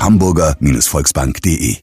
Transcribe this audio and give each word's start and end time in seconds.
www.hamburger-volksbank.de 0.00 1.76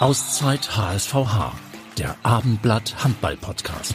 Auszeit 0.00 0.76
HSVH, 0.76 1.52
der 1.98 2.14
Abendblatt 2.22 3.02
Handball 3.02 3.36
Podcast. 3.36 3.94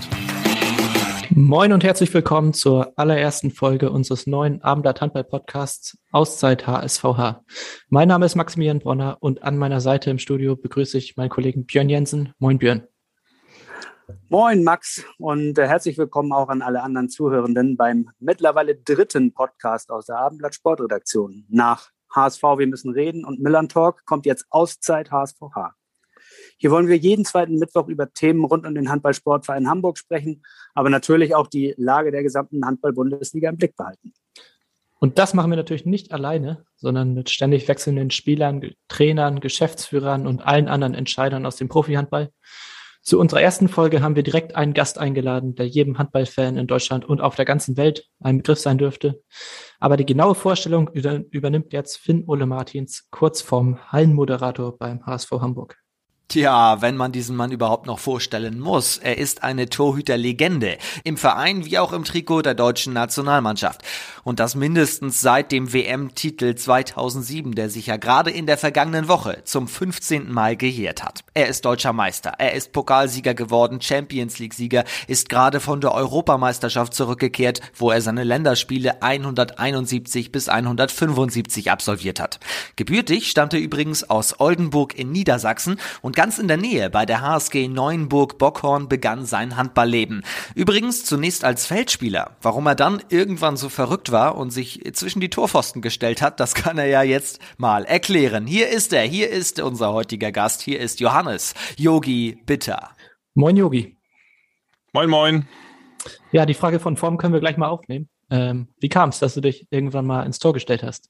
Moin 1.30 1.72
und 1.72 1.84
herzlich 1.84 2.12
willkommen 2.14 2.54
zur 2.54 2.94
allerersten 2.98 3.52
Folge 3.52 3.92
unseres 3.92 4.26
neuen 4.26 4.64
Abendblatt 4.64 5.02
Handball 5.02 5.24
Podcasts 5.24 6.00
Auszeit 6.12 6.66
HSVH. 6.66 7.44
Mein 7.90 8.08
Name 8.08 8.26
ist 8.26 8.36
Maximilian 8.36 8.80
Bronner 8.80 9.18
und 9.20 9.44
an 9.44 9.58
meiner 9.58 9.82
Seite 9.82 10.10
im 10.10 10.18
Studio 10.18 10.56
begrüße 10.56 10.98
ich 10.98 11.16
meinen 11.16 11.30
Kollegen 11.30 11.66
Björn 11.66 11.90
Jensen. 11.90 12.34
Moin 12.40 12.58
Björn. 12.58 12.88
Moin 14.30 14.64
Max 14.64 15.04
und 15.18 15.58
äh, 15.58 15.68
herzlich 15.68 15.98
willkommen 15.98 16.32
auch 16.32 16.50
an 16.50 16.62
alle 16.62 16.82
anderen 16.82 17.10
Zuhörenden 17.10 17.78
beim 17.78 18.10
mittlerweile 18.20 18.76
dritten 18.76 19.34
Podcast 19.34 19.92
aus 19.92 20.06
der 20.06 20.18
Abendblatt 20.18 20.56
Sportredaktion. 20.56 21.46
Nach 21.50 21.90
HSV, 22.14 22.42
wir 22.42 22.68
müssen 22.68 22.92
reden 22.92 23.26
und 23.26 23.40
Millern 23.40 23.70
Talk 23.70 24.06
kommt 24.06 24.26
jetzt 24.26 24.46
Auszeit 24.50 25.12
HSVH. 25.12 25.76
Hier 26.58 26.72
wollen 26.72 26.88
wir 26.88 26.98
jeden 26.98 27.26
zweiten 27.26 27.58
Mittwoch 27.58 27.88
über 27.88 28.12
Themen 28.14 28.46
rund 28.46 28.66
um 28.66 28.76
den 28.76 28.90
Handballsportverein 28.90 29.70
Hamburg 29.70 29.98
sprechen, 29.98 30.44
aber 30.74 30.90
natürlich 30.90 31.36
auch 31.36 31.48
die 31.48 31.74
Lage 31.78 32.12
der 32.12 32.24
gesamten 32.24 32.66
Handball-Bundesliga 32.66 33.50
im 33.50 33.58
Blick 33.58 33.76
behalten. 33.76 34.14
Und 35.00 35.18
das 35.18 35.34
machen 35.34 35.50
wir 35.50 35.58
natürlich 35.58 35.88
nicht 35.88 36.12
alleine, 36.12 36.64
sondern 36.76 37.16
mit 37.16 37.32
ständig 37.32 37.68
wechselnden 37.68 38.12
Spielern, 38.12 38.62
Trainern, 38.88 39.40
Geschäftsführern 39.40 40.28
und 40.28 40.46
allen 40.46 40.68
anderen 40.68 40.94
Entscheidern 40.94 41.48
aus 41.48 41.56
dem 41.56 41.70
Profi-Handball. 41.70 42.30
Zu 43.04 43.20
unserer 43.20 43.42
ersten 43.42 43.68
Folge 43.68 44.04
haben 44.04 44.16
wir 44.16 44.22
direkt 44.22 44.56
einen 44.56 44.76
Gast 44.76 45.00
eingeladen, 45.00 45.56
der 45.56 45.68
jedem 45.68 45.98
Handballfan 45.98 46.56
in 46.56 46.68
Deutschland 46.68 47.04
und 47.04 47.20
auf 47.20 47.36
der 47.36 47.46
ganzen 47.46 47.76
Welt 47.76 48.08
ein 48.20 48.38
Begriff 48.38 48.60
sein 48.60 48.78
dürfte. 48.78 49.24
Aber 49.80 49.98
die 49.98 50.06
genaue 50.06 50.36
Vorstellung 50.36 50.88
übernimmt 50.88 51.74
jetzt 51.74 51.98
Finn 51.98 52.26
Ole 52.28 52.46
Martins, 52.46 53.08
kurz 53.10 53.42
vorm 53.42 53.80
Hallenmoderator 53.92 54.78
beim 54.78 55.04
HSV 55.04 55.32
Hamburg. 55.32 55.82
Tja, 56.28 56.82
wenn 56.82 56.96
man 56.96 57.12
diesen 57.12 57.36
Mann 57.36 57.52
überhaupt 57.52 57.88
noch 57.88 58.00
vorstellen 58.00 58.58
muss. 58.58 58.98
Er 58.98 59.18
ist 59.18 59.44
eine 59.44 59.68
Torhüterlegende. 59.68 60.78
Im 61.04 61.18
Verein 61.18 61.66
wie 61.66 61.78
auch 61.78 61.92
im 61.92 62.06
Trikot 62.06 62.44
der 62.44 62.54
deutschen 62.54 62.94
Nationalmannschaft. 62.94 63.82
Und 64.24 64.40
das 64.40 64.56
mindestens 64.56 65.20
seit 65.20 65.52
dem 65.52 65.74
WM-Titel 65.74 66.56
2007, 66.56 67.54
der 67.54 67.70
sich 67.70 67.88
ja 67.88 67.98
gerade 67.98 68.32
in 68.32 68.46
der 68.46 68.58
vergangenen 68.58 69.08
Woche 69.08 69.42
zum 69.44 69.68
15. 69.68 70.32
Mal 70.32 70.56
gejährt 70.56 71.04
hat. 71.04 71.26
Er 71.34 71.48
ist 71.48 71.66
deutscher 71.66 71.92
Meister. 71.92 72.34
Er 72.38 72.54
ist 72.54 72.72
Pokalsieger 72.72 73.34
geworden, 73.34 73.82
Champions 73.82 74.40
League-Sieger, 74.40 74.86
ist 75.08 75.28
gerade 75.28 75.60
von 75.60 75.82
der 75.82 75.94
Europameisterschaft 75.94 76.94
zurückgekehrt, 76.94 77.60
wo 77.76 77.92
er 77.92 78.02
seine 78.02 78.24
Länderspiele 78.24 79.02
171 79.02 80.32
bis 80.32 80.48
175 80.48 81.72
absolviert 81.72 82.22
hat. 82.22 82.40
Gebürtig 82.78 83.30
stammt 83.30 83.54
er 83.54 83.60
übrigens 83.60 84.10
aus 84.10 84.40
Oldenburg 84.40 84.98
in 84.98 85.12
Niedersachsen 85.12 85.78
und 86.02 86.22
Ganz 86.22 86.38
in 86.38 86.48
der 86.48 86.58
Nähe 86.58 86.92
bei 86.92 87.08
der 87.08 87.22
HSG 87.22 87.68
Neuenburg-Bockhorn 87.68 88.88
begann 88.88 89.26
sein 89.26 89.58
Handballleben. 89.58 90.24
Übrigens 90.54 91.04
zunächst 91.04 91.44
als 91.44 91.66
Feldspieler. 91.66 92.38
Warum 92.44 92.68
er 92.68 92.76
dann 92.76 93.02
irgendwann 93.10 93.58
so 93.58 93.68
verrückt 93.68 94.11
war 94.12 94.36
und 94.36 94.52
sich 94.52 94.82
zwischen 94.94 95.20
die 95.20 95.30
Torpfosten 95.30 95.82
gestellt 95.82 96.22
hat, 96.22 96.40
das 96.40 96.54
kann 96.56 96.78
er 96.78 96.88
ja 96.88 97.04
jetzt 97.04 97.40
mal 97.58 97.86
erklären. 97.86 98.48
Hier 98.48 98.70
ist 98.70 98.94
er, 98.94 99.04
hier 99.04 99.30
ist 99.30 99.60
unser 99.60 99.94
heutiger 99.94 100.32
Gast, 100.32 100.62
hier 100.62 100.80
ist 100.80 101.00
Johannes 101.00 101.54
Yogi 101.78 102.38
Bitter. 102.46 102.92
Moin 103.34 103.58
Yogi. 103.58 103.98
Moin 104.94 105.10
moin. 105.10 105.48
Ja, 106.32 106.46
die 106.46 106.54
Frage 106.54 106.80
von 106.80 106.98
Form 106.98 107.18
können 107.18 107.34
wir 107.34 107.40
gleich 107.40 107.58
mal 107.58 107.70
aufnehmen. 107.70 108.10
Ähm, 108.30 108.68
wie 108.80 108.90
kam 108.90 109.10
es, 109.10 109.20
dass 109.20 109.34
du 109.34 109.42
dich 109.42 109.68
irgendwann 109.70 110.06
mal 110.06 110.24
ins 110.24 110.40
Tor 110.40 110.54
gestellt 110.54 110.84
hast? 110.84 111.10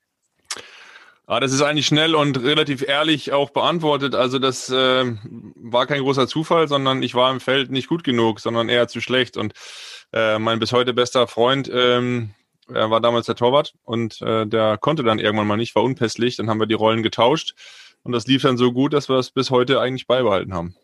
Ah, 1.28 1.40
das 1.40 1.54
ist 1.54 1.62
eigentlich 1.62 1.86
schnell 1.86 2.14
und 2.14 2.44
relativ 2.44 2.82
ehrlich 2.82 3.32
auch 3.32 3.52
beantwortet. 3.52 4.16
Also 4.16 4.38
das 4.38 4.70
äh, 4.70 5.16
war 5.56 5.86
kein 5.86 6.02
großer 6.02 6.28
Zufall, 6.28 6.68
sondern 6.68 7.04
ich 7.04 7.16
war 7.16 7.32
im 7.32 7.40
Feld 7.40 7.72
nicht 7.72 7.88
gut 7.88 8.04
genug, 8.04 8.40
sondern 8.40 8.68
eher 8.68 8.88
zu 8.88 9.00
schlecht. 9.00 9.38
Und 9.38 9.54
äh, 10.12 10.40
mein 10.40 10.60
bis 10.60 10.74
heute 10.74 10.94
bester 10.94 11.28
Freund 11.28 11.72
ähm, 11.74 12.32
er 12.74 12.92
war 12.92 13.02
damals 13.02 13.26
der 13.26 13.36
Torwart 13.36 13.74
und 13.84 14.22
äh, 14.22 14.46
der 14.48 14.78
konnte 14.78 15.04
dann 15.04 15.20
irgendwann 15.20 15.48
mal 15.48 15.58
nicht, 15.58 15.76
war 15.76 15.84
unpässlich. 15.84 16.38
Dann 16.38 16.50
haben 16.50 16.60
wir 16.60 16.68
die 16.68 16.74
Rollen 16.74 17.04
getauscht 17.04 17.54
und 18.04 18.12
das 18.12 18.28
lief 18.28 18.42
dann 18.42 18.58
so 18.58 18.72
gut, 18.72 18.94
dass 18.94 19.10
wir 19.10 19.18
es 19.18 19.32
bis 19.32 19.52
heute 19.52 19.80
eigentlich 19.80 20.08
beibehalten 20.08 20.54
haben. 20.54 20.76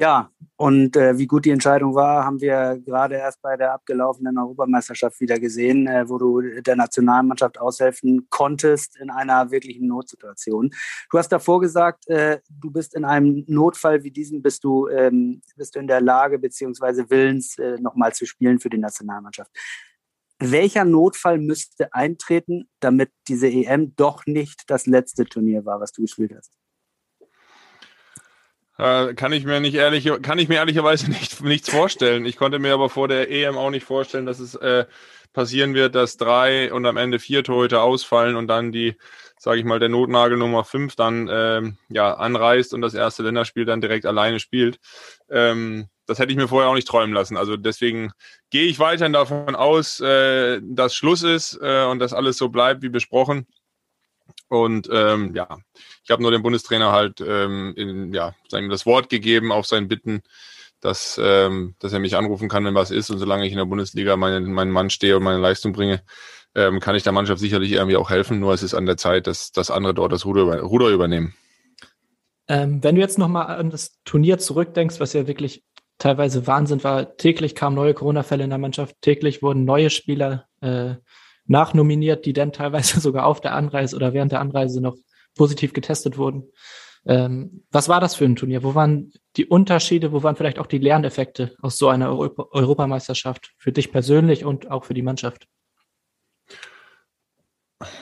Ja, 0.00 0.30
und 0.56 0.96
äh, 0.96 1.18
wie 1.18 1.26
gut 1.26 1.44
die 1.44 1.50
Entscheidung 1.50 1.94
war, 1.94 2.24
haben 2.24 2.40
wir 2.40 2.80
gerade 2.86 3.16
erst 3.16 3.42
bei 3.42 3.58
der 3.58 3.74
abgelaufenen 3.74 4.38
Europameisterschaft 4.38 5.20
wieder 5.20 5.38
gesehen, 5.38 5.86
äh, 5.86 6.08
wo 6.08 6.16
du 6.16 6.40
der 6.62 6.74
Nationalmannschaft 6.74 7.60
aushelfen 7.60 8.26
konntest 8.30 8.96
in 8.98 9.10
einer 9.10 9.50
wirklichen 9.50 9.86
Notsituation. 9.88 10.70
Du 11.10 11.18
hast 11.18 11.28
davor 11.28 11.60
gesagt, 11.60 12.08
äh, 12.08 12.40
du 12.48 12.70
bist 12.70 12.94
in 12.94 13.04
einem 13.04 13.44
Notfall 13.46 14.02
wie 14.02 14.10
diesem, 14.10 14.40
bist 14.40 14.64
du, 14.64 14.88
ähm, 14.88 15.42
bist 15.58 15.74
du 15.74 15.80
in 15.80 15.86
der 15.86 16.00
Lage 16.00 16.38
beziehungsweise 16.38 17.10
willens, 17.10 17.58
äh, 17.58 17.78
nochmal 17.78 18.14
zu 18.14 18.24
spielen 18.24 18.58
für 18.58 18.70
die 18.70 18.78
Nationalmannschaft. 18.78 19.50
Welcher 20.40 20.86
Notfall 20.86 21.38
müsste 21.38 21.92
eintreten, 21.92 22.68
damit 22.80 23.10
diese 23.28 23.48
EM 23.48 23.94
doch 23.94 24.24
nicht 24.24 24.62
das 24.68 24.86
letzte 24.86 25.26
Turnier 25.26 25.66
war, 25.66 25.80
was 25.80 25.92
du 25.92 26.02
gespielt 26.02 26.32
hast? 26.34 26.56
Äh, 28.78 29.12
kann 29.12 29.32
ich 29.32 29.44
mir 29.44 29.60
nicht 29.60 29.74
ehrlich, 29.74 30.10
kann 30.22 30.38
ich 30.38 30.48
mir 30.48 30.54
ehrlicherweise 30.54 31.10
nicht, 31.10 31.42
nichts 31.42 31.68
vorstellen. 31.68 32.24
Ich 32.24 32.38
konnte 32.38 32.58
mir 32.58 32.72
aber 32.72 32.88
vor 32.88 33.06
der 33.06 33.30
EM 33.30 33.58
auch 33.58 33.70
nicht 33.70 33.84
vorstellen, 33.84 34.24
dass 34.24 34.38
es 34.40 34.54
äh, 34.54 34.86
passieren 35.34 35.74
wird, 35.74 35.94
dass 35.94 36.16
drei 36.16 36.72
und 36.72 36.86
am 36.86 36.96
Ende 36.96 37.18
vier 37.18 37.44
Torhüter 37.44 37.82
ausfallen 37.82 38.36
und 38.36 38.48
dann 38.48 38.72
die, 38.72 38.96
sage 39.38 39.58
ich 39.58 39.66
mal, 39.66 39.78
der 39.78 39.90
Notnagel 39.90 40.38
Nummer 40.38 40.64
fünf 40.64 40.96
dann 40.96 41.28
ähm, 41.30 41.76
ja 41.90 42.14
anreist 42.14 42.72
und 42.72 42.80
das 42.80 42.94
erste 42.94 43.22
Länderspiel 43.22 43.66
dann 43.66 43.82
direkt 43.82 44.06
alleine 44.06 44.40
spielt. 44.40 44.80
Ähm, 45.28 45.88
das 46.10 46.18
hätte 46.18 46.32
ich 46.32 46.36
mir 46.36 46.48
vorher 46.48 46.68
auch 46.68 46.74
nicht 46.74 46.88
träumen 46.88 47.14
lassen. 47.14 47.36
Also 47.36 47.56
deswegen 47.56 48.10
gehe 48.50 48.64
ich 48.64 48.80
weiterhin 48.80 49.12
davon 49.12 49.54
aus, 49.54 50.00
äh, 50.00 50.60
dass 50.60 50.92
Schluss 50.92 51.22
ist 51.22 51.56
äh, 51.62 51.84
und 51.84 52.00
dass 52.00 52.12
alles 52.12 52.36
so 52.36 52.48
bleibt 52.48 52.82
wie 52.82 52.88
besprochen. 52.88 53.46
Und 54.48 54.88
ähm, 54.92 55.32
ja, 55.36 55.58
ich 56.02 56.10
habe 56.10 56.20
nur 56.20 56.32
dem 56.32 56.42
Bundestrainer 56.42 56.90
halt 56.90 57.20
ähm, 57.24 57.74
in, 57.76 58.12
ja, 58.12 58.34
das 58.50 58.86
Wort 58.86 59.08
gegeben 59.08 59.52
auf 59.52 59.66
sein 59.66 59.86
Bitten, 59.86 60.22
dass, 60.80 61.20
ähm, 61.22 61.76
dass 61.78 61.92
er 61.92 62.00
mich 62.00 62.16
anrufen 62.16 62.48
kann, 62.48 62.64
wenn 62.64 62.74
was 62.74 62.90
ist. 62.90 63.10
Und 63.10 63.18
solange 63.18 63.46
ich 63.46 63.52
in 63.52 63.58
der 63.58 63.66
Bundesliga 63.66 64.16
meinen, 64.16 64.52
meinen 64.52 64.72
Mann 64.72 64.90
stehe 64.90 65.16
und 65.16 65.22
meine 65.22 65.38
Leistung 65.38 65.72
bringe, 65.72 66.02
ähm, 66.56 66.80
kann 66.80 66.96
ich 66.96 67.04
der 67.04 67.12
Mannschaft 67.12 67.40
sicherlich 67.40 67.70
irgendwie 67.70 67.96
auch 67.96 68.10
helfen. 68.10 68.40
Nur 68.40 68.52
es 68.52 68.64
ist 68.64 68.74
an 68.74 68.86
der 68.86 68.96
Zeit, 68.96 69.28
dass, 69.28 69.52
dass 69.52 69.70
andere 69.70 69.94
dort 69.94 70.10
das 70.10 70.24
Ruder, 70.24 70.60
Ruder 70.60 70.88
übernehmen. 70.88 71.34
Ähm, 72.48 72.82
wenn 72.82 72.96
du 72.96 73.00
jetzt 73.00 73.16
nochmal 73.16 73.46
an 73.46 73.70
das 73.70 74.00
Turnier 74.04 74.38
zurückdenkst, 74.38 74.98
was 74.98 75.12
ja 75.12 75.28
wirklich 75.28 75.62
teilweise 76.00 76.46
Wahnsinn 76.48 76.82
war, 76.82 77.16
täglich 77.16 77.54
kamen 77.54 77.76
neue 77.76 77.94
Corona-Fälle 77.94 78.42
in 78.42 78.50
der 78.50 78.58
Mannschaft, 78.58 78.96
täglich 79.00 79.42
wurden 79.42 79.64
neue 79.64 79.90
Spieler 79.90 80.46
äh, 80.60 80.94
nachnominiert, 81.46 82.26
die 82.26 82.32
dann 82.32 82.52
teilweise 82.52 82.98
sogar 83.00 83.26
auf 83.26 83.40
der 83.40 83.54
Anreise 83.54 83.94
oder 83.94 84.12
während 84.12 84.32
der 84.32 84.40
Anreise 84.40 84.80
noch 84.80 84.96
positiv 85.36 85.72
getestet 85.72 86.18
wurden. 86.18 86.50
Ähm, 87.06 87.64
was 87.70 87.88
war 87.88 88.00
das 88.00 88.14
für 88.14 88.24
ein 88.24 88.36
Turnier? 88.36 88.62
Wo 88.62 88.74
waren 88.74 89.12
die 89.36 89.46
Unterschiede? 89.46 90.12
Wo 90.12 90.22
waren 90.22 90.36
vielleicht 90.36 90.58
auch 90.58 90.66
die 90.66 90.78
Lerneffekte 90.78 91.54
aus 91.62 91.78
so 91.78 91.88
einer 91.88 92.10
Europa 92.10 92.48
Europameisterschaft 92.50 93.52
für 93.56 93.72
dich 93.72 93.90
persönlich 93.92 94.44
und 94.44 94.70
auch 94.70 94.84
für 94.84 94.94
die 94.94 95.02
Mannschaft? 95.02 95.46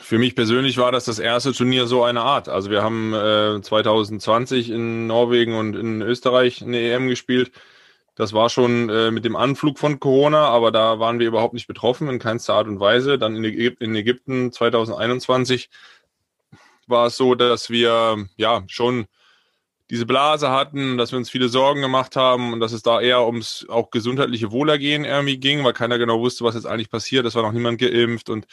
Für 0.03 0.19
mich 0.19 0.35
persönlich 0.35 0.79
war 0.79 0.91
das 0.91 1.05
das 1.05 1.21
erste 1.21 1.53
Turnier 1.53 1.87
so 1.87 2.03
einer 2.03 2.25
Art. 2.25 2.49
Also 2.49 2.71
wir 2.71 2.83
haben 2.83 3.15
äh, 3.15 3.61
2020 3.63 4.71
in 4.71 5.07
Norwegen 5.07 5.55
und 5.55 5.77
in 5.77 6.03
Österreich 6.03 6.63
eine 6.63 6.81
EM 6.81 7.09
gespielt. 7.09 7.53
Das 8.19 8.33
war 8.33 8.51
schon 8.51 8.91
äh, 8.91 9.13
mit 9.13 9.25
dem 9.25 9.37
Anflug 9.37 9.79
von 9.79 10.01
Corona, 10.01 10.49
aber 10.49 10.73
da 10.73 10.99
waren 10.99 11.21
wir 11.21 11.29
überhaupt 11.29 11.55
nicht 11.55 11.69
betroffen, 11.69 12.09
in 12.09 12.19
keinster 12.19 12.55
Art 12.55 12.67
und 12.67 12.81
Weise. 12.81 13.17
Dann 13.17 13.37
in, 13.37 13.45
Ägyp 13.45 13.81
in 13.81 13.95
Ägypten 13.95 14.51
2021 14.51 15.71
war 16.89 17.07
es 17.07 17.17
so, 17.17 17.37
dass 17.37 17.71
wir 17.71 18.27
ja 18.37 18.65
schon 18.67 19.07
diese 19.89 20.05
Blase 20.05 20.51
hatten, 20.51 20.99
dass 20.99 21.13
wir 21.13 21.19
uns 21.19 21.31
viele 21.31 21.49
Sorgen 21.49 21.81
gemacht 21.81 22.17
haben 22.17 22.53
und 22.53 22.59
dass 22.59 22.73
es 22.73 22.83
da 22.83 23.01
eher 23.01 23.25
ums 23.25 23.65
auch 23.69 23.93
gesundheitliche 23.93 24.51
Wohlergehen 24.51 25.05
irgendwie 25.05 25.39
ging, 25.39 25.63
weil 25.63 25.73
keiner 25.73 25.97
genau 25.97 26.19
wusste, 26.19 26.43
was 26.43 26.57
jetzt 26.57 26.67
eigentlich 26.67 26.91
passiert. 26.91 27.25
Es 27.25 27.37
war 27.37 27.45
noch 27.45 27.53
niemand 27.53 27.79
geimpft 27.79 28.31
und 28.31 28.49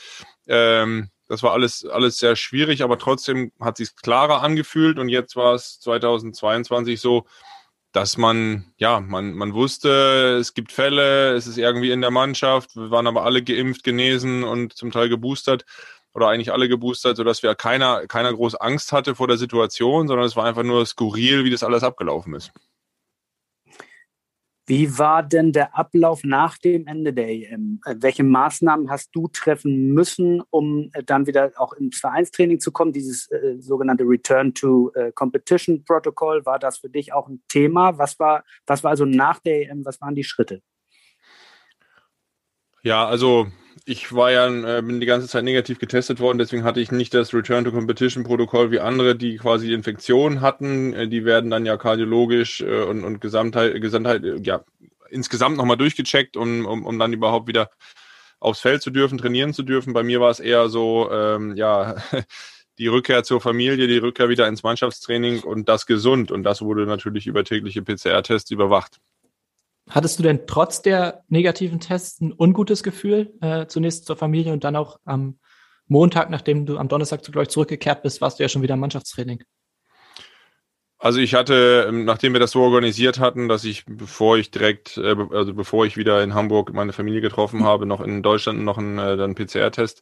ähm, 0.46 1.10
das 1.28 1.42
war 1.42 1.54
alles, 1.54 1.84
alles 1.88 2.20
sehr 2.20 2.36
schwierig, 2.36 2.84
aber 2.84 3.00
trotzdem 3.00 3.52
hat 3.60 3.78
sich 3.78 3.96
klarer 3.96 4.44
angefühlt 4.44 5.00
und 5.00 5.10
jetzt 5.10 5.36
war 5.36 5.56
es 5.56 5.80
2022 5.80 7.02
so, 7.02 7.26
dass 7.96 8.18
man, 8.18 8.66
ja, 8.76 9.00
man, 9.00 9.34
man 9.34 9.54
wusste, 9.54 10.38
es 10.38 10.54
gibt 10.54 10.74
Fälle, 10.74 11.34
es 11.34 11.48
ist 11.48 11.58
irgendwie 11.58 11.92
in 11.92 12.02
der 12.02 12.12
Mannschaft, 12.12 12.76
wir 12.76 12.92
waren 12.92 13.08
aber 13.08 13.24
alle 13.24 13.42
geimpft, 13.42 13.86
genesen 13.86 14.44
und 14.44 14.74
zum 14.74 14.92
Teil 14.92 15.08
geboostert 15.08 15.64
oder 16.14 16.28
eigentlich 16.28 16.52
alle 16.52 16.68
geboostert, 16.68 17.16
sodass 17.16 17.42
wir 17.42 17.56
keiner, 17.56 18.06
keiner 18.08 18.34
groß 18.34 18.56
Angst 18.56 18.92
hatte 18.92 19.16
vor 19.16 19.30
der 19.30 19.38
Situation, 19.38 20.10
sondern 20.10 20.26
es 20.26 20.36
war 20.36 20.44
einfach 20.44 20.64
nur 20.64 20.86
skurril, 20.86 21.46
wie 21.46 21.52
das 21.52 21.64
alles 21.64 21.84
abgelaufen 21.84 22.34
ist. 22.34 22.52
Wie 24.68 24.98
war 24.98 25.22
denn 25.22 25.52
der 25.52 25.78
Ablauf 25.78 26.24
nach 26.24 26.58
dem 26.58 26.88
Ende 26.88 27.14
der 27.14 27.30
EM? 27.30 27.80
Äh, 27.86 27.96
welche 28.00 28.24
Maßnahmen 28.24 28.90
hast 28.90 29.16
du 29.16 29.28
treffen 29.28 29.94
müssen, 29.94 30.42
um 30.50 30.90
äh, 30.94 31.04
dann 31.04 31.28
wieder 31.28 31.52
auch 31.58 31.74
ins 31.74 32.00
Vereinstraining 32.00 32.60
zu 32.60 32.72
kommen? 32.72 32.92
Dieses 32.92 33.30
äh, 33.30 33.58
sogenannte 33.60 34.04
Return 34.06 34.54
to 34.56 34.92
äh, 34.96 35.12
Competition 35.12 35.84
Protocol, 35.84 36.46
war 36.46 36.58
das 36.58 36.80
für 36.80 36.90
dich 36.90 37.14
auch 37.14 37.28
ein 37.28 37.44
Thema? 37.48 37.98
Was 38.00 38.20
war, 38.20 38.44
was 38.66 38.84
war 38.84 38.92
also 38.92 39.06
nach 39.06 39.40
der 39.40 39.70
EM, 39.70 39.86
was 39.86 40.02
waren 40.02 40.16
die 40.16 40.24
Schritte? 40.24 40.62
Ja, 42.82 43.06
also 43.06 43.48
ich 43.84 44.14
war 44.14 44.32
ja, 44.32 44.48
äh, 44.48 44.82
bin 44.82 45.00
die 45.00 45.06
ganze 45.06 45.28
Zeit 45.28 45.44
negativ 45.44 45.80
getestet 45.80 46.20
worden, 46.20 46.38
deswegen 46.38 46.64
hatte 46.64 46.80
ich 46.80 46.92
nicht 46.92 47.14
das 47.14 47.34
Return 47.34 47.66
to 47.66 47.72
Competition 47.72 48.24
Protokoll 48.24 48.72
wie 48.72 48.80
andere, 48.80 49.16
die 49.16 49.38
quasi 49.38 49.68
die 49.68 49.74
Infektion 49.74 50.42
hatten. 50.42 50.94
Äh, 50.94 51.08
die 51.08 51.26
werden 51.26 51.50
dann 51.50 51.66
ja 51.66 51.78
kardiologisch 51.78 52.62
äh, 52.62 52.84
und, 52.84 53.04
und 53.04 53.20
Gesamtheit, 53.20 53.82
Gesamtheit, 53.82 54.24
ja, 54.46 54.64
insgesamt 55.10 55.58
nochmal 55.58 55.78
durchgecheckt, 55.78 56.38
um, 56.38 56.66
um, 56.66 56.86
um 56.86 57.00
dann 57.00 57.14
überhaupt 57.14 57.48
wieder 57.48 57.70
aufs 58.40 58.62
Feld 58.62 58.82
zu 58.82 58.92
dürfen, 58.92 59.18
trainieren 59.18 59.54
zu 59.54 59.64
dürfen. 59.64 59.94
Bei 59.94 60.04
mir 60.04 60.22
war 60.22 60.30
es 60.30 60.40
eher 60.40 60.70
so, 60.70 61.10
ähm, 61.12 61.56
ja, 61.56 61.96
die 62.78 62.88
Rückkehr 62.88 63.24
zur 63.24 63.42
Familie, 63.42 63.88
die 63.88 63.98
Rückkehr 63.98 64.30
wieder 64.30 64.48
ins 64.48 64.64
Mannschaftstraining 64.64 65.42
und 65.42 65.70
das 65.70 65.86
gesund. 65.86 66.32
Und 66.32 66.44
das 66.44 66.62
wurde 66.62 66.86
natürlich 66.86 67.28
über 67.28 67.44
tägliche 67.44 67.82
PCR-Tests 67.82 68.52
überwacht. 68.52 69.00
Hattest 69.90 70.18
du 70.18 70.24
denn 70.24 70.48
trotz 70.48 70.82
der 70.82 71.24
negativen 71.28 71.80
Tests 71.80 72.20
ein 72.20 72.34
ungutes 72.36 72.82
Gefühl, 72.82 73.34
äh, 73.42 73.68
zunächst 73.68 74.06
zur 74.06 74.16
Familie 74.16 74.52
und 74.52 74.64
dann 74.64 74.76
auch 74.76 75.00
am 75.06 75.38
Montag, 75.88 76.32
nachdem 76.32 76.66
du 76.66 76.78
am 76.78 76.88
Donnerstag 76.88 77.24
zu 77.24 77.36
euch 77.36 77.50
zurückgekehrt 77.50 78.02
bist, 78.02 78.20
warst 78.22 78.40
du 78.40 78.44
ja 78.44 78.50
schon 78.50 78.64
wieder 78.64 78.74
im 78.74 78.80
Mannschaftstraining? 78.80 79.44
Also 80.98 81.20
ich 81.20 81.36
hatte, 81.36 81.86
ähm, 81.88 82.06
nachdem 82.06 82.34
wir 82.34 82.40
das 82.40 82.52
so 82.52 82.62
organisiert 82.62 83.20
hatten, 83.20 83.48
dass 83.48 83.64
ich, 83.64 83.86
bevor 83.86 84.38
ich 84.38 84.50
direkt, 84.50 84.98
äh, 84.98 85.16
also 85.32 85.54
bevor 85.54 85.86
ich 85.86 85.98
wieder 85.98 86.24
in 86.24 86.34
Hamburg 86.34 86.74
meine 86.74 86.94
Familie 86.94 87.22
getroffen 87.22 87.64
habe, 87.64 87.86
noch 87.86 88.02
in 88.02 88.24
Deutschland 88.24 88.64
noch 88.64 88.80
einen, 88.80 88.98
äh, 88.98 89.02
einen 89.02 89.36
PCR-Test 89.36 90.02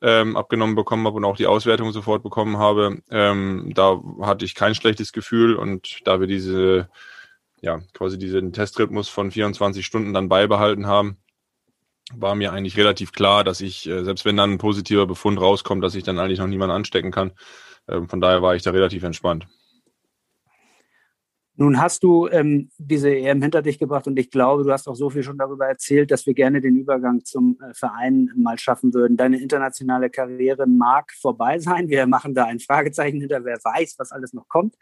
ähm, 0.00 0.36
abgenommen 0.36 0.76
bekommen 0.76 1.06
habe 1.06 1.16
und 1.16 1.24
auch 1.24 1.36
die 1.36 1.48
Auswertung 1.48 1.92
sofort 1.92 2.22
bekommen 2.22 2.56
habe, 2.56 3.02
ähm, 3.10 3.72
da 3.74 4.00
hatte 4.22 4.44
ich 4.44 4.54
kein 4.54 4.74
schlechtes 4.74 5.12
Gefühl 5.12 5.56
und 5.56 5.98
da 6.04 6.20
wir 6.20 6.28
diese 6.28 6.88
ja, 7.60 7.80
quasi 7.92 8.18
diesen 8.18 8.52
Testrhythmus 8.52 9.08
von 9.08 9.30
24 9.30 9.84
Stunden 9.84 10.12
dann 10.12 10.28
beibehalten 10.28 10.86
haben, 10.86 11.18
war 12.14 12.34
mir 12.34 12.52
eigentlich 12.52 12.76
relativ 12.76 13.12
klar, 13.12 13.44
dass 13.44 13.60
ich, 13.60 13.88
äh, 13.88 14.04
selbst 14.04 14.24
wenn 14.24 14.36
dann 14.36 14.52
ein 14.52 14.58
positiver 14.58 15.06
Befund 15.06 15.40
rauskommt, 15.40 15.84
dass 15.84 15.94
ich 15.94 16.04
dann 16.04 16.18
eigentlich 16.18 16.38
noch 16.38 16.46
niemanden 16.46 16.74
anstecken 16.74 17.10
kann. 17.10 17.32
Ähm, 17.88 18.08
von 18.08 18.20
daher 18.20 18.42
war 18.42 18.54
ich 18.54 18.62
da 18.62 18.70
relativ 18.70 19.02
entspannt. 19.02 19.46
Nun 21.60 21.80
hast 21.80 22.04
du 22.04 22.28
ähm, 22.28 22.70
diese 22.78 23.10
EM 23.12 23.42
hinter 23.42 23.62
dich 23.62 23.80
gebracht 23.80 24.06
und 24.06 24.16
ich 24.16 24.30
glaube, 24.30 24.62
du 24.62 24.70
hast 24.70 24.86
auch 24.86 24.94
so 24.94 25.10
viel 25.10 25.24
schon 25.24 25.38
darüber 25.38 25.66
erzählt, 25.66 26.12
dass 26.12 26.24
wir 26.24 26.32
gerne 26.32 26.60
den 26.60 26.76
Übergang 26.76 27.24
zum 27.24 27.58
äh, 27.60 27.74
Verein 27.74 28.30
mal 28.36 28.56
schaffen 28.60 28.94
würden. 28.94 29.16
Deine 29.16 29.40
internationale 29.40 30.08
Karriere 30.08 30.68
mag 30.68 31.12
vorbei 31.12 31.58
sein. 31.58 31.88
Wir 31.88 32.06
machen 32.06 32.32
da 32.32 32.44
ein 32.44 32.60
Fragezeichen 32.60 33.18
hinter, 33.18 33.44
wer 33.44 33.56
weiß, 33.56 33.96
was 33.98 34.12
alles 34.12 34.32
noch 34.32 34.46
kommt. 34.46 34.76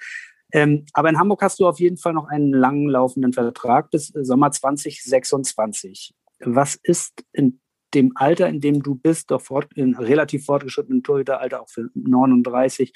Ähm, 0.53 0.87
aber 0.93 1.09
in 1.09 1.19
Hamburg 1.19 1.43
hast 1.43 1.59
du 1.59 1.67
auf 1.67 1.81
jeden 1.81 1.97
Fall 1.97 2.13
noch 2.13 2.29
einen 2.29 2.53
lang 2.53 2.87
laufenden 2.89 3.33
Vertrag 3.33 3.91
bis 3.91 4.15
äh, 4.15 4.25
Sommer 4.25 4.51
2026. 4.51 6.15
Was 6.41 6.77
ist 6.77 7.25
in 7.33 7.61
dem 7.95 8.13
Alter, 8.15 8.49
in 8.49 8.61
dem 8.61 8.83
du 8.83 8.95
bist, 8.95 9.31
doch 9.31 9.41
fort, 9.41 9.69
in 9.75 9.95
relativ 9.95 10.45
fortgeschrittenen 10.45 11.03
Torhüteralter, 11.03 11.63
auch 11.63 11.69
für 11.69 11.89
39, 11.95 12.93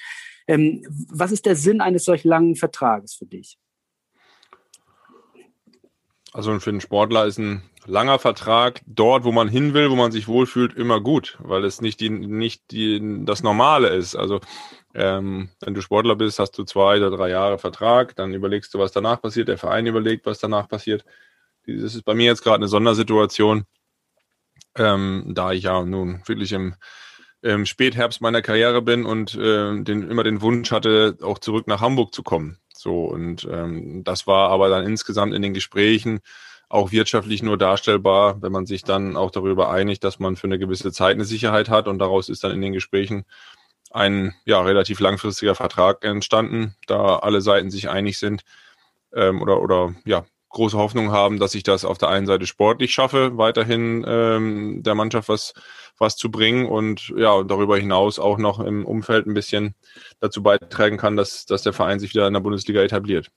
ähm, 0.47 0.85
was 1.09 1.31
ist 1.31 1.45
der 1.45 1.55
Sinn 1.55 1.81
eines 1.81 2.05
solch 2.05 2.23
langen 2.23 2.55
Vertrages 2.55 3.15
für 3.15 3.25
dich? 3.25 3.57
Also 6.33 6.57
für 6.59 6.69
einen 6.69 6.81
Sportler 6.81 7.25
ist 7.25 7.39
ein 7.39 7.63
langer 7.85 8.19
Vertrag 8.19 8.81
dort, 8.85 9.25
wo 9.25 9.31
man 9.31 9.49
hin 9.49 9.73
will, 9.73 9.89
wo 9.91 9.95
man 9.95 10.11
sich 10.11 10.27
wohlfühlt, 10.27 10.73
immer 10.73 11.01
gut, 11.01 11.37
weil 11.41 11.65
es 11.65 11.81
nicht 11.81 11.99
die, 11.99 12.09
nicht 12.09 12.71
die, 12.71 13.25
das 13.25 13.43
Normale 13.43 13.89
ist. 13.89 14.15
Also 14.15 14.39
ähm, 14.93 15.49
wenn 15.61 15.73
du 15.73 15.81
Sportler 15.81 16.15
bist, 16.15 16.39
hast 16.39 16.57
du 16.57 16.63
zwei 16.63 16.97
oder 16.97 17.11
drei 17.11 17.29
Jahre 17.29 17.57
Vertrag, 17.57 18.15
dann 18.15 18.33
überlegst 18.33 18.73
du, 18.73 18.79
was 18.79 18.91
danach 18.91 19.21
passiert, 19.21 19.47
der 19.47 19.57
Verein 19.57 19.85
überlegt, 19.85 20.25
was 20.25 20.39
danach 20.39 20.67
passiert. 20.67 21.05
Das 21.65 21.95
ist 21.95 22.03
bei 22.03 22.13
mir 22.13 22.25
jetzt 22.25 22.43
gerade 22.43 22.57
eine 22.57 22.67
Sondersituation, 22.67 23.65
ähm, 24.75 25.25
da 25.27 25.51
ich 25.51 25.63
ja 25.63 25.83
nun 25.83 26.21
wirklich 26.25 26.51
im, 26.51 26.75
im 27.41 27.65
Spätherbst 27.65 28.21
meiner 28.21 28.41
Karriere 28.41 28.81
bin 28.81 29.05
und 29.05 29.35
äh, 29.35 29.81
den, 29.83 30.09
immer 30.09 30.23
den 30.23 30.41
Wunsch 30.41 30.71
hatte, 30.71 31.17
auch 31.21 31.39
zurück 31.39 31.67
nach 31.67 31.81
Hamburg 31.81 32.13
zu 32.13 32.23
kommen. 32.23 32.57
So, 32.73 33.05
und 33.05 33.47
ähm, 33.49 34.03
das 34.03 34.27
war 34.27 34.49
aber 34.49 34.69
dann 34.69 34.85
insgesamt 34.85 35.33
in 35.33 35.41
den 35.41 35.53
Gesprächen 35.53 36.19
auch 36.67 36.91
wirtschaftlich 36.91 37.43
nur 37.43 37.57
darstellbar, 37.57 38.41
wenn 38.41 38.51
man 38.51 38.65
sich 38.65 38.83
dann 38.83 39.17
auch 39.17 39.29
darüber 39.29 39.71
einigt, 39.71 40.03
dass 40.03 40.19
man 40.19 40.37
für 40.37 40.47
eine 40.47 40.57
gewisse 40.57 40.91
Zeit 40.91 41.15
eine 41.15 41.25
Sicherheit 41.25 41.69
hat 41.69 41.87
und 41.87 41.99
daraus 41.99 42.29
ist 42.29 42.43
dann 42.43 42.51
in 42.51 42.61
den 42.61 42.73
Gesprächen 42.73 43.25
ein 43.93 44.33
ja, 44.45 44.61
relativ 44.61 44.99
langfristiger 44.99 45.55
Vertrag 45.55 46.03
entstanden, 46.03 46.75
da 46.87 47.17
alle 47.17 47.41
Seiten 47.41 47.71
sich 47.71 47.89
einig 47.89 48.17
sind 48.17 48.43
ähm, 49.13 49.41
oder, 49.41 49.61
oder 49.61 49.95
ja, 50.05 50.25
große 50.51 50.77
Hoffnung 50.77 51.11
haben, 51.11 51.39
dass 51.39 51.55
ich 51.55 51.63
das 51.63 51.85
auf 51.85 51.97
der 51.97 52.09
einen 52.09 52.27
Seite 52.27 52.45
sportlich 52.45 52.93
schaffe, 52.93 53.37
weiterhin 53.37 54.05
ähm, 54.07 54.83
der 54.83 54.95
Mannschaft 54.95 55.29
was, 55.29 55.53
was 55.97 56.17
zu 56.17 56.29
bringen 56.29 56.67
und 56.67 57.13
ja, 57.15 57.43
darüber 57.43 57.77
hinaus 57.77 58.19
auch 58.19 58.37
noch 58.37 58.59
im 58.59 58.85
Umfeld 58.85 59.27
ein 59.27 59.33
bisschen 59.33 59.75
dazu 60.19 60.43
beitragen 60.43 60.97
kann, 60.97 61.15
dass, 61.15 61.45
dass 61.45 61.63
der 61.63 61.73
Verein 61.73 61.99
sich 61.99 62.13
wieder 62.13 62.27
in 62.27 62.33
der 62.33 62.41
Bundesliga 62.41 62.81
etabliert. 62.81 63.31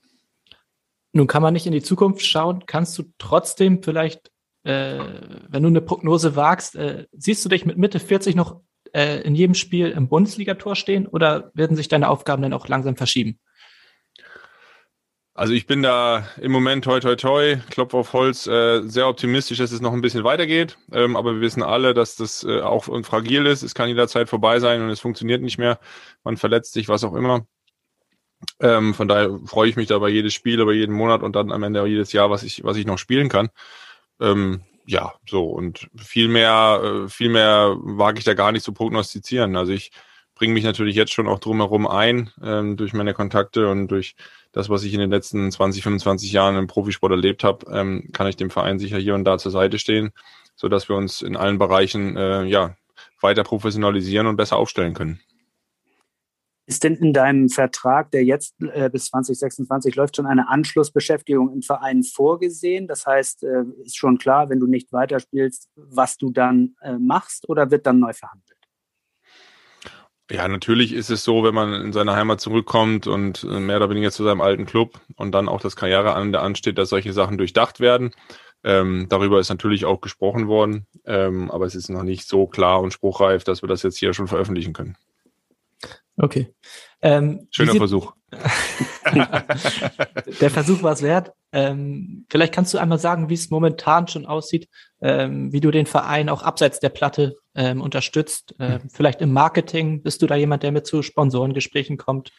Nun 1.13 1.27
kann 1.27 1.41
man 1.41 1.53
nicht 1.53 1.65
in 1.65 1.71
die 1.71 1.81
Zukunft 1.81 2.25
schauen. 2.25 2.65
Kannst 2.65 2.97
du 2.97 3.03
trotzdem 3.17 3.81
vielleicht, 3.81 4.31
äh, 4.63 4.99
wenn 5.47 5.63
du 5.63 5.69
eine 5.69 5.81
Prognose 5.81 6.35
wagst, 6.35 6.75
äh, 6.75 7.07
siehst 7.13 7.45
du 7.45 7.49
dich 7.49 7.65
mit 7.65 7.77
Mitte 7.77 7.99
40 8.01 8.35
noch 8.35 8.59
äh, 8.95 9.21
in 9.21 9.35
jedem 9.35 9.55
Spiel 9.55 9.89
im 9.89 10.07
Bundesligator 10.07 10.75
stehen 10.75 11.05
oder 11.05 11.51
werden 11.53 11.75
sich 11.75 11.89
deine 11.89 12.09
Aufgaben 12.09 12.41
dann 12.41 12.53
auch 12.53 12.67
langsam 12.69 12.95
verschieben? 12.95 13.39
Also 15.33 15.51
ich 15.51 15.67
bin 15.67 15.83
da 15.83 16.29
im 16.39 16.53
Moment 16.53 16.85
toi 16.85 17.01
toi 17.01 17.17
toi, 17.17 17.57
Klopf 17.69 17.93
auf 17.93 18.13
Holz, 18.13 18.47
äh, 18.47 18.83
sehr 18.83 19.09
optimistisch, 19.09 19.57
dass 19.57 19.73
es 19.73 19.81
noch 19.81 19.91
ein 19.91 19.99
bisschen 19.99 20.23
weitergeht. 20.23 20.77
Ähm, 20.93 21.17
aber 21.17 21.33
wir 21.33 21.41
wissen 21.41 21.61
alle, 21.61 21.93
dass 21.93 22.15
das 22.15 22.45
äh, 22.45 22.61
auch 22.61 22.85
fragil 23.03 23.45
ist. 23.45 23.61
Es 23.61 23.75
kann 23.75 23.89
jederzeit 23.89 24.29
vorbei 24.29 24.59
sein 24.61 24.81
und 24.81 24.89
es 24.89 25.01
funktioniert 25.01 25.41
nicht 25.41 25.57
mehr. 25.57 25.77
Man 26.23 26.37
verletzt 26.37 26.71
sich, 26.71 26.87
was 26.87 27.03
auch 27.03 27.15
immer. 27.15 27.45
Ähm, 28.61 28.93
von 28.93 29.09
daher 29.09 29.37
freue 29.45 29.67
ich 29.67 29.75
mich 29.75 29.87
da 29.87 29.99
bei 29.99 30.07
jedes 30.07 30.33
Spiel, 30.33 30.61
über 30.61 30.71
jeden 30.73 30.95
Monat 30.95 31.21
und 31.21 31.35
dann 31.35 31.51
am 31.51 31.63
Ende 31.63 31.81
auch 31.81 31.87
jedes 31.87 32.13
Jahr, 32.13 32.29
was 32.29 32.43
ich, 32.43 32.63
was 32.63 32.77
ich 32.77 32.85
noch 32.85 32.97
spielen 32.97 33.27
kann. 33.27 33.49
Ähm, 34.21 34.61
ja, 34.87 35.13
so 35.27 35.45
und 35.45 35.87
viel 35.95 36.27
mehr, 36.27 36.81
äh, 36.83 37.09
viel 37.09 37.29
mehr 37.29 37.75
wage 37.79 38.19
ich 38.19 38.25
da 38.25 38.33
gar 38.33 38.51
nicht 38.51 38.63
zu 38.63 38.73
prognostizieren. 38.73 39.55
Also 39.55 39.73
ich 39.73 39.91
bringe 40.35 40.53
mich 40.53 40.63
natürlich 40.63 40.95
jetzt 40.95 41.13
schon 41.13 41.27
auch 41.27 41.39
drumherum 41.39 41.87
ein, 41.87 42.29
ähm, 42.43 42.77
durch 42.77 42.93
meine 42.93 43.13
Kontakte 43.13 43.69
und 43.69 43.87
durch 43.87 44.15
das, 44.51 44.69
was 44.69 44.83
ich 44.83 44.93
in 44.93 44.99
den 44.99 45.09
letzten 45.09 45.51
20, 45.51 45.83
25 45.83 46.31
Jahren 46.31 46.57
im 46.57 46.67
Profisport 46.67 47.11
erlebt 47.11 47.43
habe, 47.43 47.65
ähm, 47.71 48.09
kann 48.13 48.27
ich 48.27 48.35
dem 48.35 48.49
Verein 48.49 48.79
sicher 48.79 48.97
hier 48.97 49.15
und 49.15 49.23
da 49.23 49.37
zur 49.37 49.51
Seite 49.51 49.79
stehen, 49.79 50.11
so 50.55 50.69
dass 50.69 50.89
wir 50.89 50.95
uns 50.95 51.21
in 51.21 51.35
allen 51.35 51.57
Bereichen 51.57 52.15
äh, 52.17 52.43
ja 52.43 52.75
weiter 53.21 53.43
professionalisieren 53.43 54.27
und 54.27 54.35
besser 54.35 54.57
aufstellen 54.57 54.93
können. 54.93 55.19
Ist 56.67 56.83
denn 56.83 56.95
in 56.95 57.13
deinem 57.13 57.49
Vertrag, 57.49 58.09
der 58.11 58.23
jetzt 58.23 58.55
äh, 58.59 58.89
bis 58.89 59.05
2026 59.05 59.95
läuft, 59.95 60.15
schon 60.15 60.25
eine 60.25 60.49
Anschlussbeschäftigung 60.49 61.53
im 61.53 61.61
Verein 61.61 62.03
vorgesehen? 62.03 62.87
Das 62.87 63.05
heißt, 63.05 63.43
äh, 63.43 63.63
ist 63.83 63.97
schon 63.97 64.17
klar, 64.17 64.49
wenn 64.49 64.59
du 64.59 64.65
nicht 64.65 64.91
weiterspielst, 64.91 65.69
was 65.75 66.17
du 66.17 66.31
dann 66.31 66.75
äh, 66.81 66.97
machst 66.97 67.47
oder 67.49 67.69
wird 67.69 67.85
dann 67.85 67.99
neu 67.99 68.13
verhandelt? 68.13 68.55
Ja, 70.31 70.47
natürlich 70.47 70.91
ist 70.91 71.11
es 71.11 71.23
so, 71.23 71.43
wenn 71.43 71.53
man 71.53 71.71
in 71.73 71.93
seine 71.93 72.15
Heimat 72.15 72.41
zurückkommt 72.41 73.05
und 73.05 73.43
äh, 73.43 73.59
mehr 73.59 73.77
oder 73.77 73.91
weniger 73.91 74.09
zu 74.09 74.23
seinem 74.23 74.41
alten 74.41 74.65
Club 74.65 74.99
und 75.17 75.33
dann 75.33 75.47
auch 75.47 75.61
das 75.61 75.75
Karriereende 75.75 76.39
ansteht, 76.39 76.79
dass 76.79 76.89
solche 76.89 77.13
Sachen 77.13 77.37
durchdacht 77.37 77.79
werden. 77.79 78.11
Ähm, 78.63 79.05
darüber 79.07 79.39
ist 79.39 79.49
natürlich 79.49 79.85
auch 79.85 80.01
gesprochen 80.01 80.47
worden, 80.47 80.87
ähm, 81.05 81.51
aber 81.51 81.67
es 81.67 81.75
ist 81.75 81.89
noch 81.89 82.01
nicht 82.01 82.27
so 82.27 82.47
klar 82.47 82.81
und 82.81 82.91
spruchreif, 82.91 83.43
dass 83.43 83.61
wir 83.61 83.69
das 83.69 83.83
jetzt 83.83 83.99
hier 83.99 84.15
schon 84.15 84.27
veröffentlichen 84.27 84.73
können. 84.73 84.97
Okay. 86.17 86.53
Ähm, 87.01 87.47
Schöner 87.51 87.75
Versuch. 87.75 88.13
Der 90.41 90.49
Versuch 90.49 90.81
war 90.83 90.93
es 90.93 91.01
wert. 91.01 91.31
Ähm, 91.51 92.25
vielleicht 92.29 92.53
kannst 92.53 92.73
du 92.73 92.77
einmal 92.77 92.99
sagen, 92.99 93.29
wie 93.29 93.33
es 93.33 93.49
momentan 93.49 94.07
schon 94.07 94.25
aussieht, 94.25 94.67
ähm, 95.01 95.51
wie 95.53 95.61
du 95.61 95.71
den 95.71 95.85
Verein 95.85 96.29
auch 96.29 96.41
abseits 96.41 96.79
der 96.79 96.89
Platte 96.89 97.37
ähm, 97.53 97.81
unterstützt. 97.81 98.55
Ähm, 98.59 98.81
vielleicht 98.91 99.21
im 99.21 99.31
Marketing 99.31 100.01
bist 100.03 100.21
du 100.21 100.27
da 100.27 100.35
jemand, 100.35 100.63
der 100.63 100.71
mit 100.71 100.85
zu 100.85 101.01
Sponsorengesprächen 101.01 101.97
kommt 101.97 102.31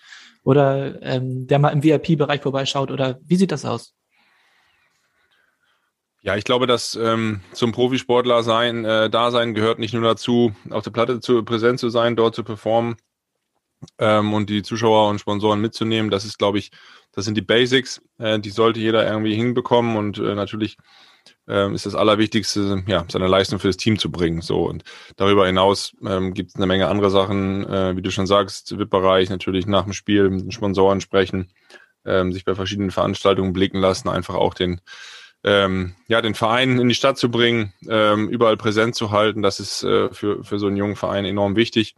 oder 0.43 1.01
ähm, 1.03 1.47
der 1.47 1.59
mal 1.59 1.71
im 1.71 1.83
VIP-Bereich 1.83 2.43
vorbeischaut 2.43 2.91
oder 2.91 3.19
wie 3.23 3.37
sieht 3.37 3.53
das 3.53 3.65
aus? 3.65 3.95
Ja, 6.23 6.37
ich 6.37 6.45
glaube, 6.45 6.67
dass 6.67 6.97
ähm, 6.97 7.41
zum 7.53 7.73
Profisportler 7.73 8.43
sein, 8.43 8.85
äh, 8.85 9.09
da 9.09 9.31
sein 9.31 9.55
gehört 9.55 9.79
nicht 9.79 9.95
nur 9.95 10.03
dazu, 10.03 10.53
auf 10.71 10.83
der 10.83 10.91
Platte 10.91 11.21
zu 11.21 11.45
präsent 11.45 11.79
zu 11.79 11.89
sein, 11.89 12.17
dort 12.17 12.35
zu 12.35 12.43
performen, 12.43 12.97
ähm, 13.99 14.35
und 14.35 14.51
die 14.51 14.63
Zuschauer 14.63 15.09
und 15.09 15.21
Sponsoren 15.21 15.61
mitzunehmen. 15.61 16.11
Das 16.11 16.25
ist, 16.25 16.39
glaube 16.39 16.59
ich, 16.59 16.71
das 17.13 17.25
sind 17.25 17.37
die 17.37 17.43
Basics, 17.43 18.03
äh, 18.19 18.39
die 18.39 18.51
sollte 18.51 18.81
jeder 18.81 19.07
irgendwie 19.07 19.35
hinbekommen 19.35 19.97
und 19.97 20.19
äh, 20.19 20.35
natürlich 20.35 20.77
ähm, 21.49 21.75
ist 21.75 21.87
das 21.87 21.95
Allerwichtigste, 21.95 22.85
ja, 22.87 23.05
seine 23.09 23.27
Leistung 23.27 23.59
für 23.59 23.69
das 23.69 23.77
Team 23.77 23.99
zu 23.99 24.11
bringen. 24.11 24.41
So 24.41 24.65
und 24.65 24.85
darüber 25.17 25.47
hinaus 25.47 25.93
ähm, 26.07 26.35
gibt 26.35 26.51
es 26.51 26.57
eine 26.57 26.67
Menge 26.67 26.89
andere 26.89 27.11
Sachen, 27.11 27.67
äh, 27.67 27.97
wie 27.97 28.03
du 28.03 28.11
schon 28.11 28.27
sagst, 28.27 28.79
VIP-Bereich 28.79 29.31
natürlich 29.31 29.67
nach 29.67 29.85
dem 29.85 29.93
Spiel 29.93 30.29
mit 30.31 30.43
den 30.43 30.53
Sponsoren 30.53 31.01
sprechen, 31.01 31.53
ähm, 32.05 32.33
sich 32.33 32.45
bei 32.45 32.55
verschiedenen 32.55 32.91
Veranstaltungen 32.91 33.53
blicken 33.53 33.79
lassen, 33.79 34.09
einfach 34.09 34.35
auch 34.35 34.55
den 34.55 34.81
ähm, 35.45 35.95
ja, 36.09 36.21
den 36.23 36.35
Verein 36.35 36.79
in 36.81 36.89
die 36.89 36.95
Stadt 36.95 37.19
zu 37.19 37.31
bringen, 37.31 37.73
ähm, 37.89 38.29
überall 38.29 38.57
präsent 38.57 38.97
zu 38.97 39.13
halten, 39.13 39.43
das 39.43 39.61
ist 39.61 39.85
äh, 39.85 40.13
für, 40.13 40.43
für 40.43 40.59
so 40.59 40.67
einen 40.67 40.77
jungen 40.77 40.97
Verein 40.97 41.25
enorm 41.25 41.55
wichtig. 41.55 41.95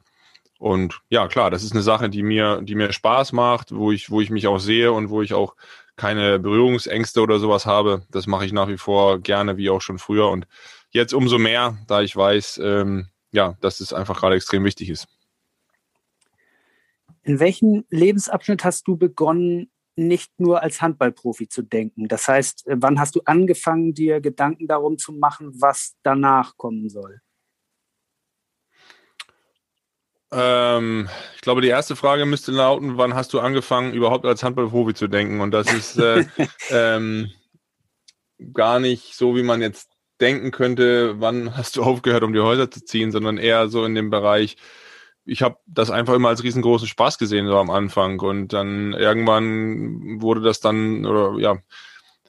Und 0.59 1.01
ja, 1.09 1.29
klar, 1.29 1.51
das 1.51 1.63
ist 1.63 1.73
eine 1.73 1.83
Sache, 1.83 2.11
die 2.11 2.25
mir, 2.25 2.61
die 2.63 2.75
mir 2.75 2.93
Spaß 2.93 3.33
macht, 3.33 3.73
wo 3.75 3.93
ich, 3.93 4.11
wo 4.11 4.21
ich 4.21 4.31
mich 4.31 4.49
auch 4.49 4.59
sehe 4.59 4.93
und 4.93 5.09
wo 5.09 5.23
ich 5.23 5.33
auch 5.33 5.55
keine 5.97 6.39
Berührungsängste 6.39 7.21
oder 7.21 7.39
sowas 7.39 7.65
habe. 7.65 8.03
Das 8.11 8.27
mache 8.27 8.45
ich 8.45 8.53
nach 8.53 8.69
wie 8.69 8.77
vor 8.77 9.21
gerne, 9.21 9.57
wie 9.57 9.71
auch 9.71 9.81
schon 9.81 9.99
früher. 9.99 10.29
Und 10.29 10.47
jetzt 10.91 11.15
umso 11.15 11.39
mehr, 11.39 11.79
da 11.87 12.03
ich 12.03 12.15
weiß, 12.17 12.61
ähm, 12.63 13.09
ja, 13.31 13.57
dass 13.61 13.81
es 13.81 13.93
einfach 13.93 14.19
gerade 14.19 14.37
extrem 14.37 14.65
wichtig 14.65 14.91
ist. 14.91 15.07
In 17.23 17.39
welchem 17.41 17.85
Lebensabschnitt 17.91 18.65
hast 18.65 18.89
du 18.89 18.97
begonnen, 18.97 19.71
nicht 19.97 20.39
nur 20.39 20.63
als 20.63 20.81
Handballprofi 20.81 21.49
zu 21.49 21.63
denken? 21.63 22.09
Das 22.09 22.27
heißt, 22.27 22.65
wann 22.67 22.99
hast 22.99 23.15
du 23.17 23.21
angefangen, 23.25 23.95
dir 23.95 24.21
Gedanken 24.21 24.67
darum 24.67 24.99
zu 24.99 25.13
machen, 25.13 25.51
was 25.61 25.97
danach 26.03 26.57
kommen 26.57 26.89
soll? 26.89 27.21
Ähm, 30.31 31.09
ich 31.35 31.41
glaube, 31.41 31.61
die 31.61 31.69
erste 31.69 31.97
Frage 31.97 32.27
müsste 32.27 32.53
lauten, 32.53 32.99
wann 32.99 33.15
hast 33.15 33.33
du 33.33 33.41
angefangen, 33.41 33.95
überhaupt 33.95 34.27
als 34.27 34.43
Handballprofi 34.43 34.95
zu 34.95 35.09
denken? 35.09 35.41
Und 35.41 35.53
das 35.53 35.73
ist 35.73 35.99
äh, 35.99 36.25
ähm, 36.71 37.31
gar 38.53 38.79
nicht 38.79 39.15
so, 39.15 39.37
wie 39.37 39.43
man 39.43 39.63
jetzt 39.63 39.91
denken 40.21 40.51
könnte, 40.51 41.21
wann 41.21 41.57
hast 41.57 41.77
du 41.77 41.83
aufgehört, 41.83 42.25
um 42.25 42.33
die 42.33 42.41
Häuser 42.41 42.71
zu 42.71 42.85
ziehen, 42.85 43.13
sondern 43.13 43.39
eher 43.39 43.69
so 43.69 43.85
in 43.85 43.95
dem 43.95 44.11
Bereich, 44.11 44.57
ich 45.25 45.43
habe 45.43 45.59
das 45.67 45.91
einfach 45.91 46.15
immer 46.15 46.31
als 46.31 46.43
riesengroßen 46.43 46.89
Spaß 46.89 47.19
gesehen, 47.19 47.47
so 47.47 47.57
am 47.59 47.71
Anfang. 47.71 48.19
Und 48.21 48.53
dann 48.53 48.95
irgendwann 48.95 50.21
wurde 50.23 50.41
das 50.41 50.61
dann, 50.61 51.05
oder 51.07 51.39
ja, 51.39 51.59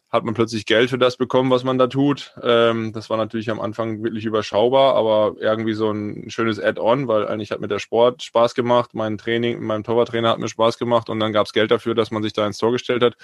hat 0.10 0.24
man 0.24 0.34
plötzlich 0.34 0.66
Geld 0.66 0.90
für 0.90 0.98
das 0.98 1.18
bekommen, 1.18 1.52
was 1.52 1.64
man 1.64 1.78
da 1.78 1.88
tut. 1.88 2.34
Ähm, 2.42 2.94
das 2.94 3.10
war 3.10 3.18
natürlich 3.18 3.52
am 3.52 3.60
Anfang 3.60 4.04
wirklich 4.04 4.26
überschaubar, 4.26 4.96
aber 4.96 5.36
irgendwie 5.40 5.74
so 5.74 5.92
ein 5.92 6.30
schönes 6.30 6.60
Add-on, 6.60 7.08
weil 7.08 7.28
eigentlich 7.28 7.52
hat 7.52 7.62
mir 7.62 7.68
der 7.68 7.80
Sport 7.80 8.24
Spaß 8.24 8.56
gemacht, 8.56 8.92
mein 8.94 9.20
Training, 9.20 9.62
mein 9.62 9.84
Torwarttrainer 9.84 10.30
hat 10.30 10.40
mir 10.40 10.50
Spaß 10.50 10.80
gemacht 10.80 11.10
und 11.10 11.20
dann 11.20 11.32
gab 11.32 11.46
es 11.46 11.54
Geld 11.54 11.70
dafür, 11.70 11.94
dass 11.94 12.10
man 12.10 12.24
sich 12.24 12.34
da 12.34 12.48
ins 12.48 12.58
Tor 12.58 12.72
gestellt 12.72 13.04
hat. 13.04 13.18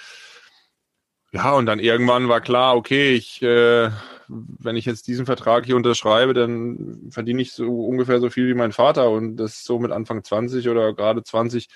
Ja, 1.32 1.54
und 1.54 1.66
dann 1.66 1.80
irgendwann 1.80 2.28
war 2.28 2.40
klar, 2.40 2.76
okay, 2.76 3.14
ich, 3.14 3.42
äh, 3.42 3.90
wenn 4.28 4.76
ich 4.76 4.84
jetzt 4.84 5.08
diesen 5.08 5.26
Vertrag 5.26 5.66
hier 5.66 5.76
unterschreibe, 5.76 6.34
dann 6.34 7.08
verdiene 7.10 7.42
ich 7.42 7.52
so 7.52 7.84
ungefähr 7.84 8.20
so 8.20 8.30
viel 8.30 8.46
wie 8.48 8.54
mein 8.54 8.72
Vater 8.72 9.10
und 9.10 9.36
das 9.36 9.64
so 9.64 9.80
mit 9.80 9.90
Anfang 9.90 10.22
20 10.22 10.68
oder 10.68 10.94
gerade 10.94 11.24
20 11.24 11.68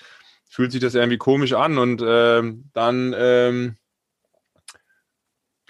fühlt 0.49 0.71
sich 0.71 0.81
das 0.81 0.95
irgendwie 0.95 1.17
komisch 1.17 1.53
an 1.53 1.77
und 1.77 2.01
äh, 2.01 2.41
dann 2.73 3.13
ähm, 3.17 3.77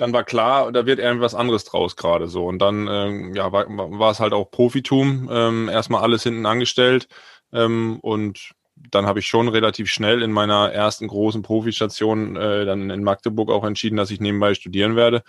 dann 0.02 0.14
war 0.14 0.24
klar, 0.24 0.72
da 0.72 0.88
wird 0.88 0.98
irgendwas 0.98 1.36
anderes 1.36 1.64
draus 1.64 1.96
gerade 1.96 2.28
so. 2.28 2.48
Und 2.48 2.58
dann 2.58 2.88
ähm, 2.90 3.36
ja, 3.36 3.52
war, 3.52 3.68
war 3.70 4.10
es 4.10 4.20
halt 4.20 4.34
auch 4.34 4.50
Profitum, 4.50 5.30
ähm, 5.32 5.70
erstmal 5.70 6.02
alles 6.02 6.24
hinten 6.24 6.48
angestellt. 6.48 7.08
Ähm, 7.54 8.00
und 8.02 8.54
dann 8.76 9.06
habe 9.06 9.20
ich 9.20 9.28
schon 9.28 9.48
relativ 9.48 9.92
schnell 9.92 10.24
in 10.24 10.32
meiner 10.32 10.72
ersten 10.72 11.08
großen 11.08 11.44
Profistation 11.44 12.36
äh, 12.36 12.66
dann 12.66 12.90
in 12.90 13.04
Magdeburg 13.04 13.52
auch 13.52 13.64
entschieden, 13.64 13.96
dass 13.96 14.10
ich 14.10 14.20
nebenbei 14.20 14.56
studieren 14.56 14.96
werde. 14.96 15.22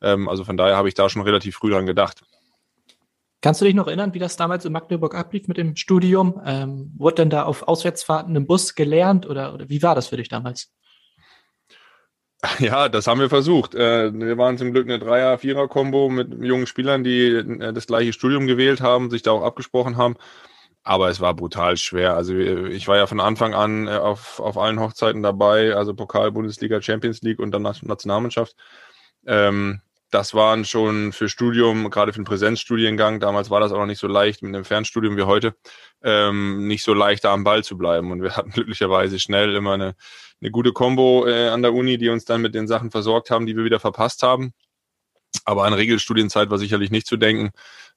Ähm, 0.00 0.28
also 0.28 0.44
von 0.44 0.56
daher 0.56 0.76
habe 0.76 0.86
ich 0.86 0.94
da 0.94 1.10
schon 1.10 1.22
relativ 1.22 1.56
früh 1.56 1.72
dran 1.72 1.86
gedacht. 1.86 2.22
Kannst 3.40 3.60
du 3.60 3.64
dich 3.64 3.74
noch 3.74 3.88
erinnern, 3.88 4.14
wie 4.14 4.20
das 4.20 4.36
damals 4.36 4.64
in 4.64 4.72
Magdeburg 4.72 5.16
ablief 5.16 5.48
mit 5.48 5.56
dem 5.56 5.74
Studium? 5.74 6.40
Ähm, 6.46 6.92
wurde 6.96 7.16
denn 7.16 7.30
da 7.30 7.42
auf 7.42 7.66
Auswärtsfahrten 7.66 8.36
im 8.36 8.46
Bus 8.46 8.76
gelernt 8.76 9.26
oder, 9.26 9.52
oder 9.52 9.68
wie 9.68 9.82
war 9.82 9.96
das 9.96 10.06
für 10.06 10.16
dich 10.16 10.28
damals? 10.28 10.70
Ja, 12.58 12.88
das 12.88 13.06
haben 13.06 13.20
wir 13.20 13.28
versucht. 13.28 13.74
Äh, 13.74 14.12
wir 14.12 14.38
waren 14.38 14.58
zum 14.58 14.72
Glück 14.72 14.88
eine 14.88 14.98
Dreier-, 14.98 15.38
Vierer-Kombo 15.38 16.08
mit 16.08 16.42
jungen 16.42 16.66
Spielern, 16.66 17.04
die 17.04 17.26
äh, 17.28 17.72
das 17.72 17.86
gleiche 17.86 18.12
Studium 18.12 18.46
gewählt 18.46 18.80
haben, 18.80 19.10
sich 19.10 19.22
da 19.22 19.30
auch 19.32 19.44
abgesprochen 19.44 19.96
haben. 19.96 20.16
Aber 20.84 21.08
es 21.10 21.20
war 21.20 21.34
brutal 21.34 21.76
schwer. 21.76 22.16
Also 22.16 22.34
ich 22.34 22.88
war 22.88 22.96
ja 22.96 23.06
von 23.06 23.20
Anfang 23.20 23.54
an 23.54 23.86
äh, 23.86 23.92
auf, 23.92 24.40
auf 24.40 24.58
allen 24.58 24.80
Hochzeiten 24.80 25.22
dabei, 25.22 25.74
also 25.74 25.94
Pokal, 25.94 26.32
Bundesliga, 26.32 26.82
Champions 26.82 27.22
League 27.22 27.38
und 27.38 27.52
dann 27.52 27.62
Nationalmannschaft. 27.62 28.56
Ähm, 29.26 29.80
das 30.12 30.34
waren 30.34 30.66
schon 30.66 31.12
für 31.12 31.30
Studium, 31.30 31.88
gerade 31.88 32.12
für 32.12 32.20
den 32.20 32.26
Präsenzstudiengang, 32.26 33.18
damals 33.18 33.48
war 33.48 33.60
das 33.60 33.72
auch 33.72 33.78
noch 33.78 33.86
nicht 33.86 33.98
so 33.98 34.06
leicht 34.06 34.42
mit 34.42 34.54
einem 34.54 34.66
Fernstudium 34.66 35.16
wie 35.16 35.22
heute, 35.22 35.54
ähm, 36.02 36.66
nicht 36.68 36.84
so 36.84 36.92
leicht 36.92 37.24
da 37.24 37.32
am 37.32 37.44
Ball 37.44 37.64
zu 37.64 37.78
bleiben. 37.78 38.12
Und 38.12 38.22
wir 38.22 38.36
hatten 38.36 38.50
glücklicherweise 38.50 39.18
schnell 39.18 39.56
immer 39.56 39.72
eine, 39.72 39.94
eine 40.40 40.50
gute 40.50 40.72
Combo 40.72 41.26
äh, 41.26 41.48
an 41.48 41.62
der 41.62 41.72
Uni, 41.72 41.96
die 41.96 42.10
uns 42.10 42.26
dann 42.26 42.42
mit 42.42 42.54
den 42.54 42.68
Sachen 42.68 42.90
versorgt 42.90 43.30
haben, 43.30 43.46
die 43.46 43.56
wir 43.56 43.64
wieder 43.64 43.80
verpasst 43.80 44.22
haben. 44.22 44.52
Aber 45.46 45.64
an 45.64 45.72
Regelstudienzeit 45.72 46.50
war 46.50 46.58
sicherlich 46.58 46.90
nicht 46.90 47.06
zu 47.06 47.16
denken. 47.16 47.52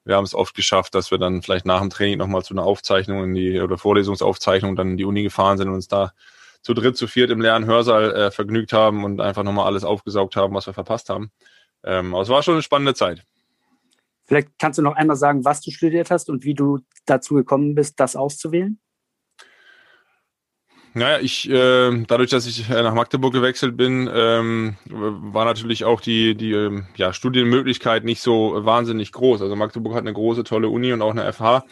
Wir 0.05 0.15
haben 0.15 0.23
es 0.23 0.33
oft 0.33 0.55
geschafft, 0.55 0.95
dass 0.95 1.11
wir 1.11 1.17
dann 1.17 1.41
vielleicht 1.41 1.65
nach 1.65 1.81
dem 1.81 1.89
Training 1.89 2.17
nochmal 2.17 2.43
zu 2.43 2.53
einer 2.53 2.63
Aufzeichnung 2.63 3.25
in 3.25 3.33
die 3.33 3.59
oder 3.59 3.77
Vorlesungsaufzeichnung 3.77 4.77
dann 4.77 4.91
in 4.91 4.97
die 4.97 5.05
Uni 5.05 5.23
gefahren 5.23 5.57
sind 5.57 5.67
und 5.67 5.75
uns 5.75 5.89
da 5.89 6.13
zu 6.61 6.73
dritt, 6.73 6.95
zu 6.95 7.07
viert 7.07 7.29
im 7.29 7.41
leeren 7.41 7.65
Hörsaal 7.65 8.15
äh, 8.15 8.31
vergnügt 8.31 8.71
haben 8.71 9.03
und 9.03 9.19
einfach 9.19 9.43
nochmal 9.43 9.65
alles 9.65 9.83
aufgesaugt 9.83 10.37
haben, 10.37 10.55
was 10.55 10.65
wir 10.65 10.73
verpasst 10.73 11.09
haben. 11.09 11.31
Ähm, 11.85 12.13
aber 12.13 12.23
es 12.23 12.29
war 12.29 12.43
schon 12.43 12.55
eine 12.55 12.63
spannende 12.63 12.93
Zeit. 12.93 13.23
Vielleicht 14.25 14.49
kannst 14.59 14.79
du 14.79 14.83
noch 14.83 14.95
einmal 14.95 15.15
sagen, 15.15 15.45
was 15.45 15.61
du 15.61 15.71
studiert 15.71 16.09
hast 16.09 16.29
und 16.29 16.43
wie 16.43 16.55
du 16.55 16.79
dazu 17.05 17.35
gekommen 17.35 17.75
bist, 17.75 17.99
das 17.99 18.15
auszuwählen? 18.15 18.79
Naja, 20.97 21.19
ich, 21.19 21.49
äh, 21.49 22.05
dadurch, 22.07 22.29
dass 22.29 22.47
ich 22.47 22.69
äh, 22.69 22.81
nach 22.81 22.93
Magdeburg 22.93 23.33
gewechselt 23.33 23.75
bin, 23.75 24.09
ähm, 24.11 24.77
war 24.85 25.43
natürlich 25.43 25.83
auch 25.83 25.99
die, 25.99 26.35
die 26.35 26.53
äh, 26.53 26.83
ja, 26.95 27.11
Studienmöglichkeit 27.11 28.05
nicht 28.05 28.21
so 28.21 28.65
wahnsinnig 28.65 29.11
groß. 29.11 29.41
Also 29.41 29.57
Magdeburg 29.57 29.93
hat 29.93 30.01
eine 30.01 30.13
große, 30.13 30.45
tolle 30.45 30.69
Uni 30.69 30.93
und 30.93 31.01
auch 31.01 31.11
eine 31.11 31.31
FH. 31.33 31.65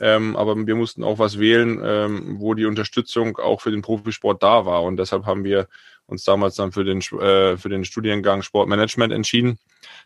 Ähm, 0.00 0.36
aber 0.36 0.56
wir 0.64 0.76
mussten 0.76 1.02
auch 1.02 1.18
was 1.18 1.40
wählen, 1.40 1.80
ähm, 1.82 2.36
wo 2.38 2.54
die 2.54 2.66
Unterstützung 2.66 3.36
auch 3.38 3.60
für 3.60 3.72
den 3.72 3.82
Profisport 3.82 4.44
da 4.44 4.64
war. 4.64 4.84
Und 4.84 4.96
deshalb 4.96 5.26
haben 5.26 5.42
wir 5.42 5.66
uns 6.08 6.24
damals 6.24 6.56
dann 6.56 6.72
für 6.72 6.84
den, 6.84 6.98
äh, 6.98 7.56
für 7.56 7.68
den 7.68 7.84
Studiengang 7.84 8.42
Sportmanagement 8.42 9.12
entschieden, 9.12 9.58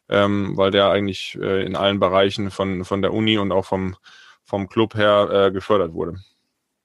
ähm, 0.08 0.56
weil 0.56 0.70
der 0.70 0.90
eigentlich 0.90 1.38
äh, 1.40 1.64
in 1.64 1.76
allen 1.76 2.00
Bereichen 2.00 2.50
von, 2.50 2.84
von 2.84 3.02
der 3.02 3.14
Uni 3.14 3.38
und 3.38 3.52
auch 3.52 3.64
vom, 3.64 3.96
vom 4.42 4.68
Club 4.68 4.94
her 4.96 5.30
äh, 5.30 5.52
gefördert 5.52 5.94
wurde. 5.94 6.16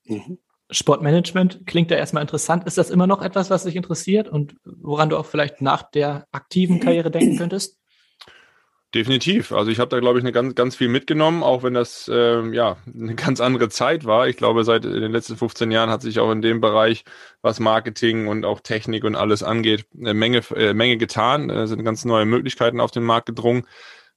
Mhm. 0.06 0.38
Sportmanagement 0.70 1.66
klingt 1.66 1.92
ja 1.92 1.98
erstmal 1.98 2.22
interessant. 2.22 2.66
Ist 2.66 2.78
das 2.78 2.90
immer 2.90 3.08
noch 3.08 3.22
etwas, 3.22 3.50
was 3.50 3.64
dich 3.64 3.76
interessiert 3.76 4.28
und 4.28 4.56
woran 4.66 5.10
du 5.10 5.18
auch 5.18 5.26
vielleicht 5.26 5.62
nach 5.62 5.90
der 5.90 6.28
aktiven 6.32 6.80
Karriere 6.80 7.10
denken 7.10 7.38
könntest? 7.38 7.80
Definitiv. 8.96 9.51
Also 9.51 9.70
ich 9.70 9.79
habe 9.79 9.89
da, 9.89 10.00
glaube 10.00 10.17
ich, 10.17 10.24
eine 10.24 10.32
ganz, 10.32 10.56
ganz 10.56 10.77
viel 10.77 10.88
mitgenommen, 10.88 11.44
auch 11.44 11.62
wenn 11.62 11.74
das 11.74 12.10
ähm, 12.13 12.53
ja 12.53 12.77
eine 12.86 13.15
ganz 13.15 13.41
andere 13.41 13.67
Zeit 13.67 14.06
war. 14.06 14.29
Ich 14.29 14.38
glaube, 14.38 14.63
seit 14.63 14.86
den 14.86 15.12
letzten 15.12 15.36
15 15.36 15.72
Jahren 15.72 15.89
hat 15.89 16.01
sich 16.01 16.20
auch 16.20 16.32
in 16.32 16.41
dem 16.41 16.62
Bereich, 16.62 17.03
was 17.41 17.60
Marketing 17.60 18.27
und 18.27 18.46
auch 18.46 18.62
Technik 18.62 19.03
und 19.03 19.15
alles 19.15 19.44
angeht, 19.44 19.86
eine 19.94 20.13
Menge, 20.13 20.41
äh, 20.56 20.74
Menge 20.74 20.96
getan. 20.98 21.50
Es 21.50 21.70
sind 21.70 21.84
ganz 21.84 22.06
neue 22.06 22.25
Möglichkeiten 22.25 22.79
auf 22.79 22.91
den 22.91 23.03
Markt 23.03 23.25
gedrungen, 23.25 23.67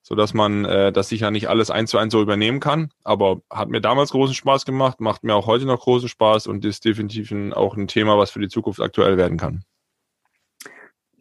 so 0.03 0.15
dass 0.15 0.35
man 0.35 0.65
äh, 0.65 0.93
das 0.93 1.09
sicher 1.09 1.33
nicht 1.33 1.49
alles 1.49 1.71
eins 1.71 1.91
zu 1.91 1.99
eins 1.99 2.13
so 2.13 2.23
übernehmen 2.23 2.61
kann. 2.61 2.93
Aber 3.03 3.43
hat 3.51 3.71
mir 3.71 3.81
damals 3.81 4.11
großen 4.13 4.37
Spaß 4.37 4.67
gemacht, 4.67 5.01
macht 5.01 5.25
mir 5.25 5.35
auch 5.35 5.47
heute 5.47 5.67
noch 5.67 5.81
großen 5.81 6.09
Spaß 6.09 6.47
und 6.47 6.65
ist 6.65 6.85
definitiv 6.85 7.33
ein, 7.33 7.53
auch 7.53 7.77
ein 7.77 7.89
Thema, 7.89 8.19
was 8.19 8.31
für 8.31 8.41
die 8.41 8.49
Zukunft 8.49 8.81
aktuell 8.81 9.17
werden 9.17 9.37
kann. 9.37 9.65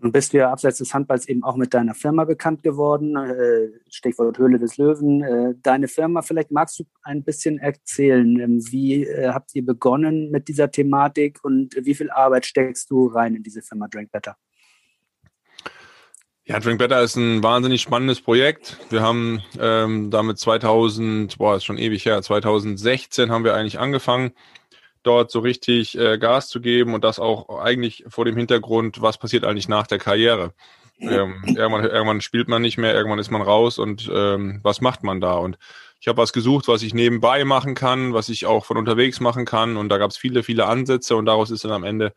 Nun 0.01 0.13
bist 0.13 0.31
du 0.31 0.37
ja 0.37 0.51
abseits 0.51 0.77
des 0.77 0.93
Handballs 0.93 1.27
eben 1.27 1.43
auch 1.43 1.57
mit 1.57 1.73
deiner 1.73 1.93
Firma 1.93 2.23
bekannt 2.23 2.63
geworden. 2.63 3.17
Äh, 3.17 3.69
Stichwort 3.89 4.37
Höhle 4.37 4.57
des 4.57 4.77
Löwen. 4.77 5.21
Äh, 5.21 5.55
deine 5.61 5.89
Firma, 5.89 6.21
vielleicht 6.21 6.51
magst 6.51 6.79
du 6.79 6.85
ein 7.03 7.23
bisschen 7.23 7.57
erzählen. 7.59 8.39
Ähm, 8.39 8.61
wie 8.71 9.03
äh, 9.03 9.29
habt 9.29 9.53
ihr 9.55 9.65
begonnen 9.65 10.31
mit 10.31 10.47
dieser 10.47 10.71
Thematik 10.71 11.39
und 11.43 11.75
wie 11.75 11.95
viel 11.95 12.09
Arbeit 12.11 12.45
steckst 12.45 12.89
du 12.89 13.07
rein 13.07 13.35
in 13.35 13.43
diese 13.43 13.61
Firma 13.61 13.89
Drink 13.89 14.11
Better? 14.11 14.37
Ja, 16.45 16.59
Drink 16.59 16.79
Better 16.79 17.01
ist 17.03 17.17
ein 17.17 17.43
wahnsinnig 17.43 17.81
spannendes 17.81 18.21
Projekt. 18.21 18.79
Wir 18.89 19.01
haben 19.01 19.41
ähm, 19.59 20.09
damit 20.11 20.39
2000, 20.39 21.37
boah, 21.37 21.57
ist 21.57 21.65
schon 21.65 21.77
ewig 21.77 22.05
her, 22.05 22.21
2016 22.21 23.31
haben 23.31 23.43
wir 23.43 23.53
eigentlich 23.53 23.79
angefangen 23.79 24.31
dort 25.09 25.31
so 25.31 25.39
richtig 25.39 25.97
äh, 25.97 26.19
Gas 26.19 26.49
zu 26.49 26.61
geben 26.61 26.93
und 26.93 27.03
das 27.03 27.19
auch 27.19 27.59
eigentlich 27.59 28.05
vor 28.07 28.25
dem 28.25 28.37
Hintergrund, 28.37 29.01
was 29.01 29.17
passiert 29.17 29.43
eigentlich 29.43 29.67
nach 29.67 29.87
der 29.87 29.97
Karriere. 29.97 30.53
Ähm, 30.99 31.41
irgendwann, 31.47 31.85
irgendwann 31.85 32.21
spielt 32.21 32.47
man 32.47 32.61
nicht 32.61 32.77
mehr, 32.77 32.93
irgendwann 32.93 33.19
ist 33.19 33.31
man 33.31 33.41
raus 33.41 33.79
und 33.79 34.07
ähm, 34.13 34.59
was 34.61 34.81
macht 34.81 35.03
man 35.03 35.19
da? 35.19 35.33
Und 35.37 35.57
ich 35.99 36.07
habe 36.07 36.21
was 36.21 36.31
gesucht, 36.31 36.67
was 36.67 36.83
ich 36.83 36.93
nebenbei 36.93 37.43
machen 37.43 37.73
kann, 37.73 38.13
was 38.13 38.29
ich 38.29 38.45
auch 38.45 38.65
von 38.65 38.77
unterwegs 38.77 39.19
machen 39.19 39.45
kann 39.45 39.77
und 39.77 39.89
da 39.89 39.97
gab 39.97 40.11
es 40.11 40.17
viele, 40.17 40.43
viele 40.43 40.67
Ansätze 40.67 41.15
und 41.15 41.25
daraus 41.25 41.49
ist 41.49 41.63
dann 41.63 41.71
am 41.71 41.83
Ende 41.83 42.13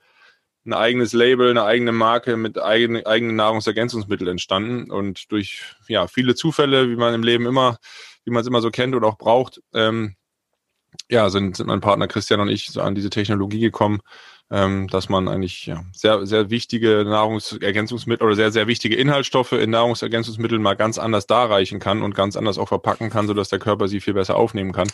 ein 0.67 0.75
eigenes 0.75 1.13
Label, 1.13 1.51
eine 1.51 1.65
eigene 1.65 1.93
Marke 1.93 2.37
mit 2.37 2.61
eigenen, 2.61 3.07
eigenen 3.07 3.37
Nahrungsergänzungsmitteln 3.37 4.31
entstanden 4.31 4.91
und 4.91 5.33
durch 5.33 5.63
ja 5.89 6.09
viele 6.09 6.35
Zufälle, 6.35 6.91
wie 6.91 6.97
man 6.97 7.15
im 7.15 7.23
Leben 7.23 7.47
immer, 7.47 7.79
wie 8.25 8.33
man 8.33 8.43
es 8.43 8.47
immer 8.47 8.61
so 8.61 8.71
kennt 8.71 8.95
und 8.95 9.05
auch 9.05 9.17
braucht, 9.17 9.63
ähm, 9.75 10.17
ja, 11.13 11.29
sind, 11.29 11.57
sind 11.57 11.67
mein 11.67 11.83
Partner 11.83 12.09
Christian 12.09 12.41
und 12.41 12.49
ich 12.49 12.81
an 12.81 12.95
diese 12.95 13.11
Technologie 13.11 13.61
gekommen, 13.61 14.01
ähm, 14.51 14.89
dass 14.89 15.11
man 15.11 15.29
eigentlich 15.29 15.67
ja, 15.67 15.85
sehr, 15.93 16.27
sehr 16.27 16.49
wichtige 16.49 17.05
Nahrungsergänzungsmittel 17.05 18.27
oder 18.27 18.35
sehr, 18.35 18.51
sehr 18.51 18.67
wichtige 18.67 18.97
Inhaltsstoffe 18.97 19.53
in 19.53 19.71
Nahrungsergänzungsmitteln 19.71 20.63
mal 20.63 20.75
ganz 20.75 20.99
anders 20.99 21.27
darreichen 21.27 21.81
kann 21.81 22.03
und 22.03 22.15
ganz 22.15 22.35
anders 22.37 22.57
auch 22.57 22.69
verpacken 22.69 23.11
kann, 23.11 23.27
sodass 23.27 23.51
der 23.51 23.59
Körper 23.59 23.89
sie 23.89 24.01
viel 24.01 24.15
besser 24.15 24.37
aufnehmen 24.37 24.73
kann. 24.73 24.89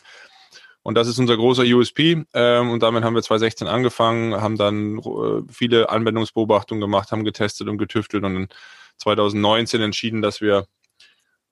Und 0.83 0.97
das 0.97 1.07
ist 1.07 1.21
unser 1.21 1.37
großer 1.37 1.63
USP. 1.63 2.25
Ähm, 2.35 2.71
und 2.71 2.83
damit 2.83 3.05
haben 3.05 3.15
wir 3.15 3.23
2016 3.23 3.69
angefangen, 3.69 4.35
haben 4.41 4.57
dann 4.57 4.99
äh, 4.99 5.43
viele 5.53 5.89
Anwendungsbeobachtungen 5.91 6.81
gemacht, 6.81 7.13
haben 7.13 7.25
getestet 7.25 7.69
und 7.69 7.79
getüftelt 7.79 8.25
und 8.25 8.49
2019 8.97 9.81
entschieden, 9.83 10.21
dass 10.21 10.41
wir 10.41 10.67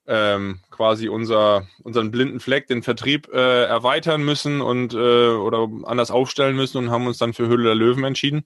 ähm, 0.06 0.60
quasi 0.70 1.08
unser, 1.08 1.66
unseren 1.82 2.10
blinden 2.10 2.40
Fleck, 2.40 2.66
den 2.66 2.82
Vertrieb 2.82 3.28
äh, 3.32 3.64
erweitern 3.64 4.24
müssen 4.24 4.60
und 4.60 4.94
äh, 4.94 4.96
oder 4.96 5.68
anders 5.84 6.10
aufstellen 6.10 6.56
müssen 6.56 6.78
und 6.78 6.90
haben 6.90 7.06
uns 7.06 7.18
dann 7.18 7.32
für 7.32 7.48
Höhle 7.48 7.64
der 7.64 7.74
Löwen 7.74 8.04
entschieden 8.04 8.44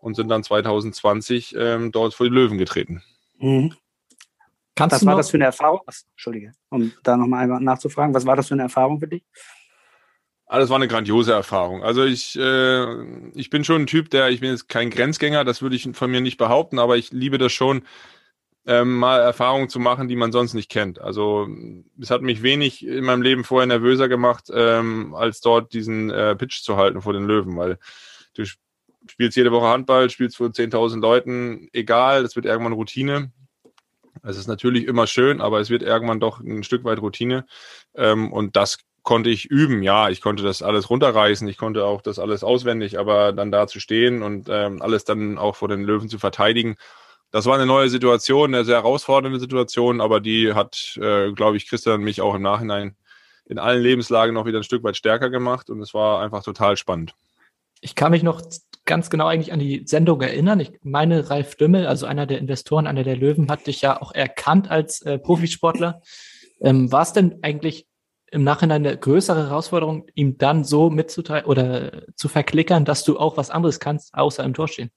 und 0.00 0.14
sind 0.14 0.28
dann 0.28 0.44
2020 0.44 1.54
ähm, 1.58 1.92
dort 1.92 2.14
vor 2.14 2.26
die 2.26 2.34
Löwen 2.34 2.58
getreten. 2.58 3.02
Mhm. 3.38 3.74
Kannst 4.76 4.96
was 4.96 5.06
war 5.06 5.16
das 5.16 5.30
für 5.30 5.36
eine 5.36 5.44
Erfahrung? 5.44 5.80
Ach, 5.86 5.94
Entschuldige, 6.12 6.52
um 6.68 6.92
da 7.02 7.16
nochmal 7.16 7.44
einmal 7.44 7.60
nachzufragen, 7.60 8.14
was 8.14 8.26
war 8.26 8.36
das 8.36 8.48
für 8.48 8.54
eine 8.54 8.64
Erfahrung 8.64 8.98
für 8.98 9.06
dich? 9.06 9.22
Alles 10.46 10.68
war 10.68 10.76
eine 10.76 10.88
grandiose 10.88 11.32
Erfahrung. 11.32 11.82
Also 11.82 12.04
ich, 12.04 12.38
äh, 12.38 13.30
ich 13.34 13.50
bin 13.50 13.64
schon 13.64 13.82
ein 13.82 13.86
Typ, 13.86 14.10
der, 14.10 14.28
ich 14.28 14.40
bin 14.40 14.50
jetzt 14.50 14.68
kein 14.68 14.90
Grenzgänger, 14.90 15.44
das 15.44 15.62
würde 15.62 15.74
ich 15.76 15.88
von 15.94 16.10
mir 16.10 16.20
nicht 16.20 16.36
behaupten, 16.36 16.78
aber 16.78 16.96
ich 16.96 17.12
liebe 17.12 17.38
das 17.38 17.52
schon, 17.52 17.82
ähm, 18.66 18.96
mal 18.96 19.20
Erfahrungen 19.20 19.68
zu 19.68 19.78
machen, 19.78 20.08
die 20.08 20.16
man 20.16 20.32
sonst 20.32 20.54
nicht 20.54 20.70
kennt. 20.70 21.00
Also 21.00 21.48
es 22.00 22.10
hat 22.10 22.22
mich 22.22 22.42
wenig 22.42 22.86
in 22.86 23.04
meinem 23.04 23.22
Leben 23.22 23.44
vorher 23.44 23.66
nervöser 23.66 24.08
gemacht, 24.08 24.50
ähm, 24.52 25.14
als 25.14 25.40
dort 25.40 25.72
diesen 25.74 26.10
äh, 26.10 26.34
Pitch 26.36 26.62
zu 26.62 26.76
halten 26.76 27.02
vor 27.02 27.12
den 27.12 27.26
Löwen, 27.26 27.56
weil 27.56 27.78
du 28.34 28.44
spielst 29.06 29.36
jede 29.36 29.52
Woche 29.52 29.66
Handball, 29.66 30.08
spielst 30.08 30.36
vor 30.36 30.48
10.000 30.48 31.00
Leuten, 31.00 31.68
egal, 31.72 32.22
das 32.22 32.36
wird 32.36 32.46
irgendwann 32.46 32.72
Routine. 32.72 33.32
Es 34.22 34.38
ist 34.38 34.46
natürlich 34.46 34.86
immer 34.86 35.06
schön, 35.06 35.40
aber 35.40 35.60
es 35.60 35.68
wird 35.68 35.82
irgendwann 35.82 36.20
doch 36.20 36.40
ein 36.40 36.62
Stück 36.62 36.84
weit 36.84 37.00
Routine. 37.00 37.44
Ähm, 37.94 38.32
und 38.32 38.56
das 38.56 38.78
konnte 39.02 39.28
ich 39.28 39.44
üben. 39.44 39.82
Ja, 39.82 40.08
ich 40.08 40.22
konnte 40.22 40.42
das 40.42 40.62
alles 40.62 40.88
runterreißen, 40.88 41.46
ich 41.48 41.58
konnte 41.58 41.84
auch 41.84 42.00
das 42.00 42.18
alles 42.18 42.42
auswendig, 42.42 42.98
aber 42.98 43.32
dann 43.32 43.52
da 43.52 43.66
zu 43.66 43.78
stehen 43.78 44.22
und 44.22 44.48
ähm, 44.50 44.80
alles 44.80 45.04
dann 45.04 45.36
auch 45.36 45.56
vor 45.56 45.68
den 45.68 45.84
Löwen 45.84 46.08
zu 46.08 46.18
verteidigen, 46.18 46.76
das 47.34 47.46
war 47.46 47.56
eine 47.56 47.66
neue 47.66 47.88
Situation, 47.88 48.54
eine 48.54 48.64
sehr 48.64 48.76
herausfordernde 48.76 49.40
Situation, 49.40 50.00
aber 50.00 50.20
die 50.20 50.52
hat, 50.52 50.96
äh, 51.02 51.32
glaube 51.32 51.56
ich, 51.56 51.68
Christian 51.68 52.00
mich 52.00 52.20
auch 52.20 52.36
im 52.36 52.42
Nachhinein 52.42 52.94
in 53.44 53.58
allen 53.58 53.82
Lebenslagen 53.82 54.32
noch 54.32 54.46
wieder 54.46 54.58
ein 54.58 54.62
Stück 54.62 54.84
weit 54.84 54.96
stärker 54.96 55.30
gemacht 55.30 55.68
und 55.68 55.80
es 55.80 55.94
war 55.94 56.22
einfach 56.22 56.44
total 56.44 56.76
spannend. 56.76 57.16
Ich 57.80 57.96
kann 57.96 58.12
mich 58.12 58.22
noch 58.22 58.40
ganz 58.84 59.10
genau 59.10 59.26
eigentlich 59.26 59.52
an 59.52 59.58
die 59.58 59.82
Sendung 59.84 60.20
erinnern. 60.20 60.60
Ich 60.60 60.78
meine, 60.84 61.28
Ralf 61.28 61.56
Dümmel, 61.56 61.88
also 61.88 62.06
einer 62.06 62.26
der 62.26 62.38
Investoren, 62.38 62.86
einer 62.86 63.02
der 63.02 63.16
Löwen, 63.16 63.50
hat 63.50 63.66
dich 63.66 63.82
ja 63.82 64.00
auch 64.00 64.14
erkannt 64.14 64.70
als 64.70 65.02
äh, 65.02 65.18
Profisportler. 65.18 66.02
Ähm, 66.60 66.92
war 66.92 67.02
es 67.02 67.14
denn 67.14 67.40
eigentlich 67.42 67.88
im 68.30 68.44
Nachhinein 68.44 68.86
eine 68.86 68.96
größere 68.96 69.48
Herausforderung, 69.48 70.06
ihm 70.14 70.38
dann 70.38 70.62
so 70.62 70.88
mitzuteilen 70.88 71.46
oder 71.46 72.02
zu 72.14 72.28
verklickern, 72.28 72.84
dass 72.84 73.02
du 73.02 73.18
auch 73.18 73.36
was 73.36 73.50
anderes 73.50 73.80
kannst, 73.80 74.14
außer 74.14 74.44
im 74.44 74.54
Tor 74.54 74.68
stehen? 74.68 74.92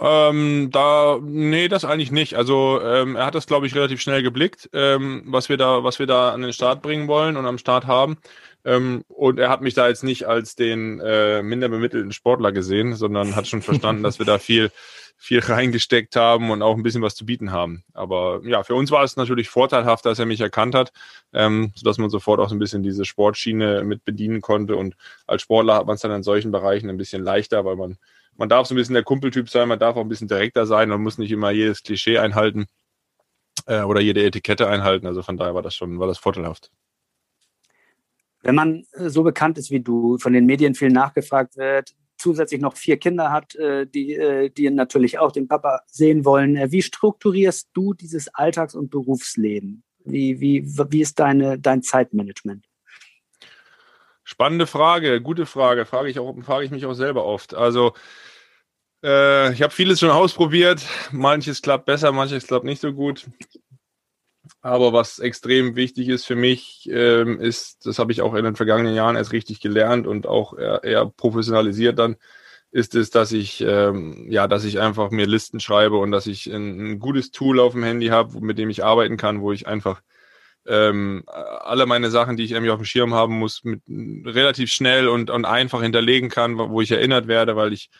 Ähm, 0.00 0.70
da, 0.72 1.18
nee, 1.22 1.68
das 1.68 1.84
eigentlich 1.84 2.10
nicht. 2.10 2.34
Also 2.34 2.80
ähm, 2.82 3.16
er 3.16 3.26
hat 3.26 3.34
das, 3.34 3.46
glaube 3.46 3.66
ich, 3.66 3.74
relativ 3.74 4.00
schnell 4.00 4.22
geblickt, 4.22 4.70
ähm, 4.72 5.22
was 5.26 5.48
wir 5.48 5.56
da, 5.56 5.84
was 5.84 5.98
wir 5.98 6.06
da 6.06 6.30
an 6.32 6.42
den 6.42 6.52
Start 6.52 6.82
bringen 6.82 7.08
wollen 7.08 7.36
und 7.36 7.46
am 7.46 7.58
Start 7.58 7.86
haben. 7.86 8.16
Ähm, 8.64 9.04
und 9.08 9.38
er 9.38 9.50
hat 9.50 9.60
mich 9.60 9.74
da 9.74 9.88
jetzt 9.88 10.04
nicht 10.04 10.26
als 10.26 10.54
den 10.54 11.00
äh, 11.00 11.42
minder 11.42 11.68
bemittelten 11.68 12.12
Sportler 12.12 12.52
gesehen, 12.52 12.94
sondern 12.94 13.36
hat 13.36 13.48
schon 13.48 13.62
verstanden, 13.62 14.02
dass 14.02 14.18
wir 14.18 14.26
da 14.26 14.38
viel, 14.38 14.70
viel 15.18 15.40
reingesteckt 15.40 16.16
haben 16.16 16.50
und 16.50 16.62
auch 16.62 16.76
ein 16.76 16.82
bisschen 16.82 17.02
was 17.02 17.14
zu 17.14 17.26
bieten 17.26 17.52
haben. 17.52 17.84
Aber 17.92 18.40
ja, 18.44 18.62
für 18.62 18.74
uns 18.74 18.90
war 18.90 19.04
es 19.04 19.16
natürlich 19.16 19.48
vorteilhaft, 19.50 20.06
dass 20.06 20.18
er 20.18 20.26
mich 20.26 20.40
erkannt 20.40 20.74
hat, 20.74 20.92
ähm, 21.32 21.72
sodass 21.74 21.98
man 21.98 22.08
sofort 22.08 22.40
auch 22.40 22.48
so 22.48 22.54
ein 22.54 22.60
bisschen 22.60 22.82
diese 22.82 23.04
Sportschiene 23.04 23.84
mit 23.84 24.04
bedienen 24.04 24.40
konnte. 24.40 24.76
Und 24.76 24.96
als 25.26 25.42
Sportler 25.42 25.74
hat 25.74 25.86
man 25.86 25.96
es 25.96 26.00
dann 26.00 26.12
in 26.12 26.22
solchen 26.22 26.50
Bereichen 26.52 26.88
ein 26.88 26.96
bisschen 26.96 27.22
leichter, 27.22 27.64
weil 27.64 27.76
man 27.76 27.98
man 28.36 28.48
darf 28.48 28.66
so 28.66 28.74
ein 28.74 28.76
bisschen 28.76 28.94
der 28.94 29.04
Kumpeltyp 29.04 29.48
sein, 29.48 29.68
man 29.68 29.78
darf 29.78 29.96
auch 29.96 30.00
ein 30.00 30.08
bisschen 30.08 30.28
direkter 30.28 30.66
sein, 30.66 30.88
man 30.88 31.02
muss 31.02 31.18
nicht 31.18 31.30
immer 31.30 31.50
jedes 31.50 31.82
Klischee 31.82 32.18
einhalten 32.18 32.66
äh, 33.66 33.82
oder 33.82 34.00
jede 34.00 34.24
Etikette 34.24 34.68
einhalten. 34.68 35.06
Also 35.06 35.22
von 35.22 35.36
daher 35.36 35.54
war 35.54 35.62
das 35.62 35.74
schon, 35.74 35.98
war 35.98 36.06
das 36.06 36.18
vorteilhaft. 36.18 36.70
Wenn 38.42 38.54
man 38.54 38.84
äh, 38.92 39.08
so 39.08 39.22
bekannt 39.22 39.58
ist 39.58 39.70
wie 39.70 39.80
du, 39.80 40.18
von 40.18 40.32
den 40.32 40.46
Medien 40.46 40.74
viel 40.74 40.90
nachgefragt 40.90 41.56
wird, 41.56 41.94
zusätzlich 42.16 42.60
noch 42.60 42.76
vier 42.76 42.98
Kinder 42.98 43.32
hat, 43.32 43.54
äh, 43.56 43.86
die, 43.86 44.14
äh, 44.14 44.50
die 44.50 44.70
natürlich 44.70 45.18
auch 45.18 45.32
den 45.32 45.48
Papa 45.48 45.80
sehen 45.86 46.24
wollen, 46.24 46.70
wie 46.70 46.82
strukturierst 46.82 47.70
du 47.72 47.94
dieses 47.94 48.34
Alltags- 48.34 48.74
und 48.74 48.90
Berufsleben? 48.90 49.82
Wie, 50.04 50.40
wie, 50.40 50.64
wie 50.66 51.00
ist 51.00 51.20
deine, 51.20 51.58
dein 51.58 51.82
Zeitmanagement? 51.82 52.66
Spannende 54.32 54.66
Frage, 54.66 55.20
gute 55.20 55.44
Frage. 55.44 55.84
Frage 55.84 56.08
ich, 56.08 56.18
auch, 56.18 56.34
frage 56.42 56.64
ich 56.64 56.70
mich 56.70 56.86
auch 56.86 56.94
selber 56.94 57.26
oft. 57.26 57.52
Also, 57.52 57.92
äh, 59.04 59.52
ich 59.52 59.60
habe 59.60 59.74
vieles 59.74 60.00
schon 60.00 60.08
ausprobiert. 60.08 60.80
Manches 61.10 61.60
klappt 61.60 61.84
besser, 61.84 62.12
manches 62.12 62.46
klappt 62.46 62.64
nicht 62.64 62.80
so 62.80 62.94
gut. 62.94 63.26
Aber 64.62 64.94
was 64.94 65.18
extrem 65.18 65.76
wichtig 65.76 66.08
ist 66.08 66.24
für 66.24 66.34
mich, 66.34 66.88
ähm, 66.90 67.42
ist, 67.42 67.84
das 67.84 67.98
habe 67.98 68.10
ich 68.10 68.22
auch 68.22 68.32
in 68.32 68.46
den 68.46 68.56
vergangenen 68.56 68.94
Jahren 68.94 69.16
erst 69.16 69.32
richtig 69.32 69.60
gelernt 69.60 70.06
und 70.06 70.26
auch 70.26 70.56
eher, 70.56 70.82
eher 70.82 71.04
professionalisiert 71.04 71.98
dann, 71.98 72.16
ist 72.70 72.94
es, 72.94 73.10
dass 73.10 73.32
ich 73.32 73.60
ähm, 73.60 74.28
ja, 74.30 74.48
dass 74.48 74.64
ich 74.64 74.80
einfach 74.80 75.10
mir 75.10 75.26
Listen 75.26 75.60
schreibe 75.60 75.98
und 75.98 76.10
dass 76.10 76.26
ich 76.26 76.46
ein, 76.46 76.92
ein 76.92 76.98
gutes 77.00 77.32
Tool 77.32 77.60
auf 77.60 77.72
dem 77.72 77.84
Handy 77.84 78.06
habe, 78.06 78.40
mit 78.40 78.56
dem 78.56 78.70
ich 78.70 78.82
arbeiten 78.82 79.18
kann, 79.18 79.42
wo 79.42 79.52
ich 79.52 79.66
einfach 79.66 80.00
ähm, 80.66 81.24
alle 81.26 81.86
meine 81.86 82.10
Sachen, 82.10 82.36
die 82.36 82.44
ich 82.44 82.52
irgendwie 82.52 82.70
auf 82.70 82.78
dem 82.78 82.84
Schirm 82.84 83.14
haben 83.14 83.38
muss, 83.38 83.64
mit 83.64 83.82
relativ 83.88 84.70
schnell 84.70 85.08
und, 85.08 85.30
und 85.30 85.44
einfach 85.44 85.82
hinterlegen 85.82 86.28
kann, 86.28 86.58
wo 86.58 86.80
ich 86.80 86.92
erinnert 86.92 87.26
werde, 87.28 87.56
weil 87.56 87.72
ich 87.72 87.90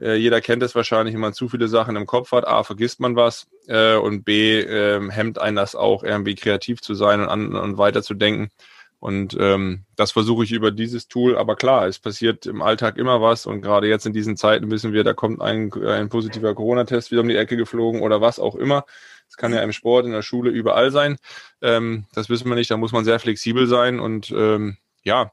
äh, 0.00 0.16
jeder 0.16 0.40
kennt 0.40 0.62
es 0.62 0.74
wahrscheinlich, 0.74 1.14
wenn 1.14 1.20
man 1.20 1.32
zu 1.32 1.48
viele 1.48 1.68
Sachen 1.68 1.96
im 1.96 2.06
Kopf 2.06 2.32
hat. 2.32 2.46
A, 2.46 2.62
vergisst 2.64 3.00
man 3.00 3.16
was 3.16 3.46
äh, 3.66 3.96
und 3.96 4.24
B, 4.24 4.60
äh, 4.60 5.10
hemmt 5.10 5.38
einen 5.38 5.56
das 5.56 5.74
auch, 5.74 6.02
irgendwie 6.02 6.34
kreativ 6.34 6.80
zu 6.80 6.94
sein 6.94 7.20
und, 7.20 7.28
an, 7.28 7.54
und 7.54 7.78
weiterzudenken. 7.78 8.50
Und 8.98 9.36
ähm, 9.38 9.84
das 9.94 10.12
versuche 10.12 10.44
ich 10.44 10.52
über 10.52 10.70
dieses 10.70 11.08
Tool. 11.08 11.36
Aber 11.36 11.54
klar, 11.56 11.86
es 11.86 11.98
passiert 11.98 12.46
im 12.46 12.62
Alltag 12.62 12.96
immer 12.96 13.20
was. 13.20 13.46
Und 13.46 13.62
gerade 13.62 13.88
jetzt 13.88 14.06
in 14.06 14.12
diesen 14.12 14.36
Zeiten 14.36 14.70
wissen 14.70 14.92
wir, 14.92 15.04
da 15.04 15.12
kommt 15.12 15.40
ein, 15.40 15.72
ein 15.72 16.08
positiver 16.08 16.54
Corona-Test 16.54 17.10
wieder 17.10 17.20
um 17.20 17.28
die 17.28 17.36
Ecke 17.36 17.56
geflogen 17.56 18.02
oder 18.02 18.20
was 18.20 18.38
auch 18.38 18.54
immer. 18.56 18.84
Es 19.28 19.36
kann 19.36 19.52
ja 19.52 19.62
im 19.62 19.72
Sport, 19.72 20.06
in 20.06 20.12
der 20.12 20.22
Schule, 20.22 20.50
überall 20.50 20.90
sein. 20.90 21.16
Ähm, 21.60 22.06
das 22.14 22.28
wissen 22.28 22.48
wir 22.48 22.54
nicht. 22.54 22.70
Da 22.70 22.76
muss 22.76 22.92
man 22.92 23.04
sehr 23.04 23.18
flexibel 23.18 23.66
sein. 23.66 24.00
Und 24.00 24.30
ähm, 24.30 24.76
ja, 25.02 25.32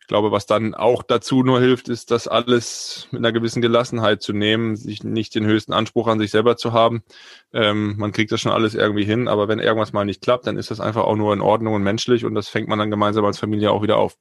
ich 0.00 0.06
glaube, 0.06 0.32
was 0.32 0.46
dann 0.46 0.74
auch 0.74 1.02
dazu 1.02 1.42
nur 1.42 1.60
hilft, 1.60 1.88
ist, 1.88 2.10
das 2.10 2.26
alles 2.26 3.06
mit 3.10 3.20
einer 3.20 3.32
gewissen 3.32 3.62
Gelassenheit 3.62 4.22
zu 4.22 4.32
nehmen, 4.32 4.74
sich 4.76 5.04
nicht 5.04 5.34
den 5.34 5.46
höchsten 5.46 5.72
Anspruch 5.72 6.08
an 6.08 6.18
sich 6.18 6.30
selber 6.32 6.56
zu 6.56 6.72
haben. 6.72 7.04
Ähm, 7.52 7.96
man 7.96 8.10
kriegt 8.10 8.32
das 8.32 8.40
schon 8.40 8.52
alles 8.52 8.74
irgendwie 8.74 9.04
hin, 9.04 9.28
aber 9.28 9.46
wenn 9.46 9.60
irgendwas 9.60 9.92
mal 9.92 10.04
nicht 10.04 10.22
klappt, 10.22 10.46
dann 10.46 10.56
ist 10.56 10.70
das 10.70 10.80
einfach 10.80 11.04
auch 11.04 11.16
nur 11.16 11.32
in 11.32 11.40
Ordnung 11.40 11.74
und 11.74 11.84
menschlich 11.84 12.24
und 12.24 12.34
das 12.34 12.48
fängt 12.48 12.68
man 12.68 12.78
dann 12.78 12.90
gemeinsam 12.90 13.24
als 13.24 13.38
Familie 13.38 13.70
auch 13.70 13.82
wieder 13.82 13.98
auf. 13.98 14.16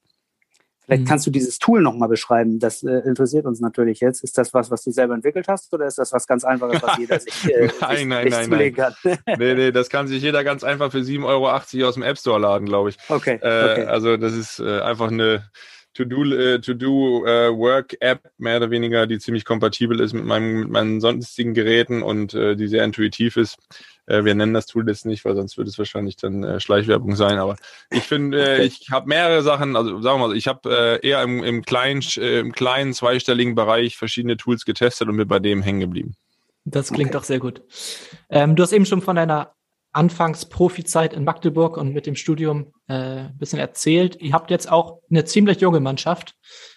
Vielleicht 0.89 1.03
mhm. 1.03 1.07
kannst 1.07 1.27
du 1.27 1.29
dieses 1.29 1.59
Tool 1.59 1.83
nochmal 1.83 2.09
beschreiben. 2.09 2.57
Das 2.57 2.81
äh, 2.81 2.89
interessiert 3.05 3.45
uns 3.45 3.59
natürlich 3.59 3.99
jetzt. 3.99 4.23
Ist 4.23 4.39
das 4.39 4.55
was, 4.55 4.71
was 4.71 4.83
du 4.83 4.89
selber 4.89 5.13
entwickelt 5.13 5.47
hast 5.47 5.71
oder 5.71 5.85
ist 5.85 5.99
das 5.99 6.11
was 6.13 6.25
ganz 6.25 6.43
Einfaches, 6.43 6.81
was 6.81 6.97
jeder 6.97 7.19
sich, 7.19 7.45
äh, 7.45 7.69
nein, 7.81 7.97
sich, 7.97 8.05
nein, 8.07 8.31
sich 8.31 8.47
nein, 8.49 8.73
kann? 8.73 8.95
nee, 9.37 9.53
nee, 9.53 9.71
das 9.71 9.89
kann 9.89 10.07
sich 10.07 10.23
jeder 10.23 10.43
ganz 10.43 10.63
einfach 10.63 10.91
für 10.91 10.97
7,80 10.97 11.25
Euro 11.27 11.51
aus 11.51 11.93
dem 11.93 12.01
App 12.01 12.17
Store 12.17 12.39
laden, 12.39 12.65
glaube 12.65 12.89
ich. 12.89 12.97
Okay, 13.07 13.35
äh, 13.35 13.71
okay. 13.71 13.85
Also 13.85 14.17
das 14.17 14.33
ist 14.33 14.59
äh, 14.59 14.79
einfach 14.81 15.11
eine 15.11 15.43
To-Do 16.05 16.23
äh, 16.33 16.61
to 16.61 16.71
-do, 16.73 17.25
äh, 17.27 17.57
Work 17.57 17.97
App 17.99 18.31
mehr 18.37 18.57
oder 18.57 18.69
weniger, 18.69 19.05
die 19.07 19.19
ziemlich 19.19 19.43
kompatibel 19.43 19.99
ist 19.99 20.13
mit, 20.13 20.23
meinem, 20.23 20.61
mit 20.61 20.69
meinen 20.69 21.01
sonstigen 21.01 21.53
Geräten 21.53 22.01
und 22.01 22.33
äh, 22.33 22.55
die 22.55 22.67
sehr 22.67 22.83
intuitiv 22.83 23.35
ist. 23.35 23.57
Äh, 24.05 24.23
wir 24.23 24.33
nennen 24.33 24.53
das 24.53 24.65
Tool 24.65 24.87
jetzt 24.87 25.05
nicht, 25.05 25.25
weil 25.25 25.35
sonst 25.35 25.57
würde 25.57 25.69
es 25.69 25.77
wahrscheinlich 25.77 26.15
dann 26.15 26.43
äh, 26.43 26.59
Schleichwerbung 26.59 27.15
sein. 27.15 27.37
Aber 27.37 27.57
ich 27.91 28.03
finde, 28.03 28.59
äh, 28.59 28.63
ich 28.63 28.89
habe 28.91 29.07
mehrere 29.07 29.41
Sachen, 29.41 29.75
also 29.75 30.01
sagen 30.01 30.21
wir 30.21 30.27
mal, 30.27 30.37
ich 30.37 30.47
habe 30.47 30.99
äh, 31.03 31.07
eher 31.07 31.21
im, 31.21 31.43
im, 31.43 31.63
kleinen, 31.63 32.01
äh, 32.17 32.39
im 32.39 32.53
kleinen 32.53 32.93
zweistelligen 32.93 33.55
Bereich 33.55 33.97
verschiedene 33.97 34.37
Tools 34.37 34.63
getestet 34.63 35.09
und 35.09 35.17
bin 35.17 35.27
bei 35.27 35.39
dem 35.39 35.61
hängen 35.61 35.81
geblieben. 35.81 36.15
Das 36.65 36.91
klingt 36.93 37.09
okay. 37.09 37.17
doch 37.17 37.23
sehr 37.23 37.39
gut. 37.39 37.61
Ähm, 38.29 38.55
du 38.55 38.63
hast 38.63 38.73
eben 38.73 38.85
schon 38.85 39.01
von 39.01 39.15
deiner 39.15 39.53
Anfangs-Profi-Zeit 39.91 41.13
in 41.13 41.23
Magdeburg 41.23 41.77
und 41.77 41.93
mit 41.93 42.05
dem 42.05 42.15
Studium 42.15 42.73
äh, 42.87 42.93
ein 42.93 43.37
bisschen 43.37 43.59
erzählt. 43.59 44.21
Ihr 44.21 44.33
habt 44.33 44.51
jetzt 44.51 44.71
auch 44.71 45.01
eine 45.09 45.25
ziemlich 45.25 45.61
junge 45.61 45.79
Mannschaft, 45.79 46.35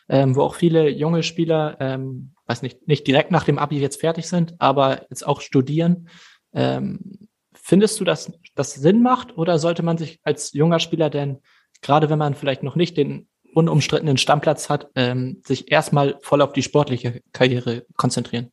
ähm, 0.09 0.35
wo 0.35 0.43
auch 0.43 0.55
viele 0.55 0.89
junge 0.89 1.23
Spieler, 1.23 1.77
ähm, 1.81 2.35
weiß 2.47 2.63
nicht, 2.63 2.89
nicht 2.89 3.07
direkt 3.07 3.31
nach 3.31 3.45
dem 3.45 3.59
Abi 3.59 3.79
jetzt 3.79 4.01
fertig 4.01 4.29
sind, 4.29 4.55
aber 4.59 5.07
jetzt 5.11 5.27
auch 5.27 5.41
studieren. 5.41 6.09
Ähm, 6.55 7.29
findest 7.53 8.01
du, 8.01 8.05
dass 8.05 8.33
das 8.55 8.75
Sinn 8.75 9.03
macht 9.03 9.37
oder 9.37 9.59
sollte 9.59 9.83
man 9.83 9.99
sich 9.99 10.21
als 10.23 10.53
junger 10.53 10.79
Spieler 10.79 11.11
denn, 11.11 11.39
gerade 11.83 12.11
wenn 12.11 12.19
man 12.19 12.35
vielleicht 12.35 12.63
noch 12.63 12.77
nicht 12.77 12.97
den 12.97 13.29
unumstrittenen 13.55 14.17
Stammplatz 14.17 14.71
hat, 14.71 14.91
ähm, 14.95 15.43
sich 15.45 15.71
erstmal 15.71 16.19
voll 16.23 16.41
auf 16.41 16.53
die 16.53 16.63
sportliche 16.63 17.21
Karriere 17.33 17.85
konzentrieren? 17.97 18.51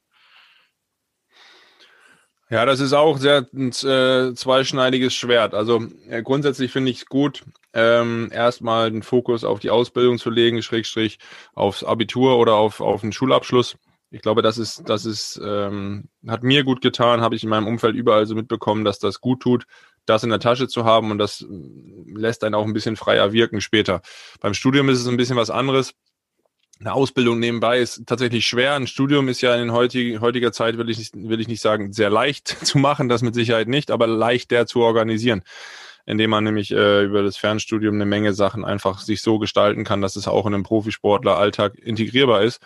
Ja, 2.52 2.66
das 2.66 2.80
ist 2.80 2.94
auch 2.94 3.18
sehr 3.20 3.48
ein 3.54 3.70
äh, 3.70 4.34
zweischneidiges 4.34 5.14
Schwert. 5.14 5.54
Also 5.54 5.86
äh, 6.08 6.24
grundsätzlich 6.24 6.72
finde 6.72 6.90
ich 6.90 6.98
es 6.98 7.06
gut, 7.06 7.46
ähm, 7.74 8.30
erstmal 8.34 8.92
den 8.92 9.04
Fokus 9.04 9.44
auf 9.44 9.60
die 9.60 9.70
Ausbildung 9.70 10.18
zu 10.18 10.32
legen, 10.32 10.64
Schrägstrich 10.64 11.20
aufs 11.54 11.84
Abitur 11.84 12.40
oder 12.40 12.56
auf, 12.56 12.82
auf 12.82 13.02
den 13.02 13.12
Schulabschluss. 13.12 13.78
Ich 14.10 14.22
glaube, 14.24 14.42
das 14.42 14.58
ist, 14.58 14.90
das 14.90 15.06
ist, 15.06 15.40
ähm, 15.46 16.10
hat 16.28 16.42
mir 16.42 16.64
gut 16.64 16.82
getan, 16.82 17.22
habe 17.22 17.36
ich 17.36 17.44
in 17.44 17.50
meinem 17.50 17.68
Umfeld 17.68 17.96
überall 17.96 18.26
so 18.26 18.34
mitbekommen, 18.34 18.84
dass 18.84 18.98
das 18.98 19.22
gut 19.22 19.42
tut, 19.42 19.66
das 20.08 20.24
in 20.24 20.32
der 20.32 20.40
Tasche 20.40 20.68
zu 20.68 20.86
haben 20.86 21.12
und 21.12 21.20
das 21.20 21.42
äh, 21.42 21.46
lässt 22.16 22.44
einen 22.44 22.56
auch 22.56 22.66
ein 22.66 22.74
bisschen 22.74 22.96
freier 22.96 23.32
wirken 23.32 23.62
später. 23.62 24.02
Beim 24.40 24.56
Studium 24.56 24.90
ist 24.90 25.00
es 25.00 25.08
ein 25.08 25.18
bisschen 25.18 25.38
was 25.38 25.52
anderes. 25.52 25.94
Eine 26.80 26.94
Ausbildung 26.94 27.40
nebenbei 27.40 27.80
ist 27.80 28.04
tatsächlich 28.06 28.46
schwer. 28.46 28.76
Ein 28.76 28.88
Studium 28.88 29.28
ist 29.28 29.42
ja 29.42 29.56
in 29.56 29.74
heutig, 29.74 30.22
heutiger 30.22 30.54
Zeit, 30.54 30.78
will 30.78 30.90
ich, 30.90 30.98
nicht, 30.98 31.14
will 31.14 31.42
ich 31.42 31.50
nicht 31.50 31.62
sagen, 31.62 31.92
sehr 31.92 32.10
leicht 32.10 32.48
zu 32.66 32.78
machen, 32.78 33.10
das 33.10 33.22
mit 33.22 33.36
Sicherheit 33.36 33.68
nicht, 33.68 33.92
aber 33.92 34.08
leicht 34.08 34.52
der 34.52 34.66
zu 34.66 34.82
organisieren 34.82 35.44
indem 36.10 36.32
man 36.32 36.44
nämlich 36.44 36.72
äh, 36.72 37.04
über 37.04 37.22
das 37.22 37.38
Fernstudium 37.38 37.94
eine 37.94 38.06
Menge 38.08 38.34
Sachen 38.34 38.66
einfach 38.66 39.00
sich 39.00 39.22
so 39.22 39.38
gestalten 39.38 39.84
kann, 39.84 40.02
dass 40.02 40.16
es 40.16 40.28
auch 40.28 40.48
in 40.48 40.56
einem 40.56 40.64
Profisportler-Alltag 40.64 41.78
integrierbar 41.78 42.42
ist. 42.42 42.66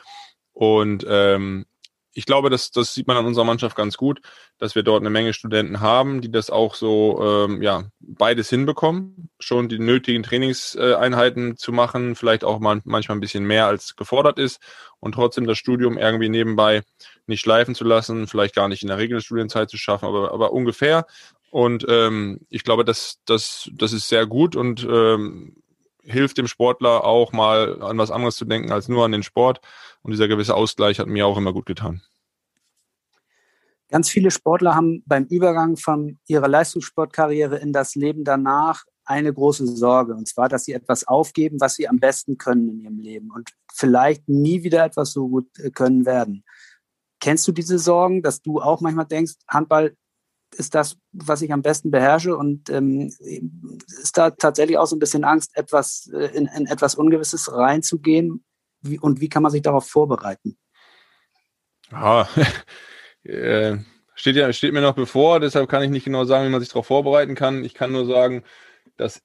Und 0.53 1.05
ähm, 1.09 1.65
ich 2.13 2.25
glaube, 2.25 2.49
das, 2.49 2.71
das 2.71 2.93
sieht 2.93 3.07
man 3.07 3.17
an 3.17 3.25
unserer 3.25 3.45
Mannschaft 3.45 3.75
ganz 3.75 3.97
gut, 3.97 4.21
dass 4.59 4.75
wir 4.75 4.83
dort 4.83 5.01
eine 5.01 5.09
Menge 5.09 5.33
Studenten 5.33 5.79
haben, 5.79 6.21
die 6.21 6.31
das 6.31 6.49
auch 6.49 6.75
so, 6.75 7.47
ähm, 7.47 7.61
ja, 7.61 7.85
beides 7.99 8.49
hinbekommen, 8.49 9.29
schon 9.39 9.67
die 9.67 9.79
nötigen 9.79 10.23
Trainingseinheiten 10.23 11.57
zu 11.57 11.71
machen, 11.71 12.15
vielleicht 12.15 12.43
auch 12.43 12.59
mal 12.59 12.81
manchmal 12.85 13.17
ein 13.17 13.21
bisschen 13.21 13.45
mehr 13.45 13.65
als 13.65 13.95
gefordert 13.95 14.37
ist 14.37 14.61
und 14.99 15.13
trotzdem 15.13 15.47
das 15.47 15.57
Studium 15.57 15.97
irgendwie 15.97 16.29
nebenbei 16.29 16.83
nicht 17.25 17.41
schleifen 17.41 17.75
zu 17.75 17.83
lassen, 17.83 18.27
vielleicht 18.27 18.55
gar 18.55 18.67
nicht 18.67 18.83
in 18.83 18.89
der 18.89 18.97
Regelstudienzeit 18.97 19.69
zu 19.69 19.77
schaffen, 19.77 20.05
aber, 20.05 20.31
aber 20.31 20.53
ungefähr. 20.53 21.05
Und 21.49 21.85
ähm, 21.87 22.39
ich 22.49 22.63
glaube, 22.63 22.83
das, 22.83 23.19
das, 23.25 23.69
das 23.73 23.93
ist 23.93 24.07
sehr 24.07 24.25
gut 24.25 24.55
und 24.55 24.87
ähm, 24.89 25.55
hilft 26.03 26.37
dem 26.37 26.47
Sportler 26.47 27.03
auch 27.03 27.31
mal 27.31 27.81
an 27.81 27.97
was 27.97 28.11
anderes 28.11 28.35
zu 28.35 28.45
denken 28.45 28.71
als 28.71 28.87
nur 28.87 29.05
an 29.05 29.11
den 29.11 29.23
Sport. 29.23 29.61
Und 30.01 30.11
dieser 30.11 30.27
gewisse 30.27 30.55
Ausgleich 30.55 30.99
hat 30.99 31.07
mir 31.07 31.25
auch 31.25 31.37
immer 31.37 31.53
gut 31.53 31.65
getan. 31.65 32.01
Ganz 33.89 34.09
viele 34.09 34.31
Sportler 34.31 34.75
haben 34.75 35.03
beim 35.05 35.25
Übergang 35.25 35.77
von 35.77 36.17
ihrer 36.27 36.47
Leistungssportkarriere 36.47 37.57
in 37.57 37.73
das 37.73 37.95
Leben 37.95 38.23
danach 38.23 38.85
eine 39.05 39.33
große 39.33 39.67
Sorge, 39.67 40.15
und 40.15 40.27
zwar, 40.27 40.49
dass 40.49 40.65
sie 40.65 40.73
etwas 40.73 41.07
aufgeben, 41.07 41.59
was 41.59 41.75
sie 41.75 41.87
am 41.87 41.99
besten 41.99 42.37
können 42.37 42.69
in 42.69 42.79
ihrem 42.79 42.99
Leben 42.99 43.31
und 43.31 43.51
vielleicht 43.73 44.27
nie 44.27 44.63
wieder 44.63 44.85
etwas 44.85 45.11
so 45.11 45.27
gut 45.27 45.47
äh, 45.59 45.69
können 45.69 46.05
werden. 46.05 46.43
Kennst 47.19 47.47
du 47.47 47.51
diese 47.51 47.79
Sorgen, 47.79 48.21
dass 48.21 48.41
du 48.41 48.61
auch 48.61 48.81
manchmal 48.81 49.05
denkst, 49.05 49.33
Handball 49.47 49.95
ist 50.53 50.75
das, 50.75 50.97
was 51.11 51.41
ich 51.41 51.51
am 51.51 51.61
besten 51.61 51.91
beherrsche 51.91 52.35
und 52.37 52.69
ähm, 52.69 53.07
ist 54.01 54.17
da 54.17 54.31
tatsächlich 54.31 54.77
auch 54.77 54.85
so 54.85 54.95
ein 54.95 54.99
bisschen 54.99 55.23
Angst, 55.23 55.55
etwas 55.55 56.09
äh, 56.13 56.27
in, 56.35 56.47
in, 56.47 56.67
etwas 56.67 56.95
Ungewisses 56.95 57.51
reinzugehen? 57.51 58.43
Wie, 58.81 58.99
und 58.99 59.21
wie 59.21 59.29
kann 59.29 59.43
man 59.43 59.51
sich 59.51 59.61
darauf 59.61 59.87
vorbereiten? 59.87 60.57
Ja, 61.91 62.27
äh, 63.23 63.77
steht 64.15 64.35
ja 64.35 64.51
steht 64.53 64.73
mir 64.73 64.81
noch 64.81 64.95
bevor, 64.95 65.39
deshalb 65.39 65.69
kann 65.69 65.83
ich 65.83 65.89
nicht 65.89 66.05
genau 66.05 66.25
sagen, 66.25 66.45
wie 66.45 66.51
man 66.51 66.61
sich 66.61 66.69
darauf 66.69 66.87
vorbereiten 66.87 67.35
kann. 67.35 67.63
Ich 67.63 67.73
kann 67.73 67.91
nur 67.91 68.05
sagen, 68.05 68.43
dass 68.97 69.21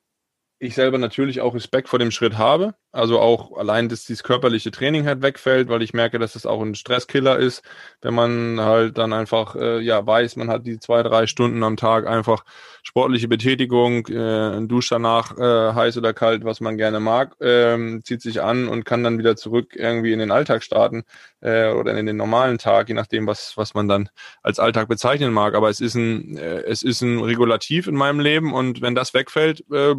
ich 0.61 0.75
selber 0.75 0.99
natürlich 0.99 1.41
auch 1.41 1.55
Respekt 1.55 1.89
vor 1.89 1.99
dem 1.99 2.11
Schritt 2.11 2.37
habe. 2.37 2.75
Also 2.91 3.21
auch 3.21 3.57
allein, 3.57 3.89
dass 3.89 4.07
dieses 4.07 4.25
körperliche 4.25 4.71
Training 4.71 5.07
halt 5.07 5.23
wegfällt, 5.23 5.69
weil 5.69 5.83
ich 5.83 5.93
merke, 5.93 6.19
dass 6.19 6.33
das 6.33 6.47
auch 6.47 6.61
ein 6.63 6.75
Stresskiller 6.75 7.39
ist, 7.39 7.63
wenn 8.01 8.15
man 8.15 8.61
halt 8.61 8.99
dann 8.99 9.13
einfach 9.13 9.55
äh, 9.55 9.79
ja 9.81 10.05
weiß, 10.05 10.37
man 10.37 10.49
hat 10.49 10.67
die 10.67 10.81
zwei, 10.81 11.03
drei 11.03 11.27
Stunden 11.27 11.63
am 11.63 11.77
Tag 11.77 12.09
einfach 12.09 12.45
sportliche 12.83 13.29
Betätigung, 13.29 14.07
äh, 14.09 14.57
ein 14.57 14.67
Dusch 14.69 14.89
danach, 14.89 15.37
äh, 15.39 15.75
heiß 15.75 15.97
oder 15.99 16.13
kalt, 16.13 16.45
was 16.45 16.61
man 16.61 16.77
gerne 16.77 16.99
mag, 16.99 17.37
ähm, 17.41 18.01
zieht 18.03 18.23
sich 18.23 18.43
an 18.43 18.67
und 18.69 18.85
kann 18.85 19.05
dann 19.05 19.19
wieder 19.19 19.37
zurück 19.37 19.77
irgendwie 19.77 20.13
in 20.13 20.19
den 20.19 20.33
Alltag 20.33 20.65
starten 20.65 21.05
äh, 21.41 21.71
oder 21.71 21.97
in 21.97 22.07
den 22.07 22.17
normalen 22.17 22.59
Tag, 22.59 22.89
je 22.89 22.95
nachdem, 22.95 23.27
was, 23.27 23.57
was 23.57 23.75
man 23.75 23.87
dann 23.87 24.09
als 24.43 24.59
Alltag 24.59 24.89
bezeichnen 24.89 25.33
mag. 25.33 25.55
Aber 25.55 25.69
es 25.69 25.81
ist 25.81 25.95
ein, 25.95 26.37
äh, 26.37 26.63
es 26.63 26.83
ist 26.83 27.03
ein 27.03 27.21
Regulativ 27.21 27.87
in 27.87 27.95
meinem 27.95 28.19
Leben 28.19 28.55
und 28.55 28.81
wenn 28.81 28.95
das 28.95 29.15
wegfällt, 29.15 29.65
äh, 29.71 29.95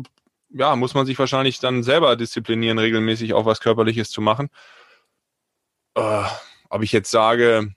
ja, 0.49 0.75
muss 0.75 0.93
man 0.93 1.05
sich 1.05 1.17
wahrscheinlich 1.19 1.59
dann 1.59 1.83
selber 1.83 2.15
disziplinieren, 2.15 2.79
regelmäßig 2.79 3.33
auch 3.33 3.45
was 3.45 3.59
Körperliches 3.59 4.09
zu 4.09 4.21
machen. 4.21 4.49
Äh, 5.95 6.23
ob 6.69 6.83
ich 6.83 6.91
jetzt 6.91 7.11
sage, 7.11 7.73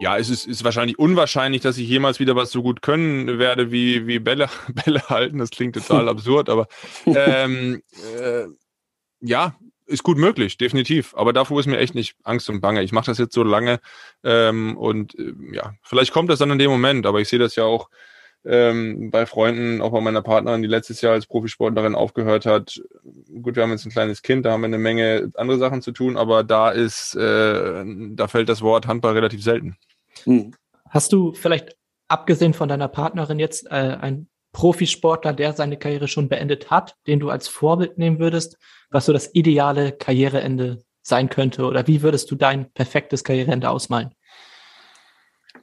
ja, 0.00 0.18
es 0.18 0.28
ist, 0.28 0.46
ist 0.46 0.64
wahrscheinlich 0.64 0.98
unwahrscheinlich, 0.98 1.62
dass 1.62 1.78
ich 1.78 1.88
jemals 1.88 2.20
wieder 2.20 2.36
was 2.36 2.50
so 2.50 2.62
gut 2.62 2.82
können 2.82 3.38
werde 3.38 3.70
wie, 3.70 4.06
wie 4.06 4.18
Bälle, 4.18 4.48
Bälle 4.68 5.08
halten. 5.08 5.38
Das 5.38 5.50
klingt 5.50 5.74
total 5.74 6.08
absurd, 6.10 6.48
aber 6.48 6.66
ähm, 7.06 7.82
äh, 8.18 8.46
ja, 9.20 9.56
ist 9.86 10.02
gut 10.02 10.18
möglich, 10.18 10.56
definitiv. 10.56 11.14
Aber 11.14 11.32
davor 11.32 11.60
ist 11.60 11.66
mir 11.66 11.78
echt 11.78 11.94
nicht 11.94 12.16
Angst 12.22 12.48
und 12.48 12.60
Bange. 12.60 12.82
Ich 12.82 12.92
mache 12.92 13.06
das 13.06 13.18
jetzt 13.18 13.34
so 13.34 13.42
lange 13.42 13.80
ähm, 14.22 14.76
und 14.76 15.18
äh, 15.18 15.34
ja, 15.52 15.74
vielleicht 15.82 16.12
kommt 16.12 16.30
das 16.30 16.38
dann 16.38 16.50
in 16.50 16.58
dem 16.58 16.70
Moment, 16.70 17.06
aber 17.06 17.20
ich 17.20 17.28
sehe 17.28 17.38
das 17.38 17.56
ja 17.56 17.64
auch 17.64 17.88
ähm, 18.44 19.10
bei 19.10 19.26
Freunden, 19.26 19.80
auch 19.80 19.92
bei 19.92 20.00
meiner 20.00 20.22
Partnerin, 20.22 20.62
die 20.62 20.68
letztes 20.68 21.00
Jahr 21.00 21.12
als 21.12 21.26
Profisportlerin 21.26 21.94
aufgehört 21.94 22.46
hat. 22.46 22.80
Gut, 23.42 23.56
wir 23.56 23.62
haben 23.62 23.70
jetzt 23.70 23.86
ein 23.86 23.92
kleines 23.92 24.22
Kind, 24.22 24.44
da 24.44 24.52
haben 24.52 24.62
wir 24.62 24.66
eine 24.66 24.78
Menge 24.78 25.30
andere 25.34 25.58
Sachen 25.58 25.82
zu 25.82 25.92
tun, 25.92 26.16
aber 26.16 26.44
da 26.44 26.70
ist, 26.70 27.14
äh, 27.14 27.84
da 28.10 28.28
fällt 28.28 28.48
das 28.48 28.62
Wort 28.62 28.86
Handball 28.86 29.14
relativ 29.14 29.42
selten. 29.42 29.76
Hm. 30.24 30.54
Hast 30.90 31.12
du 31.12 31.32
vielleicht 31.32 31.76
abgesehen 32.08 32.54
von 32.54 32.68
deiner 32.68 32.88
Partnerin 32.88 33.38
jetzt 33.38 33.66
äh, 33.66 33.96
einen 34.00 34.28
Profisportler, 34.52 35.32
der 35.32 35.52
seine 35.52 35.76
Karriere 35.76 36.08
schon 36.08 36.28
beendet 36.28 36.70
hat, 36.70 36.96
den 37.06 37.20
du 37.20 37.30
als 37.30 37.48
Vorbild 37.48 37.98
nehmen 37.98 38.18
würdest, 38.18 38.56
was 38.90 39.06
so 39.06 39.12
das 39.12 39.34
ideale 39.34 39.92
Karriereende 39.92 40.84
sein 41.02 41.28
könnte? 41.28 41.64
Oder 41.64 41.86
wie 41.86 42.02
würdest 42.02 42.30
du 42.30 42.36
dein 42.36 42.70
perfektes 42.72 43.24
Karriereende 43.24 43.68
ausmalen? 43.68 44.14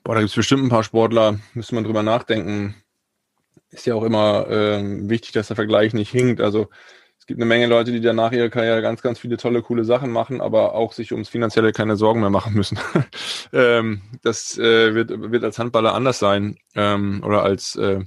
Boah, 0.03 0.15
da 0.15 0.21
gibt 0.21 0.31
es 0.31 0.35
bestimmt 0.35 0.63
ein 0.63 0.69
paar 0.69 0.83
Sportler, 0.83 1.39
müsste 1.53 1.75
man 1.75 1.83
drüber 1.83 2.03
nachdenken. 2.03 2.75
Ist 3.69 3.85
ja 3.85 3.93
auch 3.95 4.03
immer 4.03 4.47
ähm, 4.49 5.09
wichtig, 5.09 5.31
dass 5.31 5.47
der 5.47 5.55
Vergleich 5.55 5.93
nicht 5.93 6.11
hinkt. 6.11 6.41
Also 6.41 6.69
es 7.19 7.27
gibt 7.27 7.39
eine 7.39 7.45
Menge 7.45 7.67
Leute, 7.67 7.91
die 7.91 8.01
danach 8.01 8.31
ihrer 8.31 8.49
Karriere 8.49 8.81
ganz, 8.81 9.03
ganz 9.03 9.19
viele 9.19 9.37
tolle, 9.37 9.61
coole 9.61 9.85
Sachen 9.85 10.11
machen, 10.11 10.41
aber 10.41 10.73
auch 10.73 10.91
sich 10.91 11.11
ums 11.11 11.29
Finanzielle 11.29 11.71
keine 11.71 11.95
Sorgen 11.95 12.19
mehr 12.19 12.31
machen 12.31 12.55
müssen. 12.55 12.79
ähm, 13.53 14.01
das 14.23 14.57
äh, 14.57 14.95
wird, 14.95 15.11
wird 15.31 15.43
als 15.43 15.59
Handballer 15.59 15.93
anders 15.93 16.17
sein 16.17 16.57
ähm, 16.73 17.21
oder 17.23 17.43
als 17.43 17.75
äh, 17.75 17.99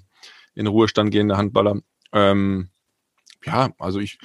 in 0.57 0.67
Ruhestand 0.67 1.13
gehender 1.13 1.37
Handballer. 1.37 1.81
Ähm, 2.13 2.71
ja, 3.45 3.71
also 3.79 4.01
ich, 4.01 4.19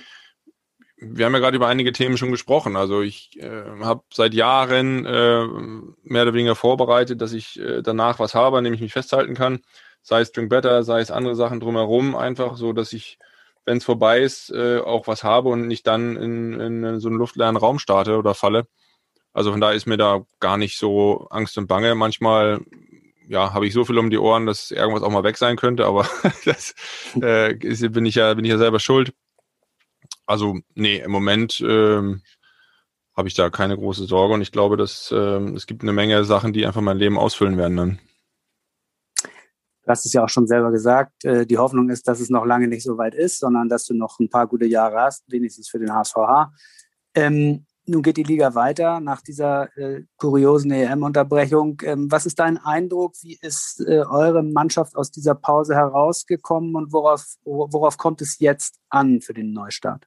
wir 1.01 1.25
haben 1.25 1.33
ja 1.33 1.39
gerade 1.39 1.55
über 1.55 1.67
einige 1.67 1.91
Themen 1.93 2.17
schon 2.17 2.31
gesprochen. 2.31 2.75
Also 2.75 3.01
ich 3.01 3.31
äh, 3.41 3.63
habe 3.81 4.03
seit 4.13 4.33
Jahren 4.33 5.05
äh, 5.05 5.47
mehr 6.03 6.23
oder 6.23 6.33
weniger 6.33 6.55
vorbereitet, 6.55 7.21
dass 7.21 7.31
ich 7.31 7.59
äh, 7.59 7.81
danach 7.81 8.19
was 8.19 8.35
habe, 8.35 8.57
an 8.57 8.63
dem 8.65 8.73
ich 8.73 8.81
mich 8.81 8.93
festhalten 8.93 9.33
kann. 9.33 9.59
Sei 10.01 10.21
es 10.21 10.31
Drink 10.31 10.49
Better, 10.49 10.83
sei 10.83 10.99
es 10.99 11.11
andere 11.11 11.35
Sachen 11.35 11.59
drumherum, 11.59 12.15
einfach 12.15 12.57
so, 12.57 12.73
dass 12.73 12.93
ich, 12.93 13.17
wenn 13.65 13.77
es 13.77 13.85
vorbei 13.85 14.19
ist, 14.19 14.51
äh, 14.51 14.79
auch 14.79 15.07
was 15.07 15.23
habe 15.23 15.49
und 15.49 15.67
nicht 15.67 15.87
dann 15.87 16.15
in, 16.17 16.59
in 16.59 16.99
so 16.99 17.07
einen 17.07 17.17
luftleeren 17.17 17.57
Raum 17.57 17.79
starte 17.79 18.17
oder 18.17 18.33
falle. 18.33 18.67
Also 19.33 19.51
von 19.51 19.61
daher 19.61 19.75
ist 19.75 19.85
mir 19.85 19.97
da 19.97 20.25
gar 20.39 20.57
nicht 20.57 20.77
so 20.77 21.27
Angst 21.29 21.57
und 21.57 21.67
Bange. 21.67 21.95
Manchmal 21.95 22.61
ja, 23.27 23.53
habe 23.53 23.67
ich 23.67 23.73
so 23.73 23.85
viel 23.85 23.97
um 23.99 24.09
die 24.09 24.17
Ohren, 24.17 24.47
dass 24.47 24.71
irgendwas 24.71 25.03
auch 25.03 25.11
mal 25.11 25.23
weg 25.23 25.37
sein 25.37 25.55
könnte, 25.55 25.85
aber 25.85 26.09
das 26.45 26.73
äh, 27.21 27.55
ist, 27.55 27.93
bin 27.93 28.05
ich 28.05 28.15
ja 28.15 28.33
bin 28.33 28.43
ich 28.43 28.51
ja 28.51 28.57
selber 28.57 28.79
schuld. 28.79 29.13
Also 30.29 30.59
nee, 30.75 30.99
im 30.99 31.09
Moment 31.09 31.59
ähm, 31.67 32.21
habe 33.17 33.27
ich 33.27 33.33
da 33.33 33.49
keine 33.49 33.75
große 33.75 34.05
Sorge 34.05 34.35
und 34.35 34.43
ich 34.43 34.51
glaube, 34.51 34.77
dass 34.77 35.11
ähm, 35.11 35.55
es 35.55 35.65
gibt 35.65 35.81
eine 35.81 35.91
Menge 35.91 36.23
Sachen, 36.23 36.53
die 36.53 36.67
einfach 36.67 36.81
mein 36.81 36.99
Leben 36.99 37.17
ausfüllen 37.17 37.57
werden 37.57 37.77
dann. 37.77 37.99
Du 39.23 39.87
hast 39.87 40.05
es 40.05 40.13
ja 40.13 40.23
auch 40.23 40.29
schon 40.29 40.45
selber 40.45 40.71
gesagt, 40.71 41.25
äh, 41.25 41.47
die 41.47 41.57
Hoffnung 41.57 41.89
ist, 41.89 42.07
dass 42.07 42.19
es 42.19 42.29
noch 42.29 42.45
lange 42.45 42.67
nicht 42.67 42.83
so 42.83 42.99
weit 42.99 43.15
ist, 43.15 43.39
sondern 43.39 43.69
dass 43.69 43.85
du 43.85 43.95
noch 43.95 44.19
ein 44.19 44.29
paar 44.29 44.45
gute 44.45 44.67
Jahre 44.67 45.01
hast, 45.01 45.23
wenigstens 45.31 45.67
für 45.67 45.79
den 45.79 45.91
HSVH. 45.91 46.53
Ähm, 47.15 47.65
nun 47.87 48.03
geht 48.03 48.17
die 48.17 48.23
Liga 48.23 48.53
weiter 48.53 48.99
nach 48.99 49.21
dieser 49.21 49.75
äh, 49.79 50.03
kuriosen 50.17 50.69
EM-Unterbrechung. 50.69 51.81
Ähm, 51.81 52.11
was 52.11 52.27
ist 52.27 52.37
dein 52.37 52.59
Eindruck? 52.59 53.15
Wie 53.23 53.39
ist 53.41 53.79
äh, 53.79 54.03
eure 54.07 54.43
Mannschaft 54.43 54.95
aus 54.95 55.09
dieser 55.09 55.33
Pause 55.33 55.73
herausgekommen 55.73 56.75
und 56.75 56.93
worauf, 56.93 57.25
worauf 57.45 57.97
kommt 57.97 58.21
es 58.21 58.37
jetzt 58.37 58.75
an 58.89 59.21
für 59.21 59.33
den 59.33 59.53
Neustart? 59.53 60.05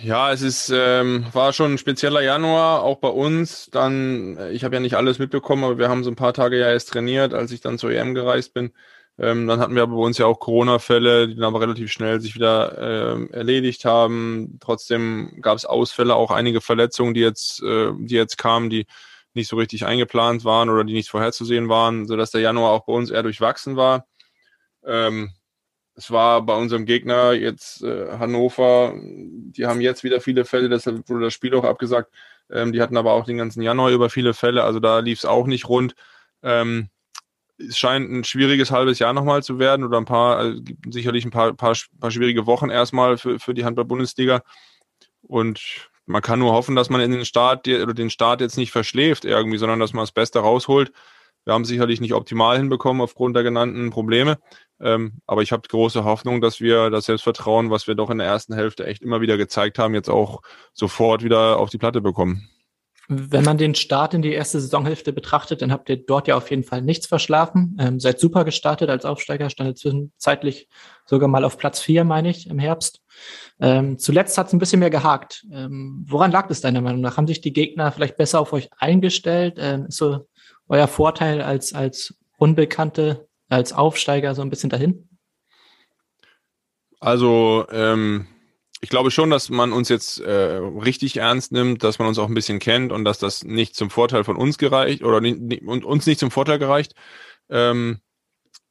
Ja, 0.00 0.32
es 0.32 0.42
ist 0.42 0.70
ähm, 0.72 1.26
war 1.32 1.52
schon 1.52 1.74
ein 1.74 1.78
spezieller 1.78 2.20
Januar, 2.22 2.82
auch 2.82 2.98
bei 2.98 3.08
uns. 3.08 3.68
Dann, 3.70 4.36
äh, 4.36 4.52
ich 4.52 4.62
habe 4.62 4.76
ja 4.76 4.80
nicht 4.80 4.94
alles 4.94 5.18
mitbekommen, 5.18 5.64
aber 5.64 5.78
wir 5.78 5.88
haben 5.88 6.04
so 6.04 6.10
ein 6.10 6.16
paar 6.16 6.32
Tage 6.32 6.58
ja 6.58 6.70
erst 6.70 6.90
trainiert, 6.90 7.34
als 7.34 7.50
ich 7.50 7.60
dann 7.60 7.78
zur 7.78 7.90
EM 7.90 8.14
gereist 8.14 8.54
bin. 8.54 8.72
Ähm, 9.18 9.48
dann 9.48 9.58
hatten 9.58 9.74
wir 9.74 9.82
aber 9.82 9.96
bei 9.96 10.02
uns 10.02 10.16
ja 10.18 10.26
auch 10.26 10.38
Corona-Fälle, 10.38 11.26
die 11.26 11.34
dann 11.34 11.44
aber 11.44 11.60
relativ 11.60 11.90
schnell 11.90 12.20
sich 12.20 12.36
wieder 12.36 12.78
äh, 12.78 13.32
erledigt 13.32 13.84
haben. 13.84 14.58
Trotzdem 14.60 15.40
gab 15.40 15.56
es 15.56 15.64
Ausfälle, 15.64 16.14
auch 16.14 16.30
einige 16.30 16.60
Verletzungen, 16.60 17.14
die 17.14 17.20
jetzt, 17.20 17.60
äh, 17.64 17.90
die 17.98 18.14
jetzt 18.14 18.38
kamen, 18.38 18.70
die 18.70 18.86
nicht 19.34 19.48
so 19.48 19.56
richtig 19.56 19.84
eingeplant 19.84 20.44
waren 20.44 20.70
oder 20.70 20.84
die 20.84 20.92
nicht 20.92 21.10
vorherzusehen 21.10 21.68
waren, 21.68 22.06
sodass 22.06 22.30
der 22.30 22.40
Januar 22.40 22.70
auch 22.70 22.86
bei 22.86 22.92
uns 22.92 23.10
eher 23.10 23.24
durchwachsen 23.24 23.76
war. 23.76 24.06
Ähm, 24.86 25.32
es 25.98 26.12
war 26.12 26.42
bei 26.42 26.54
unserem 26.54 26.86
Gegner 26.86 27.32
jetzt 27.32 27.82
äh, 27.82 28.16
Hannover, 28.18 28.94
die 28.94 29.66
haben 29.66 29.80
jetzt 29.80 30.04
wieder 30.04 30.20
viele 30.20 30.44
Fälle, 30.44 30.68
deshalb 30.68 31.08
wurde 31.08 31.24
das 31.24 31.34
Spiel 31.34 31.52
auch 31.56 31.64
abgesagt. 31.64 32.12
Ähm, 32.50 32.72
die 32.72 32.80
hatten 32.80 32.96
aber 32.96 33.14
auch 33.14 33.24
den 33.24 33.36
ganzen 33.36 33.62
Januar 33.62 33.90
über 33.90 34.08
viele 34.08 34.32
Fälle, 34.32 34.62
also 34.62 34.78
da 34.78 35.00
lief 35.00 35.18
es 35.18 35.24
auch 35.24 35.48
nicht 35.48 35.68
rund. 35.68 35.96
Ähm, 36.44 36.88
es 37.58 37.76
scheint 37.76 38.08
ein 38.08 38.22
schwieriges 38.22 38.70
halbes 38.70 39.00
Jahr 39.00 39.12
nochmal 39.12 39.42
zu 39.42 39.58
werden 39.58 39.84
oder 39.84 39.98
ein 39.98 40.04
paar, 40.04 40.36
also 40.36 40.60
sicherlich 40.88 41.24
ein 41.24 41.32
paar, 41.32 41.52
paar, 41.54 41.76
paar 41.98 42.10
schwierige 42.12 42.46
Wochen 42.46 42.70
erstmal 42.70 43.18
für, 43.18 43.40
für 43.40 43.52
die 43.52 43.64
Handball-Bundesliga. 43.64 44.42
Und 45.22 45.90
man 46.06 46.22
kann 46.22 46.38
nur 46.38 46.52
hoffen, 46.52 46.76
dass 46.76 46.90
man 46.90 47.00
in 47.00 47.10
den 47.10 47.24
Start 47.24 47.66
oder 47.66 47.92
den 47.92 48.10
Start 48.10 48.40
jetzt 48.40 48.56
nicht 48.56 48.70
verschläft 48.70 49.24
irgendwie, 49.24 49.58
sondern 49.58 49.80
dass 49.80 49.92
man 49.92 50.04
das 50.04 50.12
Beste 50.12 50.38
rausholt. 50.38 50.92
Wir 51.44 51.54
haben 51.54 51.64
sicherlich 51.64 52.00
nicht 52.00 52.14
optimal 52.14 52.56
hinbekommen 52.56 53.02
aufgrund 53.02 53.34
der 53.34 53.42
genannten 53.42 53.90
Probleme. 53.90 54.38
Ähm, 54.80 55.20
aber 55.26 55.42
ich 55.42 55.52
habe 55.52 55.66
große 55.66 56.04
Hoffnung, 56.04 56.40
dass 56.40 56.60
wir 56.60 56.90
das 56.90 57.06
Selbstvertrauen, 57.06 57.70
was 57.70 57.86
wir 57.86 57.94
doch 57.94 58.10
in 58.10 58.18
der 58.18 58.26
ersten 58.26 58.54
Hälfte 58.54 58.86
echt 58.86 59.02
immer 59.02 59.20
wieder 59.20 59.36
gezeigt 59.36 59.78
haben, 59.78 59.94
jetzt 59.94 60.10
auch 60.10 60.42
sofort 60.72 61.24
wieder 61.24 61.58
auf 61.58 61.70
die 61.70 61.78
Platte 61.78 62.00
bekommen. 62.00 62.48
Wenn 63.10 63.44
man 63.44 63.56
den 63.56 63.74
Start 63.74 64.12
in 64.12 64.20
die 64.20 64.32
erste 64.32 64.60
Saisonhälfte 64.60 65.14
betrachtet, 65.14 65.62
dann 65.62 65.72
habt 65.72 65.88
ihr 65.88 65.96
dort 65.96 66.28
ja 66.28 66.36
auf 66.36 66.50
jeden 66.50 66.62
Fall 66.62 66.82
nichts 66.82 67.06
verschlafen. 67.06 67.74
Ähm, 67.80 67.98
seid 67.98 68.20
super 68.20 68.44
gestartet 68.44 68.90
als 68.90 69.06
Aufsteiger, 69.06 69.48
standet 69.48 69.78
zwischenzeitlich 69.78 70.68
sogar 71.06 71.26
mal 71.26 71.44
auf 71.44 71.56
Platz 71.56 71.80
vier, 71.80 72.04
meine 72.04 72.28
ich, 72.28 72.50
im 72.50 72.58
Herbst. 72.58 73.00
Ähm, 73.60 73.98
zuletzt 73.98 74.36
hat 74.36 74.48
es 74.48 74.52
ein 74.52 74.58
bisschen 74.58 74.80
mehr 74.80 74.90
gehakt. 74.90 75.46
Ähm, 75.50 76.04
woran 76.06 76.30
lag 76.30 76.50
es 76.50 76.60
deiner 76.60 76.82
Meinung 76.82 77.00
nach? 77.00 77.16
Haben 77.16 77.26
sich 77.26 77.40
die 77.40 77.54
Gegner 77.54 77.90
vielleicht 77.92 78.18
besser 78.18 78.40
auf 78.40 78.52
euch 78.52 78.68
eingestellt? 78.76 79.56
Ähm, 79.58 79.86
ist 79.86 79.96
so 79.96 80.28
euer 80.68 80.86
Vorteil 80.86 81.40
als, 81.40 81.72
als 81.72 82.14
Unbekannte, 82.36 83.27
als 83.48 83.72
Aufsteiger 83.72 84.34
so 84.34 84.42
ein 84.42 84.50
bisschen 84.50 84.70
dahin? 84.70 85.08
Also, 87.00 87.66
ähm, 87.70 88.26
ich 88.80 88.90
glaube 88.90 89.10
schon, 89.10 89.30
dass 89.30 89.50
man 89.50 89.72
uns 89.72 89.88
jetzt 89.88 90.20
äh, 90.20 90.56
richtig 90.56 91.16
ernst 91.16 91.52
nimmt, 91.52 91.82
dass 91.82 91.98
man 91.98 92.08
uns 92.08 92.18
auch 92.18 92.28
ein 92.28 92.34
bisschen 92.34 92.58
kennt 92.58 92.92
und 92.92 93.04
dass 93.04 93.18
das 93.18 93.44
nicht 93.44 93.74
zum 93.74 93.90
Vorteil 93.90 94.24
von 94.24 94.36
uns 94.36 94.58
gereicht 94.58 95.02
oder 95.02 95.18
und 95.18 95.84
uns 95.84 96.06
nicht 96.06 96.20
zum 96.20 96.30
Vorteil 96.30 96.58
gereicht. 96.58 96.94
Ähm, 97.50 98.00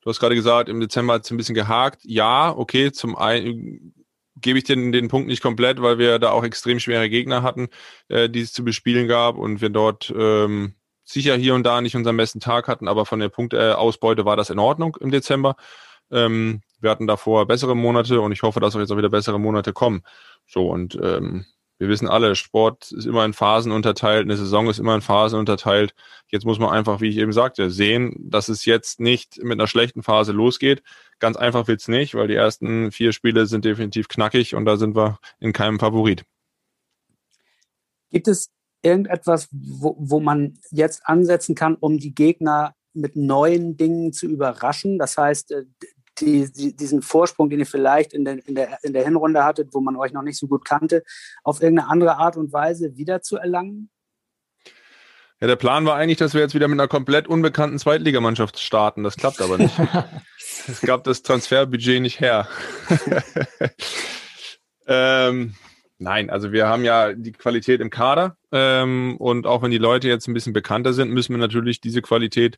du 0.01 0.09
hast 0.09 0.19
gerade 0.19 0.35
gesagt, 0.35 0.69
im 0.69 0.79
Dezember 0.79 1.15
hat 1.15 1.25
es 1.25 1.31
ein 1.31 1.37
bisschen 1.37 1.55
gehakt. 1.55 2.01
Ja, 2.03 2.55
okay, 2.55 2.91
zum 2.91 3.17
einen 3.17 3.93
gebe 4.39 4.59
ich 4.59 4.65
den, 4.65 4.91
den 4.91 5.07
Punkt 5.07 5.27
nicht 5.27 5.41
komplett, 5.41 5.81
weil 5.81 5.97
wir 5.97 6.19
da 6.19 6.31
auch 6.31 6.43
extrem 6.43 6.79
schwere 6.79 7.09
Gegner 7.09 7.43
hatten, 7.43 7.67
äh, 8.07 8.29
die 8.29 8.41
es 8.41 8.53
zu 8.53 8.63
bespielen 8.63 9.07
gab 9.07 9.37
und 9.37 9.61
wir 9.61 9.69
dort 9.69 10.13
ähm, 10.15 10.75
sicher 11.07 11.35
hier 11.35 11.55
und 11.55 11.63
da 11.63 11.81
nicht 11.81 11.95
unseren 11.95 12.17
besten 12.17 12.39
Tag 12.39 12.67
hatten, 12.67 12.87
aber 12.87 13.05
von 13.05 13.19
der 13.19 13.29
Punktausbeute 13.29 14.25
war 14.25 14.35
das 14.35 14.49
in 14.49 14.59
Ordnung 14.59 14.97
im 14.99 15.11
Dezember. 15.11 15.55
Ähm, 16.11 16.61
wir 16.79 16.89
hatten 16.89 17.07
davor 17.07 17.47
bessere 17.47 17.75
Monate 17.75 18.21
und 18.21 18.31
ich 18.31 18.43
hoffe, 18.43 18.59
dass 18.59 18.75
auch 18.75 18.79
jetzt 18.79 18.91
auch 18.91 18.97
wieder 18.97 19.09
bessere 19.09 19.39
Monate 19.39 19.73
kommen. 19.73 20.03
So 20.45 20.69
und 20.69 20.97
ähm, 21.01 21.45
wir 21.79 21.89
wissen 21.89 22.07
alle, 22.07 22.35
Sport 22.35 22.91
ist 22.91 23.05
immer 23.05 23.23
in 23.23 23.33
Phasen 23.33 23.71
unterteilt, 23.71 24.23
eine 24.23 24.35
Saison 24.35 24.67
ist 24.67 24.79
immer 24.79 24.95
in 24.95 25.01
Phasen 25.01 25.39
unterteilt. 25.39 25.93
Jetzt 26.27 26.45
muss 26.45 26.59
man 26.59 26.71
einfach, 26.71 27.01
wie 27.01 27.09
ich 27.09 27.17
eben 27.17 27.33
sagte, 27.33 27.69
sehen, 27.69 28.15
dass 28.17 28.49
es 28.49 28.65
jetzt 28.65 28.99
nicht 28.99 29.37
mit 29.43 29.59
einer 29.59 29.67
schlechten 29.67 30.01
Phase 30.01 30.31
losgeht. 30.31 30.81
Ganz 31.19 31.37
einfach 31.37 31.67
wird's 31.67 31.87
nicht, 31.87 32.15
weil 32.15 32.27
die 32.27 32.35
ersten 32.35 32.91
vier 32.91 33.13
Spiele 33.13 33.45
sind 33.45 33.63
definitiv 33.63 34.07
knackig 34.07 34.55
und 34.55 34.65
da 34.65 34.77
sind 34.77 34.95
wir 34.95 35.19
in 35.39 35.53
keinem 35.53 35.79
Favorit. 35.79 36.25
Gibt 38.09 38.27
es 38.27 38.49
irgendetwas, 38.81 39.47
wo, 39.51 39.95
wo 39.99 40.19
man 40.19 40.59
jetzt 40.71 41.01
ansetzen 41.05 41.55
kann, 41.55 41.75
um 41.75 41.97
die 41.97 42.13
Gegner 42.13 42.73
mit 42.93 43.15
neuen 43.15 43.77
Dingen 43.77 44.13
zu 44.13 44.27
überraschen? 44.27 44.97
Das 44.99 45.17
heißt, 45.17 45.51
äh, 45.51 45.65
die, 46.19 46.51
die, 46.51 46.75
diesen 46.75 47.01
Vorsprung, 47.01 47.49
den 47.49 47.59
ihr 47.59 47.65
vielleicht 47.65 48.13
in 48.13 48.25
der, 48.25 48.45
in, 48.47 48.55
der, 48.55 48.83
in 48.83 48.93
der 48.93 49.03
Hinrunde 49.03 49.43
hattet, 49.43 49.73
wo 49.73 49.81
man 49.81 49.95
euch 49.95 50.13
noch 50.13 50.23
nicht 50.23 50.37
so 50.37 50.47
gut 50.47 50.65
kannte, 50.65 51.03
auf 51.43 51.61
irgendeine 51.61 51.89
andere 51.89 52.17
Art 52.17 52.37
und 52.37 52.51
Weise 52.53 52.97
wieder 52.97 53.21
zu 53.21 53.37
erlangen? 53.37 53.89
Ja, 55.39 55.45
der 55.45 55.55
Plan 55.55 55.85
war 55.85 55.95
eigentlich, 55.95 56.17
dass 56.17 56.33
wir 56.33 56.41
jetzt 56.41 56.55
wieder 56.55 56.67
mit 56.67 56.79
einer 56.79 56.87
komplett 56.87 57.27
unbekannten 57.27 57.77
Zweitligamannschaft 57.77 58.59
starten. 58.59 59.03
Das 59.03 59.17
klappt 59.17 59.39
aber 59.41 59.59
nicht. 59.59 59.77
es 60.67 60.81
gab 60.81 61.03
das 61.03 61.21
Transferbudget 61.21 62.01
nicht 62.01 62.19
her. 62.19 62.47
ähm, 64.87 65.53
nein, 65.99 66.29
also 66.29 66.51
wir 66.51 66.67
haben 66.67 66.83
ja 66.83 67.13
die 67.13 67.31
Qualität 67.31 67.81
im 67.81 67.89
Kader 67.89 68.37
ähm, 68.51 69.17
und 69.17 69.47
auch 69.47 69.61
wenn 69.61 69.71
die 69.71 69.77
Leute 69.77 70.07
jetzt 70.07 70.27
ein 70.27 70.33
bisschen 70.33 70.53
bekannter 70.53 70.93
sind, 70.93 71.11
müssen 71.11 71.33
wir 71.33 71.39
natürlich 71.39 71.81
diese 71.81 72.01
Qualität 72.01 72.57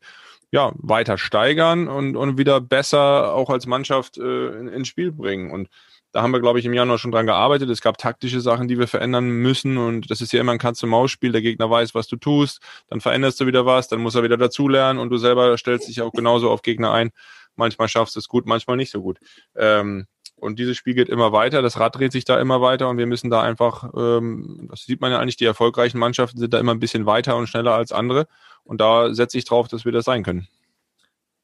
ja, 0.51 0.71
weiter 0.75 1.17
steigern 1.17 1.87
und, 1.87 2.15
und 2.15 2.37
wieder 2.37 2.59
besser 2.59 3.33
auch 3.33 3.49
als 3.49 3.67
Mannschaft 3.67 4.17
äh, 4.17 4.59
in, 4.59 4.67
ins 4.67 4.87
Spiel 4.87 5.11
bringen. 5.11 5.51
Und 5.51 5.69
da 6.11 6.23
haben 6.23 6.31
wir, 6.31 6.39
glaube 6.39 6.57
ich, 6.57 6.65
im 6.65 6.73
Januar 6.73 6.97
schon 6.97 7.11
dran 7.11 7.27
gearbeitet. 7.27 7.69
Es 7.69 7.81
gab 7.81 7.99
taktische 7.99 8.41
Sachen, 8.41 8.67
die 8.67 8.79
wir 8.79 8.87
verändern 8.87 9.29
müssen. 9.29 9.77
Und 9.77 10.09
das 10.09 10.21
ist 10.21 10.33
ja 10.33 10.41
immer 10.41 10.53
ein 10.53 10.57
Katz-und-Maus-Spiel. 10.57 11.31
Der 11.31 11.43
Gegner 11.43 11.69
weiß, 11.69 11.93
was 11.93 12.07
du 12.07 12.15
tust. 12.15 12.61
Dann 12.87 12.99
veränderst 12.99 13.39
du 13.39 13.45
wieder 13.45 13.67
was. 13.67 13.89
Dann 13.89 13.99
muss 13.99 14.15
er 14.15 14.23
wieder 14.23 14.37
dazulernen. 14.37 14.99
Und 14.99 15.11
du 15.11 15.17
selber 15.17 15.55
stellst 15.57 15.87
dich 15.87 16.01
auch 16.01 16.11
genauso 16.11 16.49
auf 16.49 16.63
Gegner 16.63 16.91
ein. 16.91 17.11
Manchmal 17.55 17.89
schaffst 17.89 18.15
du 18.15 18.19
es 18.19 18.27
gut, 18.27 18.47
manchmal 18.47 18.77
nicht 18.77 18.89
so 18.89 19.01
gut. 19.01 19.19
Ähm, 19.55 20.07
und 20.39 20.59
dieses 20.59 20.77
Spiel 20.77 20.93
geht 20.93 21.09
immer 21.09 21.31
weiter. 21.31 21.61
Das 21.61 21.79
Rad 21.79 21.95
dreht 21.95 22.11
sich 22.11 22.25
da 22.25 22.39
immer 22.39 22.61
weiter. 22.61 22.89
Und 22.89 22.97
wir 22.97 23.05
müssen 23.05 23.29
da 23.29 23.41
einfach, 23.41 23.89
ähm, 23.95 24.67
das 24.69 24.83
sieht 24.83 25.01
man 25.01 25.11
ja 25.11 25.19
eigentlich, 25.19 25.37
die 25.37 25.45
erfolgreichen 25.45 25.99
Mannschaften 25.99 26.37
sind 26.37 26.53
da 26.53 26.59
immer 26.59 26.73
ein 26.73 26.79
bisschen 26.79 27.05
weiter 27.05 27.35
und 27.37 27.47
schneller 27.47 27.73
als 27.73 27.91
andere. 27.91 28.27
Und 28.63 28.81
da 28.81 29.13
setze 29.13 29.37
ich 29.37 29.45
drauf, 29.45 29.67
dass 29.67 29.85
wir 29.85 29.91
das 29.91 30.05
sein 30.05 30.23
können. 30.23 30.47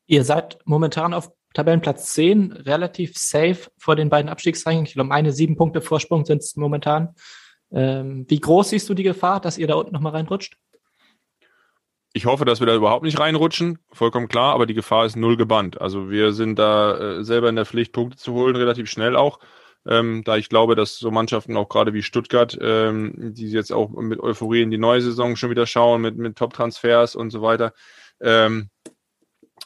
Ihr 0.08 0.23
seid 0.23 0.60
momentan 0.65 1.13
auf 1.13 1.31
Tabellenplatz 1.53 2.13
10, 2.13 2.51
relativ 2.51 3.17
safe 3.17 3.71
vor 3.77 3.95
den 3.95 4.10
beiden 4.10 4.29
Abstiegsrängen. 4.29 4.86
Ich 4.86 4.93
glaube, 4.93 5.12
eine 5.12 5.31
sieben 5.31 5.55
Punkte 5.55 5.81
Vorsprung 5.81 6.25
sind 6.25 6.43
es 6.43 6.55
momentan. 6.55 7.15
Ähm, 7.71 8.25
wie 8.27 8.39
groß 8.39 8.69
siehst 8.69 8.88
du 8.89 8.93
die 8.93 9.03
Gefahr, 9.03 9.39
dass 9.39 9.58
ihr 9.58 9.67
da 9.67 9.75
unten 9.75 9.93
nochmal 9.93 10.12
reinrutscht? 10.12 10.58
Ich 12.17 12.25
hoffe, 12.25 12.45
dass 12.45 12.62
wir 12.62 12.67
da 12.67 12.73
überhaupt 12.73 13.04
nicht 13.04 13.19
reinrutschen, 13.19 13.78
vollkommen 13.91 14.30
klar, 14.30 14.54
aber 14.54 14.65
die 14.65 14.73
Gefahr 14.73 15.06
ist 15.06 15.17
null 15.17 15.36
gebannt. 15.36 15.82
Also 15.82 16.10
wir 16.10 16.32
sind 16.32 16.58
da 16.58 16.97
äh, 17.17 17.23
selber 17.25 17.49
in 17.49 17.58
der 17.58 17.65
Pflicht, 17.65 17.91
Punkte 17.91 18.17
zu 18.17 18.32
holen, 18.32 18.56
relativ 18.56 18.89
schnell 18.89 19.17
auch. 19.17 19.38
Ähm, 19.86 20.23
da 20.23 20.38
ich 20.38 20.47
glaube, 20.47 20.75
dass 20.75 20.97
so 20.97 21.12
Mannschaften 21.12 21.58
auch 21.58 21.67
gerade 21.67 21.93
wie 21.93 22.04
Stuttgart, 22.04 22.58
ähm, 22.62 23.34
die 23.34 23.49
jetzt 23.49 23.73
auch 23.73 23.89
mit 23.89 24.21
Euphorie 24.21 24.62
in 24.62 24.71
die 24.71 24.78
neue 24.78 25.01
Saison 25.01 25.36
schon 25.36 25.49
wieder 25.49 25.67
schauen, 25.67 26.01
mit, 26.01 26.15
mit 26.17 26.38
Top-Transfers 26.38 27.17
und 27.17 27.32
so 27.32 27.41
weiter, 27.41 27.73
ähm, 28.21 28.69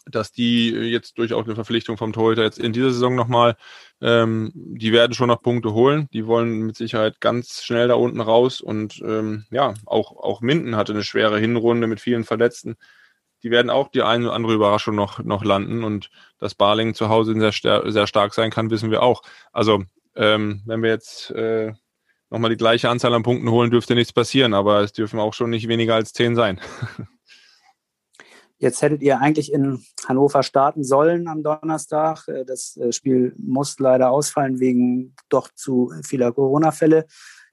dass 0.05 0.31
die 0.31 0.69
jetzt 0.69 1.17
durch 1.17 1.33
auch 1.33 1.45
eine 1.45 1.55
Verpflichtung 1.55 1.97
vom 1.97 2.13
Torhüter 2.13 2.43
jetzt 2.43 2.59
in 2.59 2.73
dieser 2.73 2.91
Saison 2.91 3.15
nochmal, 3.15 3.55
ähm, 4.01 4.51
die 4.53 4.91
werden 4.93 5.13
schon 5.13 5.27
noch 5.27 5.41
Punkte 5.41 5.73
holen. 5.73 6.07
Die 6.13 6.25
wollen 6.27 6.61
mit 6.61 6.77
Sicherheit 6.77 7.21
ganz 7.21 7.63
schnell 7.63 7.87
da 7.87 7.95
unten 7.95 8.21
raus 8.21 8.61
und 8.61 9.01
ähm, 9.05 9.45
ja, 9.51 9.73
auch, 9.85 10.15
auch 10.17 10.41
Minden 10.41 10.75
hatte 10.75 10.93
eine 10.93 11.03
schwere 11.03 11.39
Hinrunde 11.39 11.87
mit 11.87 11.99
vielen 11.99 12.23
Verletzten. 12.23 12.75
die 13.43 13.51
werden 13.51 13.69
auch 13.69 13.89
die 13.89 14.01
eine 14.03 14.25
oder 14.25 14.35
andere 14.35 14.53
Überraschung 14.53 14.95
noch, 14.95 15.19
noch 15.23 15.43
landen 15.45 15.83
und 15.83 16.09
dass 16.39 16.55
Barling 16.55 16.93
zu 16.93 17.09
Hause 17.09 17.33
sehr, 17.39 17.91
sehr 17.91 18.07
stark 18.07 18.33
sein 18.33 18.51
kann, 18.51 18.69
wissen 18.69 18.91
wir 18.91 19.03
auch. 19.03 19.21
Also 19.53 19.83
ähm, 20.15 20.61
wenn 20.65 20.83
wir 20.83 20.89
jetzt 20.89 21.31
äh, 21.31 21.73
nochmal 22.29 22.49
die 22.49 22.57
gleiche 22.57 22.89
Anzahl 22.89 23.13
an 23.13 23.23
Punkten 23.23 23.49
holen, 23.49 23.71
dürfte 23.71 23.95
nichts 23.95 24.13
passieren, 24.13 24.53
aber 24.53 24.81
es 24.81 24.93
dürfen 24.93 25.19
auch 25.19 25.33
schon 25.33 25.49
nicht 25.49 25.67
weniger 25.67 25.95
als 25.95 26.13
zehn 26.13 26.35
sein. 26.35 26.59
Jetzt 28.61 28.81
hättet 28.81 29.01
ihr 29.01 29.19
eigentlich 29.19 29.53
in 29.53 29.81
Hannover 30.05 30.43
starten 30.43 30.83
sollen 30.83 31.29
am 31.29 31.43
Donnerstag. 31.43 32.27
Äh, 32.27 32.43
das 32.43 32.75
äh, 32.75 32.91
Spiel 32.91 33.33
muss 33.37 33.79
leider 33.79 34.11
ausfallen 34.11 34.59
wegen 34.59 35.15
doch 35.29 35.49
zu 35.55 35.93
vieler 36.05 36.33
Corona-Fälle. 36.33 37.05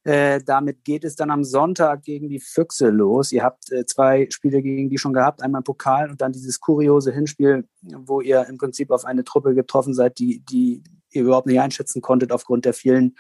Äh, 0.03 0.41
damit 0.45 0.85
geht 0.85 1.05
es 1.05 1.15
dann 1.15 1.31
am 1.31 1.45
Sonntag 1.45 2.03
gegen 2.03 2.29
die 2.29 2.41
Füchse 2.41 2.91
los. 2.91 3.31
Ihr 3.31 3.45
habt 3.45 3.65
zwei 3.87 4.29
Spiele 4.31 4.63
gegen 4.63 4.91
die 4.91 4.99
schon 4.99 5.13
gehabt, 5.13 5.43
einmal 5.43 5.63
Pokal 5.63 6.11
und 6.11 6.21
dann 6.21 6.33
dieses 6.33 6.61
kuriose 6.61 7.13
Hinspiel, 7.13 7.69
wo 7.83 8.21
ihr 8.21 8.47
im 8.47 8.59
Prinzip 8.59 8.91
auf 8.91 9.05
eine 9.05 9.25
Truppe 9.25 9.55
getroffen 9.55 9.95
seid, 9.95 10.19
die, 10.19 10.45
die 10.49 10.83
ihr 11.11 11.23
überhaupt 11.23 11.47
nicht 11.47 11.61
einschätzen 11.61 12.03
konntet 12.03 12.31
aufgrund 12.31 12.65
der 12.65 12.75
vielen 12.75 13.17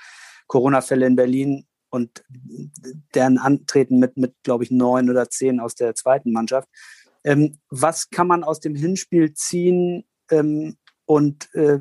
Corona-Fälle 0.46 1.07
in 1.07 1.16
Berlin 1.16 1.66
und 1.90 2.25
deren 3.14 3.38
Antreten 3.38 3.99
mit, 3.99 4.16
mit 4.16 4.35
glaube 4.42 4.62
ich, 4.64 4.70
neun 4.70 5.11
oder 5.11 5.29
zehn 5.29 5.61
aus 5.61 5.75
der 5.75 5.94
zweiten 5.94 6.33
Mannschaft. 6.33 6.68
Ähm, 7.27 7.59
was 7.71 8.09
kann 8.11 8.29
man 8.29 8.45
aus 8.45 8.61
dem 8.61 8.77
Hinspiel 8.77 9.35
ziehen 9.35 10.05
ähm, 10.31 10.77
und 11.07 11.53
äh, 11.55 11.81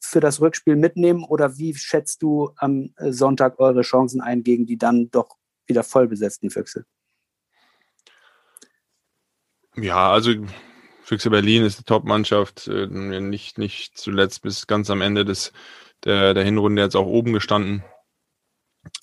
für 0.00 0.20
das 0.20 0.40
Rückspiel 0.40 0.76
mitnehmen? 0.76 1.24
Oder 1.24 1.58
wie 1.58 1.74
schätzt 1.74 2.22
du 2.22 2.52
am 2.56 2.94
äh, 2.96 3.10
Sonntag 3.10 3.58
eure 3.58 3.82
Chancen 3.82 4.20
ein 4.20 4.44
gegen 4.44 4.66
die 4.66 4.78
dann 4.78 5.10
doch 5.10 5.36
wieder 5.66 5.82
voll 5.82 6.06
besetzten 6.06 6.48
Füchse? 6.48 6.86
Ja, 9.74 10.12
also 10.12 10.30
Füchse 11.02 11.28
Berlin 11.28 11.64
ist 11.64 11.78
eine 11.78 11.86
Top-Mannschaft, 11.86 12.68
äh, 12.68 12.86
nicht, 12.86 13.58
nicht 13.58 13.98
zuletzt 13.98 14.42
bis 14.42 14.68
ganz 14.68 14.90
am 14.90 15.00
Ende 15.00 15.24
des, 15.24 15.52
der, 16.04 16.34
der 16.34 16.44
Hinrunde 16.44 16.82
jetzt 16.82 16.94
auch 16.94 17.06
oben 17.06 17.32
gestanden. 17.32 17.82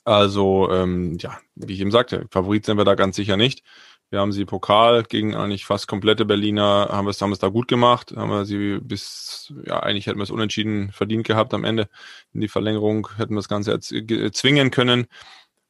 Also, 0.06 0.72
ähm, 0.72 1.18
ja, 1.20 1.38
wie 1.56 1.74
ich 1.74 1.82
eben 1.82 1.92
sagte, 1.92 2.28
Favorit 2.32 2.66
sind 2.66 2.78
wir 2.78 2.86
da 2.86 2.96
ganz 2.96 3.18
sicher 3.18 3.36
nicht. 3.36 3.64
Wir 4.12 4.20
haben 4.20 4.34
sie 4.34 4.44
Pokal 4.44 5.04
gegen 5.04 5.36
eigentlich 5.36 5.66
fast 5.66 5.88
komplette 5.88 6.26
Berliner, 6.26 6.90
haben 6.92 7.06
wir 7.06 7.12
es, 7.12 7.22
haben 7.22 7.34
da 7.40 7.48
gut 7.48 7.70
gemacht, 7.70 8.14
haben 8.14 8.30
wir 8.30 8.44
sie 8.44 8.80
bis, 8.82 9.54
ja, 9.66 9.80
eigentlich 9.80 10.06
hätten 10.06 10.20
wir 10.20 10.24
es 10.24 10.32
unentschieden 10.32 10.92
verdient 10.92 11.26
gehabt 11.26 11.54
am 11.54 11.64
Ende. 11.64 11.88
In 12.34 12.42
die 12.42 12.50
Verlängerung 12.50 13.08
hätten 13.16 13.34
wir 13.34 13.40
das 13.40 13.48
Ganze 13.48 13.80
zwingen 13.80 14.70
können. 14.70 15.08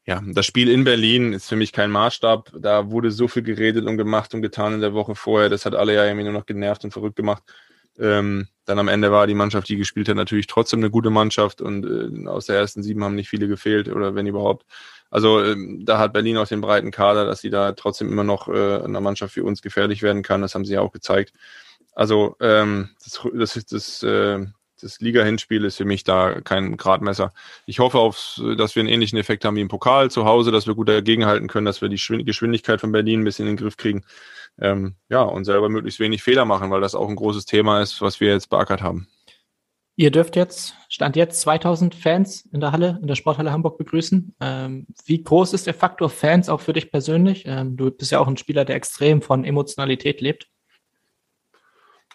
Ja, 0.08 0.23
das 0.25 0.47
Spiel 0.47 0.69
in 0.69 0.84
Berlin 0.84 1.34
ist 1.34 1.49
für 1.49 1.56
mich 1.56 1.71
kein 1.71 1.91
Maßstab. 1.91 2.51
Da 2.60 2.89
wurde 2.89 3.12
so 3.12 3.27
viel 3.27 3.43
geredet 3.43 3.86
und 3.86 3.97
gemacht 3.97 4.34
und 4.34 4.41
getan 4.41 4.73
in 4.73 4.82
der 4.82 4.95
Woche 4.95 5.13
vorher. 5.13 5.49
Das 5.49 5.67
hat 5.67 5.75
alle 5.75 5.93
ja 5.93 6.04
irgendwie 6.06 6.23
nur 6.23 6.34
noch 6.34 6.47
genervt 6.47 6.84
und 6.84 6.91
verrückt 6.91 7.17
gemacht. 7.17 7.43
Ähm, 7.99 8.47
dann 8.65 8.80
am 8.80 8.88
Ende 8.88 9.12
war 9.12 9.27
die 9.27 9.36
Mannschaft, 9.36 9.69
die 9.69 9.77
gespielt 9.77 10.10
hat, 10.10 10.15
natürlich 10.15 10.47
trotzdem 10.47 10.80
eine 10.80 10.89
gute 10.89 11.12
Mannschaft 11.12 11.62
und 11.62 11.86
äh, 11.86 12.27
aus 12.27 12.47
der 12.47 12.56
ersten 12.56 12.82
sieben 12.82 13.04
haben 13.04 13.13
nicht 13.13 13.30
viele 13.30 13.47
gefehlt 13.47 13.88
oder 13.88 14.15
wenn 14.15 14.25
überhaupt. 14.25 14.65
Also 15.12 15.43
ähm, 15.43 15.86
da 15.86 16.00
hat 16.00 16.13
Berlin 16.13 16.38
auch 16.38 16.47
den 16.47 16.62
breiten 16.62 16.89
Kader, 16.89 17.26
dass 17.26 17.41
sie 17.41 17.52
da 17.52 17.74
trotzdem 17.74 18.10
immer 18.10 18.24
noch 18.24 18.47
äh, 18.47 18.80
einer 18.84 19.02
Mannschaft 19.02 19.34
für 19.34 19.43
uns 19.43 19.62
gefährlich 19.62 20.02
werden 20.02 20.24
kann. 20.24 20.41
Das 20.41 20.56
haben 20.56 20.65
sie 20.65 20.74
ja 20.74 20.82
auch 20.82 20.93
gezeigt. 20.93 21.34
Also 21.93 22.38
ähm, 22.39 22.89
das, 23.04 23.19
das, 23.34 23.65
das, 23.65 24.04
äh, 24.04 24.45
das 24.82 25.00
Liga-Hinspiel 25.02 25.65
ist 25.65 25.78
für 25.78 25.86
mich 25.86 26.04
da 26.06 26.39
kein 26.41 26.78
Gradmesser. 26.78 27.34
Ich 27.65 27.80
hoffe, 27.80 28.00
auf, 28.00 28.41
dass 28.58 28.76
wir 28.76 28.80
einen 28.80 28.89
ähnlichen 28.89 29.19
Effekt 29.19 29.45
haben 29.45 29.58
wie 29.58 29.62
im 29.62 29.67
Pokal 29.67 30.10
zu 30.10 30.26
Hause, 30.26 30.52
dass 30.52 30.65
wir 30.65 30.76
gut 30.76 30.89
dagegenhalten 30.89 31.50
können, 31.50 31.65
dass 31.65 31.82
wir 31.82 31.89
die 31.89 32.24
Geschwindigkeit 32.24 32.80
von 32.80 32.93
Berlin 32.93 33.19
ein 33.19 33.26
bisschen 33.26 33.47
in 33.47 33.56
den 33.56 33.63
Griff 33.63 33.78
kriegen 33.78 34.04
ähm, 34.60 34.95
ja, 35.10 35.21
und 35.21 35.45
selber 35.45 35.69
möglichst 35.69 36.00
wenig 36.00 36.24
Fehler 36.24 36.45
machen, 36.45 36.71
weil 36.71 36.82
das 36.82 36.95
auch 36.95 37.10
ein 37.10 37.15
großes 37.15 37.45
Thema 37.45 37.82
ist, 37.82 38.02
was 38.02 38.19
wir 38.19 38.30
jetzt 38.30 38.50
beackert 38.50 38.82
haben. 38.82 39.08
Ihr 39.97 40.10
dürft 40.10 40.36
jetzt, 40.36 40.75
stand 40.89 41.15
jetzt 41.15 41.41
2000 41.41 41.95
Fans 41.95 42.47
in 42.51 42.62
der 42.62 42.71
Halle, 42.71 42.97
in 43.01 43.08
der 43.08 43.15
Sporthalle 43.15 43.51
Hamburg 43.51 43.77
begrüßen. 43.77 44.36
Ähm, 44.39 44.88
wie 45.06 45.21
groß 45.21 45.54
ist 45.54 45.67
der 45.67 45.73
Faktor 45.73 46.10
Fans 46.10 46.49
auch 46.49 46.62
für 46.62 46.73
dich 46.73 46.91
persönlich? 46.91 47.43
Ähm, 47.45 47.75
du 47.75 47.91
bist 47.91 48.12
ja 48.12 48.19
auch 48.19 48.27
ein 48.27 48.38
Spieler, 48.38 48.63
der 48.63 48.77
extrem 48.77 49.21
von 49.21 49.43
Emotionalität 49.43 50.21
lebt. 50.21 50.47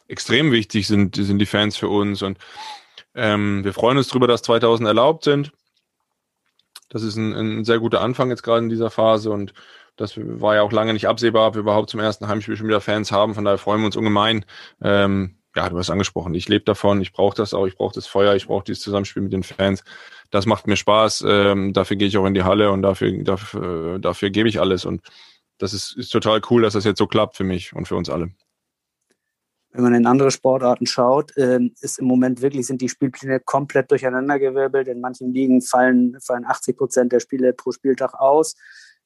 Extrem 0.08 0.52
wichtig 0.52 0.86
sind, 0.86 1.16
sind 1.16 1.38
die 1.38 1.46
Fans 1.46 1.76
für 1.76 1.88
uns 1.88 2.22
und 2.22 2.38
ähm, 3.14 3.64
wir 3.64 3.72
freuen 3.72 3.98
uns 3.98 4.08
darüber, 4.08 4.28
dass 4.28 4.42
2000 4.42 4.86
erlaubt 4.86 5.24
sind. 5.24 5.52
Das 6.88 7.02
ist 7.02 7.16
ein, 7.16 7.32
ein 7.34 7.64
sehr 7.64 7.78
guter 7.78 8.00
Anfang 8.00 8.30
jetzt 8.30 8.42
gerade 8.42 8.62
in 8.62 8.68
dieser 8.68 8.90
Phase 8.90 9.30
und 9.30 9.52
das 9.96 10.16
war 10.16 10.54
ja 10.54 10.62
auch 10.62 10.72
lange 10.72 10.92
nicht 10.92 11.08
absehbar, 11.08 11.48
ob 11.48 11.54
wir 11.54 11.60
überhaupt 11.60 11.90
zum 11.90 12.00
ersten 12.00 12.28
Heimspiel 12.28 12.56
schon 12.56 12.68
wieder 12.68 12.80
Fans 12.80 13.10
haben. 13.10 13.34
Von 13.34 13.44
daher 13.44 13.58
freuen 13.58 13.80
wir 13.80 13.86
uns 13.86 13.96
ungemein. 13.96 14.44
Ähm, 14.82 15.38
ja, 15.56 15.70
du 15.70 15.78
hast 15.78 15.88
angesprochen, 15.88 16.34
ich 16.34 16.48
lebe 16.48 16.64
davon, 16.64 17.00
ich 17.00 17.12
brauche 17.12 17.34
das 17.34 17.54
auch, 17.54 17.66
ich 17.66 17.76
brauche 17.76 17.94
das 17.94 18.06
Feuer, 18.06 18.34
ich 18.34 18.46
brauche 18.46 18.64
dieses 18.64 18.82
Zusammenspiel 18.82 19.22
mit 19.22 19.32
den 19.32 19.42
Fans. 19.42 19.82
Das 20.30 20.44
macht 20.44 20.66
mir 20.66 20.76
Spaß, 20.76 21.24
ähm, 21.26 21.72
dafür 21.72 21.96
gehe 21.96 22.08
ich 22.08 22.18
auch 22.18 22.26
in 22.26 22.34
die 22.34 22.44
Halle 22.44 22.70
und 22.70 22.82
dafür, 22.82 23.10
dafür, 23.24 23.98
dafür 23.98 24.28
gebe 24.28 24.50
ich 24.50 24.60
alles. 24.60 24.84
Und 24.84 25.00
das 25.56 25.72
ist, 25.72 25.96
ist 25.96 26.10
total 26.10 26.42
cool, 26.50 26.62
dass 26.62 26.74
das 26.74 26.84
jetzt 26.84 26.98
so 26.98 27.06
klappt 27.06 27.36
für 27.36 27.44
mich 27.44 27.74
und 27.74 27.88
für 27.88 27.96
uns 27.96 28.10
alle. 28.10 28.30
Wenn 29.72 29.84
man 29.84 29.94
in 29.94 30.06
andere 30.06 30.30
Sportarten 30.30 30.86
schaut, 30.86 31.32
ähm, 31.38 31.74
ist 31.80 31.98
im 31.98 32.06
Moment 32.06 32.42
wirklich, 32.42 32.66
sind 32.66 32.82
die 32.82 32.88
Spielpläne 32.88 33.40
komplett 33.40 33.90
durcheinandergewirbelt. 33.90 34.88
In 34.88 35.00
manchen 35.00 35.32
Ligen 35.32 35.62
fallen, 35.62 36.18
fallen 36.20 36.44
80 36.46 36.76
Prozent 36.76 37.12
der 37.12 37.20
Spiele 37.20 37.52
pro 37.54 37.72
Spieltag 37.72 38.14
aus. 38.14 38.56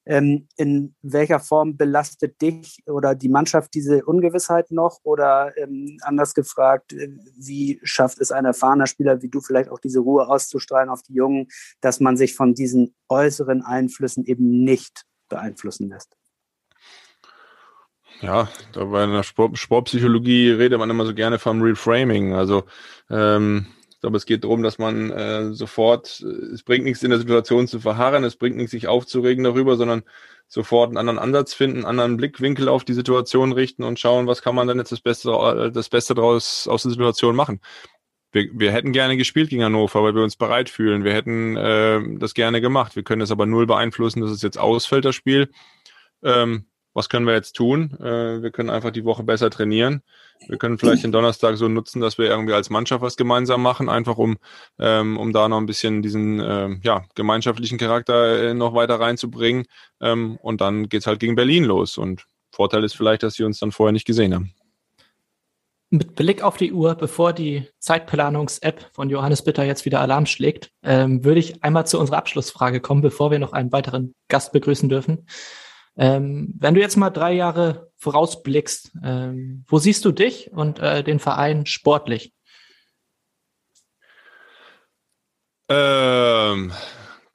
Ähm, 0.05 0.47
in 0.57 0.95
welcher 1.01 1.39
Form 1.39 1.77
belastet 1.77 2.41
dich 2.41 2.83
oder 2.87 3.13
die 3.13 3.29
Mannschaft 3.29 3.73
diese 3.73 4.03
Ungewissheit 4.05 4.71
noch? 4.71 4.99
Oder 5.03 5.55
ähm, 5.57 5.99
anders 6.01 6.33
gefragt, 6.33 6.93
äh, 6.93 7.09
wie 7.37 7.79
schafft 7.83 8.19
es 8.19 8.31
ein 8.31 8.45
erfahrener 8.45 8.87
Spieler 8.87 9.21
wie 9.21 9.29
du 9.29 9.41
vielleicht 9.41 9.69
auch 9.69 9.79
diese 9.79 9.99
Ruhe 9.99 10.27
auszustrahlen 10.27 10.89
auf 10.89 11.03
die 11.03 11.13
Jungen, 11.13 11.47
dass 11.81 11.99
man 11.99 12.17
sich 12.17 12.35
von 12.35 12.55
diesen 12.55 12.95
äußeren 13.09 13.63
Einflüssen 13.63 14.25
eben 14.25 14.63
nicht 14.63 15.05
beeinflussen 15.29 15.89
lässt? 15.89 16.17
Ja, 18.21 18.49
da 18.73 18.85
bei 18.85 19.03
einer 19.03 19.23
Sport 19.23 19.57
Sportpsychologie 19.57 20.51
redet 20.51 20.77
man 20.77 20.89
immer 20.89 21.05
so 21.05 21.13
gerne 21.13 21.39
vom 21.39 21.61
Reframing. 21.61 22.33
Also 22.33 22.63
ähm, 23.09 23.67
ich 24.01 24.03
glaube, 24.03 24.17
es 24.17 24.25
geht 24.25 24.43
darum, 24.43 24.63
dass 24.63 24.79
man 24.79 25.11
äh, 25.11 25.53
sofort, 25.53 26.25
äh, 26.25 26.53
es 26.55 26.63
bringt 26.63 26.85
nichts 26.85 27.03
in 27.03 27.11
der 27.11 27.19
Situation 27.19 27.67
zu 27.67 27.79
verharren, 27.79 28.23
es 28.23 28.35
bringt 28.35 28.57
nichts, 28.57 28.71
sich 28.71 28.87
aufzuregen 28.87 29.43
darüber, 29.43 29.77
sondern 29.77 30.01
sofort 30.47 30.87
einen 30.87 30.97
anderen 30.97 31.19
Ansatz 31.19 31.53
finden, 31.53 31.77
einen 31.77 31.85
anderen 31.85 32.17
Blickwinkel 32.17 32.67
auf 32.67 32.83
die 32.83 32.95
Situation 32.95 33.51
richten 33.51 33.83
und 33.83 33.99
schauen, 33.99 34.25
was 34.25 34.41
kann 34.41 34.55
man 34.55 34.67
denn 34.67 34.79
jetzt 34.79 34.91
das 34.91 35.01
Beste, 35.01 35.29
äh, 35.29 35.71
das 35.71 35.89
Beste 35.89 36.15
daraus 36.15 36.67
aus 36.67 36.81
der 36.81 36.89
Situation 36.89 37.35
machen. 37.35 37.59
Wir, 38.31 38.49
wir 38.53 38.71
hätten 38.71 38.91
gerne 38.91 39.17
gespielt 39.17 39.51
gegen 39.51 39.63
Hannover, 39.63 40.01
weil 40.01 40.15
wir 40.15 40.23
uns 40.23 40.35
bereit 40.35 40.71
fühlen. 40.71 41.03
Wir 41.03 41.13
hätten 41.13 41.55
äh, 41.55 42.01
das 42.17 42.33
gerne 42.33 42.59
gemacht. 42.59 42.95
Wir 42.95 43.03
können 43.03 43.21
es 43.21 43.29
aber 43.29 43.45
null 43.45 43.67
beeinflussen, 43.67 44.21
dass 44.21 44.31
es 44.31 44.41
jetzt 44.41 44.57
ausfällt, 44.57 45.05
das 45.05 45.13
Spiel. 45.13 45.51
Ähm, 46.23 46.65
was 46.93 47.09
können 47.09 47.25
wir 47.25 47.33
jetzt 47.33 47.53
tun? 47.53 47.97
Äh, 47.99 48.41
wir 48.41 48.51
können 48.51 48.69
einfach 48.69 48.91
die 48.91 49.05
Woche 49.05 49.23
besser 49.23 49.49
trainieren. 49.49 50.01
Wir 50.47 50.57
können 50.57 50.77
vielleicht 50.77 51.03
den 51.03 51.11
Donnerstag 51.11 51.57
so 51.57 51.67
nutzen, 51.67 52.01
dass 52.01 52.17
wir 52.17 52.25
irgendwie 52.25 52.53
als 52.53 52.69
Mannschaft 52.69 53.01
was 53.01 53.15
gemeinsam 53.15 53.61
machen, 53.61 53.89
einfach 53.89 54.17
um, 54.17 54.37
ähm, 54.79 55.17
um 55.17 55.33
da 55.33 55.47
noch 55.47 55.57
ein 55.57 55.65
bisschen 55.65 56.01
diesen 56.01 56.39
ähm, 56.39 56.81
ja, 56.83 57.05
gemeinschaftlichen 57.15 57.77
Charakter 57.77 58.49
äh, 58.49 58.53
noch 58.53 58.73
weiter 58.73 58.99
reinzubringen. 58.99 59.65
Ähm, 60.01 60.37
und 60.41 60.61
dann 60.61 60.89
geht's 60.89 61.07
halt 61.07 61.19
gegen 61.19 61.35
Berlin 61.35 61.63
los. 61.63 61.97
Und 61.97 62.25
Vorteil 62.51 62.83
ist 62.83 62.95
vielleicht, 62.95 63.23
dass 63.23 63.35
sie 63.35 63.43
uns 63.43 63.59
dann 63.59 63.71
vorher 63.71 63.93
nicht 63.93 64.05
gesehen 64.05 64.33
haben. 64.33 64.53
Mit 65.93 66.15
Blick 66.15 66.41
auf 66.41 66.55
die 66.55 66.71
Uhr, 66.71 66.95
bevor 66.95 67.33
die 67.33 67.67
Zeitplanungs-App 67.79 68.91
von 68.93 69.09
Johannes 69.09 69.43
Bitter 69.43 69.65
jetzt 69.65 69.83
wieder 69.83 69.99
Alarm 69.99 70.25
schlägt, 70.25 70.71
ähm, 70.83 71.25
würde 71.25 71.41
ich 71.41 71.63
einmal 71.63 71.85
zu 71.85 71.99
unserer 71.99 72.17
Abschlussfrage 72.17 72.79
kommen, 72.79 73.01
bevor 73.01 73.29
wir 73.29 73.39
noch 73.39 73.51
einen 73.51 73.73
weiteren 73.73 74.15
Gast 74.29 74.53
begrüßen 74.53 74.87
dürfen. 74.87 75.27
Ähm, 75.97 76.53
wenn 76.57 76.73
du 76.73 76.81
jetzt 76.81 76.95
mal 76.95 77.09
drei 77.09 77.33
Jahre 77.33 77.91
vorausblickst, 77.97 78.91
ähm, 79.03 79.65
wo 79.67 79.77
siehst 79.77 80.05
du 80.05 80.11
dich 80.11 80.51
und 80.51 80.79
äh, 80.79 81.03
den 81.03 81.19
Verein 81.19 81.65
sportlich? 81.65 82.33
Ähm, 85.69 86.73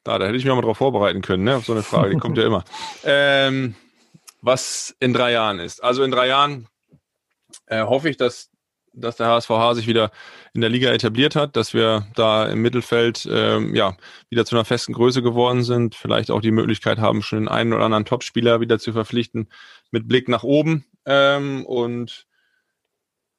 da, 0.05 0.19
da 0.19 0.27
hätte 0.27 0.37
ich 0.37 0.45
mich 0.45 0.51
auch 0.51 0.57
mal 0.57 0.63
drauf 0.63 0.79
vorbereiten 0.79 1.23
können, 1.23 1.45
ne? 1.45 1.57
Auf 1.57 1.65
so 1.65 1.73
eine 1.73 1.83
Frage, 1.83 2.11
die 2.11 2.21
kommt 2.21 2.39
ja 2.39 2.47
immer. 2.47 2.65
Ähm, 3.05 3.75
was 4.43 4.95
in 5.01 5.13
drei 5.13 5.33
Jahren 5.33 5.59
ist. 5.59 5.83
Also 5.83 6.03
in 6.03 6.11
drei 6.11 6.29
Jahren 6.29 6.69
äh, 7.67 7.83
hoffe 7.83 8.09
ich, 8.09 8.17
dass 8.17 8.51
dass 8.97 9.17
der 9.17 9.29
HSVH 9.29 9.75
sich 9.75 9.87
wieder 9.87 10.11
in 10.55 10.61
der 10.61 10.71
Liga 10.71 10.91
etabliert 10.91 11.37
hat, 11.37 11.57
dass 11.57 11.75
wir 11.75 12.07
da 12.15 12.47
im 12.47 12.63
Mittelfeld 12.63 13.29
ähm, 13.31 13.75
ja 13.75 13.97
wieder 14.31 14.45
zu 14.45 14.57
einer 14.57 14.65
festen 14.65 14.93
Größe 14.93 15.23
geworden 15.23 15.63
sind, 15.63 15.95
vielleicht 15.95 16.31
auch 16.31 16.41
die 16.41 16.51
Möglichkeit 16.51 16.99
haben, 16.99 17.23
schon 17.23 17.41
den 17.41 17.49
einen 17.49 17.73
oder 17.73 17.85
anderen 17.85 18.05
Topspieler 18.05 18.61
wieder 18.61 18.79
zu 18.79 18.93
verpflichten 18.93 19.49
mit 19.91 20.09
Blick 20.09 20.29
nach 20.29 20.43
oben. 20.43 20.85
Ähm, 21.05 21.65
und 21.67 22.27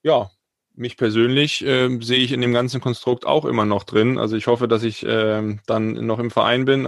ja, 0.04 0.30
mich 0.76 0.96
persönlich 0.96 1.66
äh, 1.66 1.90
sehe 2.02 2.20
ich 2.20 2.32
in 2.32 2.42
dem 2.42 2.54
ganzen 2.54 2.82
Konstrukt 2.82 3.26
auch 3.26 3.46
immer 3.46 3.66
noch 3.66 3.84
drin. 3.84 4.18
Also 4.18 4.36
ich 4.36 4.48
hoffe, 4.48 4.68
dass 4.68 4.84
ich 4.84 5.06
äh, 5.06 5.58
dann 5.66 6.06
noch 6.06 6.20
im 6.20 6.32
Verein 6.32 6.66
bin 6.66 6.88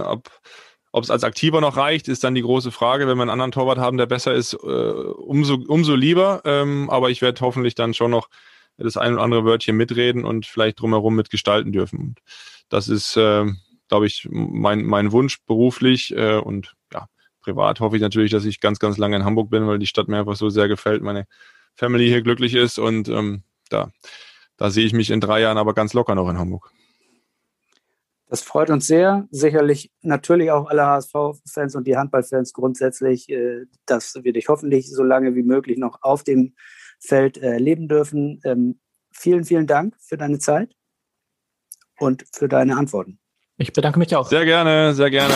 ob 0.92 1.04
es 1.04 1.10
als 1.10 1.24
Aktiver 1.24 1.60
noch 1.60 1.76
reicht, 1.76 2.08
ist 2.08 2.24
dann 2.24 2.34
die 2.34 2.42
große 2.42 2.72
Frage. 2.72 3.06
Wenn 3.06 3.16
wir 3.16 3.22
einen 3.22 3.30
anderen 3.30 3.52
Torwart 3.52 3.78
haben, 3.78 3.96
der 3.96 4.06
besser 4.06 4.34
ist, 4.34 4.54
äh, 4.54 4.56
umso, 4.56 5.58
umso 5.68 5.94
lieber. 5.94 6.42
Ähm, 6.44 6.90
aber 6.90 7.10
ich 7.10 7.22
werde 7.22 7.40
hoffentlich 7.42 7.74
dann 7.74 7.94
schon 7.94 8.10
noch 8.10 8.28
das 8.84 8.96
ein 8.96 9.14
oder 9.14 9.22
andere 9.22 9.44
Wörtchen 9.44 9.76
mitreden 9.76 10.24
und 10.24 10.46
vielleicht 10.46 10.80
drumherum 10.80 11.14
mitgestalten 11.16 11.72
dürfen. 11.72 12.14
Das 12.68 12.88
ist, 12.88 13.16
äh, 13.16 13.46
glaube 13.88 14.06
ich, 14.06 14.28
mein, 14.30 14.84
mein 14.84 15.12
Wunsch 15.12 15.38
beruflich 15.46 16.14
äh, 16.16 16.36
und 16.36 16.74
ja, 16.92 17.06
privat 17.40 17.80
hoffe 17.80 17.96
ich 17.96 18.02
natürlich, 18.02 18.30
dass 18.30 18.44
ich 18.44 18.60
ganz, 18.60 18.78
ganz 18.78 18.98
lange 18.98 19.16
in 19.16 19.24
Hamburg 19.24 19.50
bin, 19.50 19.66
weil 19.66 19.78
die 19.78 19.86
Stadt 19.86 20.08
mir 20.08 20.18
einfach 20.18 20.36
so 20.36 20.48
sehr 20.48 20.68
gefällt, 20.68 21.02
meine 21.02 21.26
Family 21.74 22.08
hier 22.08 22.22
glücklich 22.22 22.54
ist 22.54 22.78
und 22.78 23.08
ähm, 23.08 23.42
da, 23.68 23.90
da 24.56 24.70
sehe 24.70 24.86
ich 24.86 24.92
mich 24.92 25.10
in 25.10 25.20
drei 25.20 25.40
Jahren 25.40 25.58
aber 25.58 25.74
ganz 25.74 25.94
locker 25.94 26.14
noch 26.14 26.28
in 26.28 26.38
Hamburg. 26.38 26.70
Das 28.30 28.42
freut 28.42 28.70
uns 28.70 28.86
sehr. 28.86 29.26
Sicherlich 29.32 29.90
natürlich 30.02 30.52
auch 30.52 30.68
alle 30.68 30.86
HSV-Fans 30.86 31.74
und 31.74 31.84
die 31.88 31.96
Handballfans 31.96 32.52
grundsätzlich, 32.52 33.28
äh, 33.28 33.64
dass 33.86 34.14
wir 34.22 34.32
dich 34.32 34.48
hoffentlich 34.48 34.88
so 34.88 35.02
lange 35.02 35.34
wie 35.34 35.42
möglich 35.42 35.78
noch 35.78 35.98
auf 36.02 36.22
dem 36.22 36.54
Feld 37.00 37.38
erleben 37.38 37.88
dürfen. 37.88 38.40
Ähm, 38.44 38.78
vielen, 39.10 39.44
vielen 39.44 39.66
Dank 39.66 39.96
für 39.98 40.16
deine 40.16 40.38
Zeit 40.38 40.76
und 41.98 42.24
für 42.32 42.48
deine 42.48 42.76
Antworten. 42.76 43.18
Ich 43.56 43.72
bedanke 43.72 43.98
mich 43.98 44.14
auch. 44.14 44.28
Sehr 44.28 44.44
gerne, 44.44 44.94
sehr 44.94 45.10
gerne. 45.10 45.34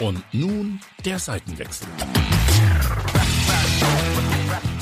Und 0.00 0.22
nun 0.32 0.80
der 1.04 1.18
Seitenwechsel. 1.18 1.88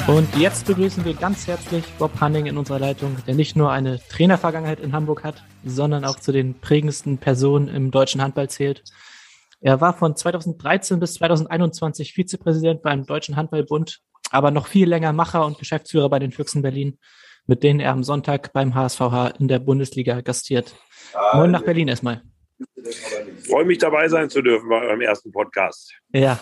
Und 0.06 0.28
jetzt 0.36 0.66
begrüßen 0.66 1.04
wir 1.04 1.14
ganz 1.14 1.46
herzlich 1.46 1.84
Bob 1.98 2.20
Hanning 2.20 2.44
in 2.44 2.58
unserer 2.58 2.78
Leitung, 2.78 3.16
der 3.26 3.34
nicht 3.34 3.56
nur 3.56 3.70
eine 3.72 4.00
Trainervergangenheit 4.08 4.80
in 4.80 4.92
Hamburg 4.92 5.24
hat, 5.24 5.42
sondern 5.64 6.04
auch 6.04 6.20
zu 6.20 6.30
den 6.30 6.60
prägendsten 6.60 7.16
Personen 7.16 7.68
im 7.68 7.90
deutschen 7.90 8.20
Handball 8.20 8.50
zählt. 8.50 8.84
Er 9.64 9.80
war 9.80 9.96
von 9.96 10.14
2013 10.14 11.00
bis 11.00 11.14
2021 11.14 12.12
Vizepräsident 12.12 12.82
beim 12.82 13.06
Deutschen 13.06 13.34
Handballbund, 13.34 14.00
aber 14.30 14.50
noch 14.50 14.66
viel 14.66 14.86
länger 14.86 15.14
Macher 15.14 15.46
und 15.46 15.56
Geschäftsführer 15.56 16.10
bei 16.10 16.18
den 16.18 16.32
Füchsen 16.32 16.60
Berlin, 16.60 16.98
mit 17.46 17.62
denen 17.62 17.80
er 17.80 17.92
am 17.92 18.04
Sonntag 18.04 18.52
beim 18.52 18.74
HSVH 18.74 19.28
in 19.38 19.48
der 19.48 19.60
Bundesliga 19.60 20.20
gastiert. 20.20 20.74
Moin 21.32 21.50
nach 21.50 21.62
Berlin 21.62 21.88
erstmal. 21.88 22.20
Freue 23.48 23.64
mich 23.64 23.78
dabei 23.78 24.06
sein 24.08 24.28
zu 24.28 24.42
dürfen 24.42 24.68
bei 24.68 24.82
eurem 24.82 25.00
ersten 25.00 25.32
Podcast. 25.32 25.94
Ja, 26.12 26.40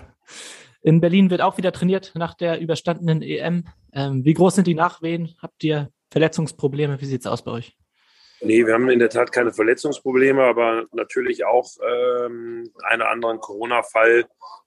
in 0.83 1.01
Berlin 1.01 1.31
wird 1.31 1.43
auch 1.43 1.59
wieder 1.59 1.71
trainiert 1.71 2.11
nach 2.17 2.35
der 2.35 2.59
überstandenen 2.59 3.23
EM. 3.23 3.69
Ähm, 3.93 4.25
wie 4.25 4.35
groß 4.35 4.57
sind 4.57 4.67
die 4.67 4.75
Nachwehen? 4.75 5.37
Habt 5.41 5.63
ihr 5.63 5.91
Verletzungsprobleme? 6.11 7.01
Wie 7.01 7.07
sieht 7.07 7.21
es 7.21 7.29
aus 7.29 7.45
bei 7.45 7.53
euch? 7.53 7.77
Nee, 8.45 8.67
wir 8.67 8.75
haben 8.75 8.91
in 8.91 8.99
der 8.99 9.09
Tat 9.09 9.31
keine 9.31 9.53
Verletzungsprobleme, 9.53 10.43
aber 10.43 10.87
natürlich 10.93 11.45
auch 11.45 11.71
ähm, 11.81 12.71
einen 12.83 13.03
anderen 13.03 13.39
Corona-Fall 13.39 14.25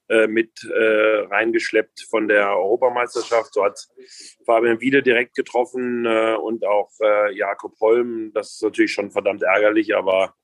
äh, 0.08 0.28
mit 0.28 0.64
äh, 0.64 1.26
reingeschleppt 1.30 2.08
von 2.10 2.28
der 2.28 2.58
Europameisterschaft. 2.58 3.54
So 3.54 3.66
hat 3.66 3.80
Fabian 4.46 4.80
Wiede 4.80 5.04
direkt 5.04 5.36
getroffen 5.36 6.06
äh, 6.06 6.36
und 6.36 6.66
auch 6.66 6.90
äh, 7.02 7.36
Jakob 7.36 7.74
Holm. 7.82 8.32
Das 8.34 8.54
ist 8.54 8.64
natürlich 8.64 8.94
schon 8.94 9.12
verdammt 9.12 9.44
ärgerlich, 9.44 9.96
aber 9.96 10.36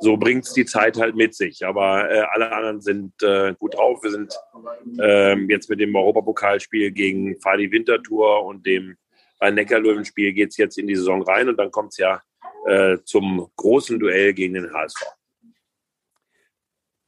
so 0.00 0.16
bringt 0.16 0.44
es 0.44 0.52
die 0.52 0.64
Zeit 0.64 0.96
halt 0.96 1.16
mit 1.16 1.34
sich. 1.34 1.66
Aber 1.66 2.10
äh, 2.10 2.24
alle 2.30 2.52
anderen 2.52 2.80
sind 2.80 3.20
äh, 3.22 3.54
gut 3.58 3.74
drauf. 3.74 4.02
Wir 4.02 4.10
sind 4.10 4.38
ähm, 5.00 5.50
jetzt 5.50 5.68
mit 5.68 5.80
dem 5.80 5.94
Europapokalspiel 5.96 6.92
gegen 6.92 7.40
Fadi 7.40 7.72
Winterthur 7.72 8.44
und 8.44 8.64
dem 8.64 8.96
Rhein-Neckar-Löwen-Spiel 9.40 10.32
geht 10.32 10.50
es 10.50 10.56
jetzt 10.56 10.78
in 10.78 10.86
die 10.86 10.96
Saison 10.96 11.22
rein 11.22 11.48
und 11.48 11.58
dann 11.58 11.70
kommt 11.70 11.92
es 11.92 11.98
ja 11.98 12.22
äh, 12.66 12.98
zum 13.04 13.50
großen 13.56 13.98
Duell 13.98 14.34
gegen 14.34 14.54
den 14.54 14.72
HSV. 14.72 15.02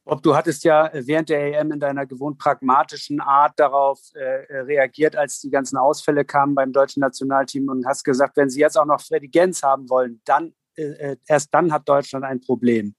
Bob, 0.05 0.23
du 0.23 0.35
hattest 0.35 0.65
ja 0.65 0.91
während 0.95 1.29
der 1.29 1.61
EM 1.61 1.73
in 1.73 1.81
deiner 1.81 2.07
gewohnt 2.07 2.39
pragmatischen 2.39 3.21
Art 3.21 3.53
darauf 3.61 4.01
äh, 4.15 4.57
reagiert, 4.61 5.17
als 5.17 5.41
die 5.41 5.51
ganzen 5.51 5.77
Ausfälle 5.77 6.25
kamen 6.25 6.55
beim 6.55 6.73
deutschen 6.73 7.01
Nationalteam 7.01 7.69
und 7.69 7.87
hast 7.87 8.05
gesagt, 8.05 8.39
wenn 8.39 8.49
sie 8.49 8.61
jetzt 8.61 8.79
auch 8.79 8.87
noch 8.87 9.03
Freddy 9.03 9.29
Gens 9.29 9.63
haben 9.63 9.91
wollen, 9.91 10.23
dann 10.25 10.55
äh, 10.77 11.17
erst 11.27 11.53
dann 11.53 11.73
hat 11.73 11.87
Deutschland 11.87 12.25
ein 12.25 12.41
Problem. 12.41 12.95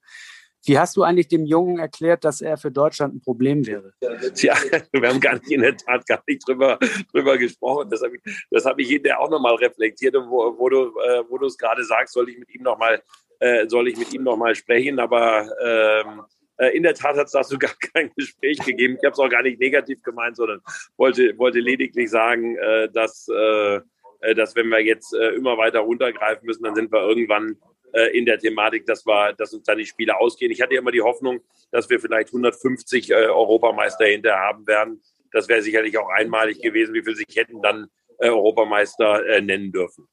Wie 0.64 0.78
hast 0.78 0.96
du 0.96 1.02
eigentlich 1.02 1.28
dem 1.28 1.46
Jungen 1.46 1.78
erklärt, 1.78 2.24
dass 2.24 2.40
er 2.40 2.58
für 2.58 2.70
Deutschland 2.70 3.14
ein 3.14 3.20
Problem 3.20 3.66
wäre? 3.66 3.92
Tja, 4.34 4.54
wir 4.92 5.08
haben 5.08 5.20
gar 5.20 5.34
nicht 5.34 5.50
in 5.50 5.62
der 5.62 5.76
Tat 5.76 6.06
gar 6.06 6.22
nicht 6.26 6.46
drüber, 6.46 6.78
drüber 7.12 7.38
gesprochen. 7.38 7.88
Das 7.90 8.02
habe 8.02 8.16
ich, 8.16 8.46
das 8.50 8.64
hab 8.64 8.78
ich 8.78 8.88
hinterher 8.88 9.20
auch 9.20 9.30
nochmal 9.30 9.54
reflektiert. 9.54 10.14
Und 10.16 10.28
wo, 10.28 10.58
wo 10.58 10.68
du 10.68 10.98
äh, 11.00 11.22
wo 11.28 11.38
du 11.38 11.46
es 11.46 11.56
gerade 11.56 11.84
sagst, 11.84 12.14
soll 12.14 12.28
ich 12.28 12.38
mit 12.38 12.54
ihm 12.54 12.62
nochmal 12.62 13.02
äh, 13.38 13.66
soll 13.68 13.88
ich 13.88 13.96
mit 13.96 14.12
ihm 14.12 14.22
noch 14.22 14.36
mal 14.36 14.54
sprechen. 14.54 14.98
Aber 14.98 15.48
ähm, 15.64 16.22
äh, 16.58 16.76
in 16.76 16.82
der 16.82 16.94
Tat 16.94 17.16
hat 17.16 17.26
es 17.26 17.32
dazu 17.32 17.58
gar 17.58 17.72
kein 17.94 18.10
Gespräch 18.16 18.58
gegeben. 18.58 18.96
Ich 19.00 19.04
habe 19.04 19.14
es 19.14 19.18
auch 19.18 19.30
gar 19.30 19.42
nicht 19.42 19.58
negativ 19.58 20.02
gemeint, 20.02 20.36
sondern 20.36 20.60
wollte, 20.96 21.36
wollte 21.38 21.58
lediglich 21.58 22.10
sagen, 22.10 22.56
äh, 22.56 22.88
dass, 22.92 23.28
äh, 23.28 23.80
äh 24.20 24.34
dass 24.34 24.54
wenn 24.54 24.68
wir 24.68 24.80
jetzt 24.80 25.14
immer 25.14 25.56
weiter 25.56 25.80
runtergreifen 25.80 26.46
müssen, 26.46 26.62
dann 26.62 26.74
sind 26.74 26.92
wir 26.92 27.00
irgendwann 27.00 27.56
äh, 27.92 28.16
in 28.16 28.26
der 28.26 28.38
Thematik, 28.38 28.86
dass, 28.86 29.06
wir, 29.06 29.32
dass 29.34 29.52
uns 29.52 29.64
dann 29.64 29.78
die 29.78 29.86
Spiele 29.86 30.18
ausgehen. 30.18 30.50
Ich 30.50 30.60
hatte 30.60 30.74
immer 30.74 30.92
die 30.92 31.02
Hoffnung, 31.02 31.40
dass 31.70 31.88
wir 31.90 32.00
vielleicht 32.00 32.28
150 32.28 33.10
äh, 33.10 33.14
Europameister 33.14 34.06
hinterher 34.06 34.40
haben 34.40 34.66
werden. 34.66 35.02
Das 35.32 35.48
wäre 35.48 35.62
sicherlich 35.62 35.96
auch 35.98 36.08
einmalig 36.08 36.60
gewesen, 36.60 36.94
wie 36.94 37.02
viele 37.02 37.16
sich 37.16 37.36
hätten 37.36 37.62
dann 37.62 37.86
äh, 38.18 38.28
Europameister 38.28 39.26
äh, 39.26 39.40
nennen 39.40 39.72
dürfen. 39.72 40.08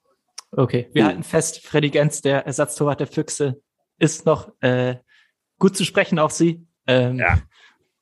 Okay, 0.52 0.90
wir 0.94 1.04
hm. 1.04 1.08
halten 1.10 1.24
fest, 1.24 1.66
Freddy 1.66 1.90
Gens, 1.90 2.22
der 2.22 2.46
Ersatztorwart 2.46 3.00
der 3.00 3.08
Füchse, 3.08 3.62
ist 4.00 4.26
noch 4.26 4.52
äh, 4.62 4.96
gut 5.60 5.76
zu 5.76 5.84
sprechen 5.84 6.20
auf 6.20 6.32
Sie. 6.32 6.66
Ähm, 6.88 7.18
ja, 7.18 7.42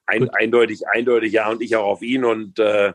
ein, 0.06 0.30
eindeutig, 0.30 0.88
eindeutig 0.88 1.34
ja 1.34 1.50
und 1.50 1.62
ich 1.62 1.76
auch 1.76 1.86
auf 1.86 2.02
ihn 2.02 2.24
und 2.24 2.60
äh, 2.60 2.94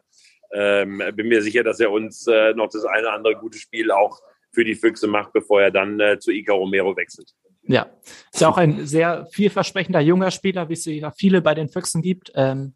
ähm, 0.52 1.02
bin 1.14 1.28
mir 1.28 1.42
sicher, 1.42 1.62
dass 1.62 1.80
er 1.80 1.90
uns 1.90 2.26
äh, 2.26 2.54
noch 2.54 2.68
das 2.68 2.84
eine 2.84 3.02
oder 3.02 3.12
andere 3.12 3.36
gute 3.36 3.58
Spiel 3.58 3.90
auch 3.90 4.20
für 4.52 4.64
die 4.64 4.74
Füchse 4.74 5.06
macht, 5.06 5.32
bevor 5.32 5.62
er 5.62 5.70
dann 5.70 6.00
äh, 6.00 6.18
zu 6.18 6.30
Ica 6.30 6.52
Romero 6.52 6.96
wechselt. 6.96 7.30
Ja, 7.62 7.90
ist 8.32 8.40
ja 8.40 8.48
auch 8.48 8.56
ein 8.56 8.86
sehr 8.86 9.26
vielversprechender 9.32 10.00
junger 10.00 10.30
Spieler, 10.30 10.68
wie 10.68 10.74
es 10.74 10.84
ja 10.84 11.10
viele 11.10 11.42
bei 11.42 11.54
den 11.54 11.68
Füchsen 11.68 12.02
gibt. 12.02 12.32
Ähm, 12.34 12.74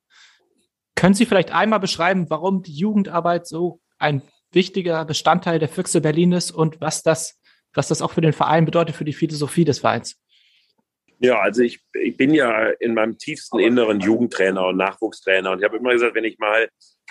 können 0.95 1.15
Sie 1.15 1.27
vielleicht 1.27 1.53
einmal 1.53 1.81
beschreiben, 1.81 2.27
warum 2.29 2.63
die 2.63 2.75
Jugendarbeit 2.75 3.47
so 3.47 3.81
ein 3.99 4.23
wichtiger 4.53 5.05
Bestandteil 5.05 5.59
der 5.59 5.69
Füchse 5.69 6.01
Berlin 6.01 6.33
ist 6.33 6.53
und 6.53 6.81
was 6.81 7.03
das, 7.03 7.41
was 7.73 7.89
das 7.89 8.03
auch 8.03 8.13
für 8.13 8.21
den 8.21 8.33
Verein 8.33 8.65
bedeutet, 8.65 8.95
für 8.95 9.05
die 9.05 9.13
Philosophie 9.13 9.65
des 9.65 9.81
Vereins? 9.81 10.17
Ja, 11.19 11.41
also 11.41 11.63
ich, 11.63 11.81
ich 11.95 12.17
bin 12.17 12.35
ja 12.35 12.69
in 12.81 12.95
meinem 12.95 13.19
tiefsten 13.19 13.59
Inneren 13.59 14.01
Jugendtrainer 14.01 14.67
und 14.67 14.77
Nachwuchstrainer 14.77 15.53
und 15.53 15.59
ich 15.59 15.65
habe 15.65 15.77
immer 15.77 15.93
gesagt, 15.93 16.15
wenn 16.15 16.25
ich 16.25 16.39
mal 16.39 16.69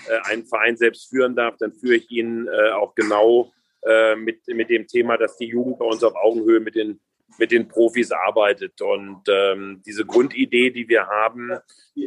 äh, 0.07 0.29
einen 0.29 0.45
Verein 0.45 0.77
selbst 0.77 1.09
führen 1.09 1.35
darf, 1.35 1.55
dann 1.57 1.73
führe 1.73 1.95
ich 1.95 2.09
ihn 2.11 2.47
äh, 2.47 2.71
auch 2.71 2.95
genau 2.95 3.51
äh, 3.85 4.15
mit, 4.15 4.47
mit 4.47 4.69
dem 4.69 4.87
Thema, 4.87 5.17
dass 5.17 5.37
die 5.37 5.47
Jugend 5.47 5.79
bei 5.79 5.85
uns 5.85 6.03
auf 6.03 6.15
Augenhöhe 6.15 6.59
mit 6.59 6.75
den, 6.75 6.99
mit 7.37 7.51
den 7.51 7.67
Profis 7.67 8.11
arbeitet. 8.11 8.81
Und 8.81 9.21
ähm, 9.27 9.81
diese 9.85 10.05
Grundidee, 10.05 10.69
die 10.71 10.87
wir 10.87 11.07
haben, 11.07 11.51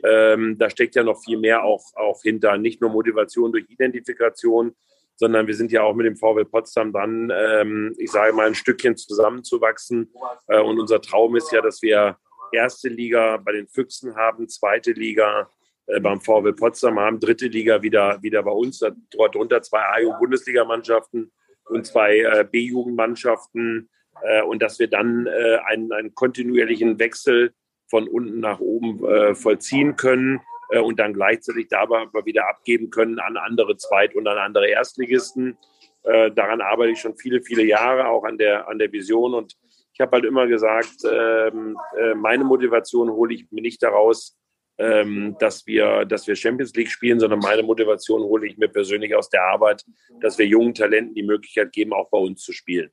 ähm, 0.05 0.57
da 0.59 0.71
steckt 0.71 0.95
ja 0.95 1.03
noch 1.03 1.23
viel 1.23 1.39
mehr 1.39 1.65
auch, 1.65 1.83
auch 1.97 2.23
hinter. 2.23 2.57
Nicht 2.59 2.81
nur 2.81 2.91
Motivation 2.91 3.53
durch 3.53 3.67
Identifikation, 3.69 4.75
sondern 5.17 5.47
wir 5.47 5.55
sind 5.55 5.73
ja 5.73 5.83
auch 5.83 5.95
mit 5.95 6.07
dem 6.07 6.17
VW 6.17 6.45
Potsdam 6.45 6.93
dran, 6.93 7.33
ähm, 7.35 7.95
ich 7.99 8.11
sage 8.11 8.33
mal, 8.35 8.47
ein 8.47 8.55
Stückchen 8.55 8.97
zusammenzuwachsen. 8.97 10.13
Äh, 10.47 10.61
und 10.61 10.79
unser 10.79 11.01
Traum 11.01 11.37
ist 11.37 11.51
ja, 11.53 11.63
dass 11.63 11.83
wir 11.83 12.19
erste 12.53 12.89
Liga 12.89 13.39
bei 13.39 13.53
den 13.53 13.67
Füchsen 13.67 14.15
haben, 14.15 14.49
zweite 14.49 14.93
Liga 14.93 15.51
äh, 15.87 16.01
beim 16.01 16.21
VW 16.21 16.53
Potsdam 16.53 17.01
haben, 17.01 17.19
dritte 17.19 17.47
Liga 17.47 17.83
wieder, 17.83 18.23
wieder 18.23 18.43
bei 18.43 18.53
uns, 18.53 18.79
darunter 19.11 19.63
zwei 19.63 19.81
A- 19.81 20.19
Bundesligamannschaften 20.19 21.33
und 21.67 21.87
zwei 21.87 22.19
äh, 22.19 22.45
B-Jugendmannschaften 22.51 23.89
äh, 24.23 24.43
und 24.43 24.63
dass 24.63 24.79
wir 24.79 24.89
dann 24.89 25.27
äh, 25.27 25.59
einen, 25.67 25.93
einen 25.93 26.15
kontinuierlichen 26.15 26.99
Wechsel 26.99 27.53
von 27.89 28.09
unten 28.09 28.41
nach 28.41 28.61
oben 28.61 29.05
äh, 29.05 29.35
vollziehen 29.35 29.97
können 29.97 30.41
äh, 30.71 30.81
und 30.81 30.99
dann 30.99 31.13
gleichzeitig 31.15 31.69
dabei 31.69 32.01
aber 32.01 32.27
wieder 32.27 32.49
abgeben 32.49 32.91
können 32.91 33.19
an 33.19 33.37
andere 33.37 33.77
Zweit- 33.77 34.15
und 34.15 34.27
an 34.27 34.39
andere 34.39 34.69
Erstligisten. 34.69 35.57
Äh, 36.03 36.31
daran 36.33 36.61
arbeite 36.61 36.93
ich 36.93 37.01
schon 37.01 37.17
viele, 37.17 37.43
viele 37.43 37.65
Jahre, 37.65 38.09
auch 38.09 38.25
an 38.25 38.39
der, 38.39 38.69
an 38.69 38.79
der 38.79 38.93
Vision. 38.93 39.35
Und 39.35 39.57
ich 39.93 40.01
habe 40.01 40.13
halt 40.13 40.25
immer 40.25 40.47
gesagt, 40.47 41.05
ähm, 41.11 41.77
äh, 41.99 42.15
meine 42.15 42.45
Motivation 42.45 43.11
hole 43.11 43.35
ich 43.35 43.51
mir 43.51 43.63
nicht 43.63 43.83
daraus, 43.83 44.37
ähm, 44.79 45.37
dass, 45.39 45.67
wir, 45.67 46.05
dass 46.05 46.27
wir 46.27 46.37
Champions 46.37 46.75
League 46.75 46.91
spielen, 46.91 47.21
sondern 47.21 47.39
meine 47.41 47.63
Motivation 47.63 48.23
hole 48.23 48.47
ich 48.47 48.59
mir 48.59 48.69
persönlich 48.69 49.15
aus 49.15 49.29
der 49.29 49.43
Arbeit, 49.43 49.85
dass 50.21 50.39
wir 50.39 50.47
jungen 50.47 50.75
Talenten 50.75 51.15
die 51.15 51.23
Möglichkeit 51.23 51.73
geben, 51.73 51.93
auch 51.93 52.11
bei 52.11 52.19
uns 52.19 52.43
zu 52.43 52.53
spielen. 52.53 52.91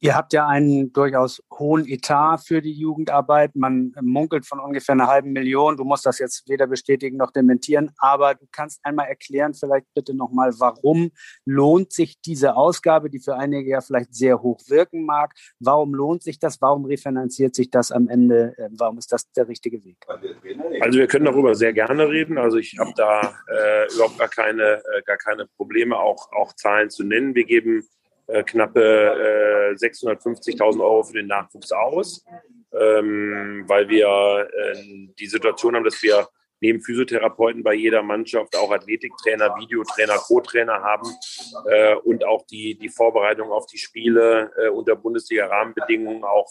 Ihr 0.00 0.14
habt 0.14 0.32
ja 0.32 0.46
einen 0.46 0.92
durchaus 0.92 1.42
hohen 1.52 1.84
Etat 1.88 2.38
für 2.38 2.62
die 2.62 2.72
Jugendarbeit. 2.72 3.56
Man 3.56 3.92
munkelt 4.00 4.46
von 4.46 4.60
ungefähr 4.60 4.92
einer 4.92 5.08
halben 5.08 5.32
Million. 5.32 5.76
Du 5.76 5.82
musst 5.82 6.06
das 6.06 6.20
jetzt 6.20 6.48
weder 6.48 6.68
bestätigen 6.68 7.16
noch 7.16 7.32
dementieren, 7.32 7.90
aber 7.98 8.36
du 8.36 8.46
kannst 8.52 8.78
einmal 8.84 9.08
erklären, 9.08 9.54
vielleicht 9.54 9.86
bitte 9.94 10.14
nochmal, 10.14 10.52
warum 10.58 11.10
lohnt 11.44 11.92
sich 11.92 12.20
diese 12.20 12.54
Ausgabe, 12.54 13.10
die 13.10 13.18
für 13.18 13.36
einige 13.36 13.70
ja 13.70 13.80
vielleicht 13.80 14.14
sehr 14.14 14.40
hoch 14.40 14.60
wirken 14.68 15.04
mag? 15.04 15.34
Warum 15.58 15.94
lohnt 15.94 16.22
sich 16.22 16.38
das? 16.38 16.60
Warum 16.60 16.84
refinanziert 16.84 17.56
sich 17.56 17.70
das 17.70 17.90
am 17.90 18.08
Ende? 18.08 18.54
Ähm, 18.58 18.74
warum 18.78 18.98
ist 18.98 19.12
das 19.12 19.30
der 19.32 19.48
richtige 19.48 19.84
Weg? 19.84 19.96
Also 20.80 20.98
wir 20.98 21.08
können 21.08 21.24
darüber 21.24 21.56
sehr 21.56 21.72
gerne 21.72 22.08
reden. 22.08 22.38
Also 22.38 22.58
ich 22.58 22.76
habe 22.78 22.92
da 22.96 23.20
äh, 23.48 23.92
überhaupt 23.92 24.18
gar 24.18 24.28
keine, 24.28 24.80
äh, 24.96 25.02
gar 25.04 25.16
keine 25.16 25.46
Probleme, 25.56 25.98
auch, 25.98 26.30
auch 26.32 26.52
Zahlen 26.52 26.88
zu 26.88 27.02
nennen. 27.02 27.34
Wir 27.34 27.44
geben 27.44 27.84
äh, 28.28 28.42
knappe 28.44 29.72
äh, 29.72 29.74
650.000 29.74 30.80
Euro 30.80 31.02
für 31.02 31.14
den 31.14 31.26
Nachwuchs 31.26 31.72
aus, 31.72 32.24
ähm, 32.72 33.64
weil 33.66 33.88
wir 33.88 34.48
äh, 34.52 35.08
die 35.18 35.26
Situation 35.26 35.74
haben, 35.74 35.84
dass 35.84 36.02
wir 36.02 36.28
neben 36.60 36.82
Physiotherapeuten 36.82 37.62
bei 37.62 37.74
jeder 37.74 38.02
Mannschaft 38.02 38.56
auch 38.56 38.70
Athletiktrainer, 38.70 39.54
Videotrainer, 39.58 40.16
Co-Trainer 40.16 40.82
haben 40.82 41.08
äh, 41.66 41.94
und 41.94 42.24
auch 42.24 42.44
die, 42.46 42.76
die 42.76 42.88
Vorbereitung 42.88 43.50
auf 43.50 43.66
die 43.66 43.78
Spiele 43.78 44.50
äh, 44.56 44.68
unter 44.68 44.96
Bundesliga-Rahmenbedingungen 44.96 46.24
auch, 46.24 46.50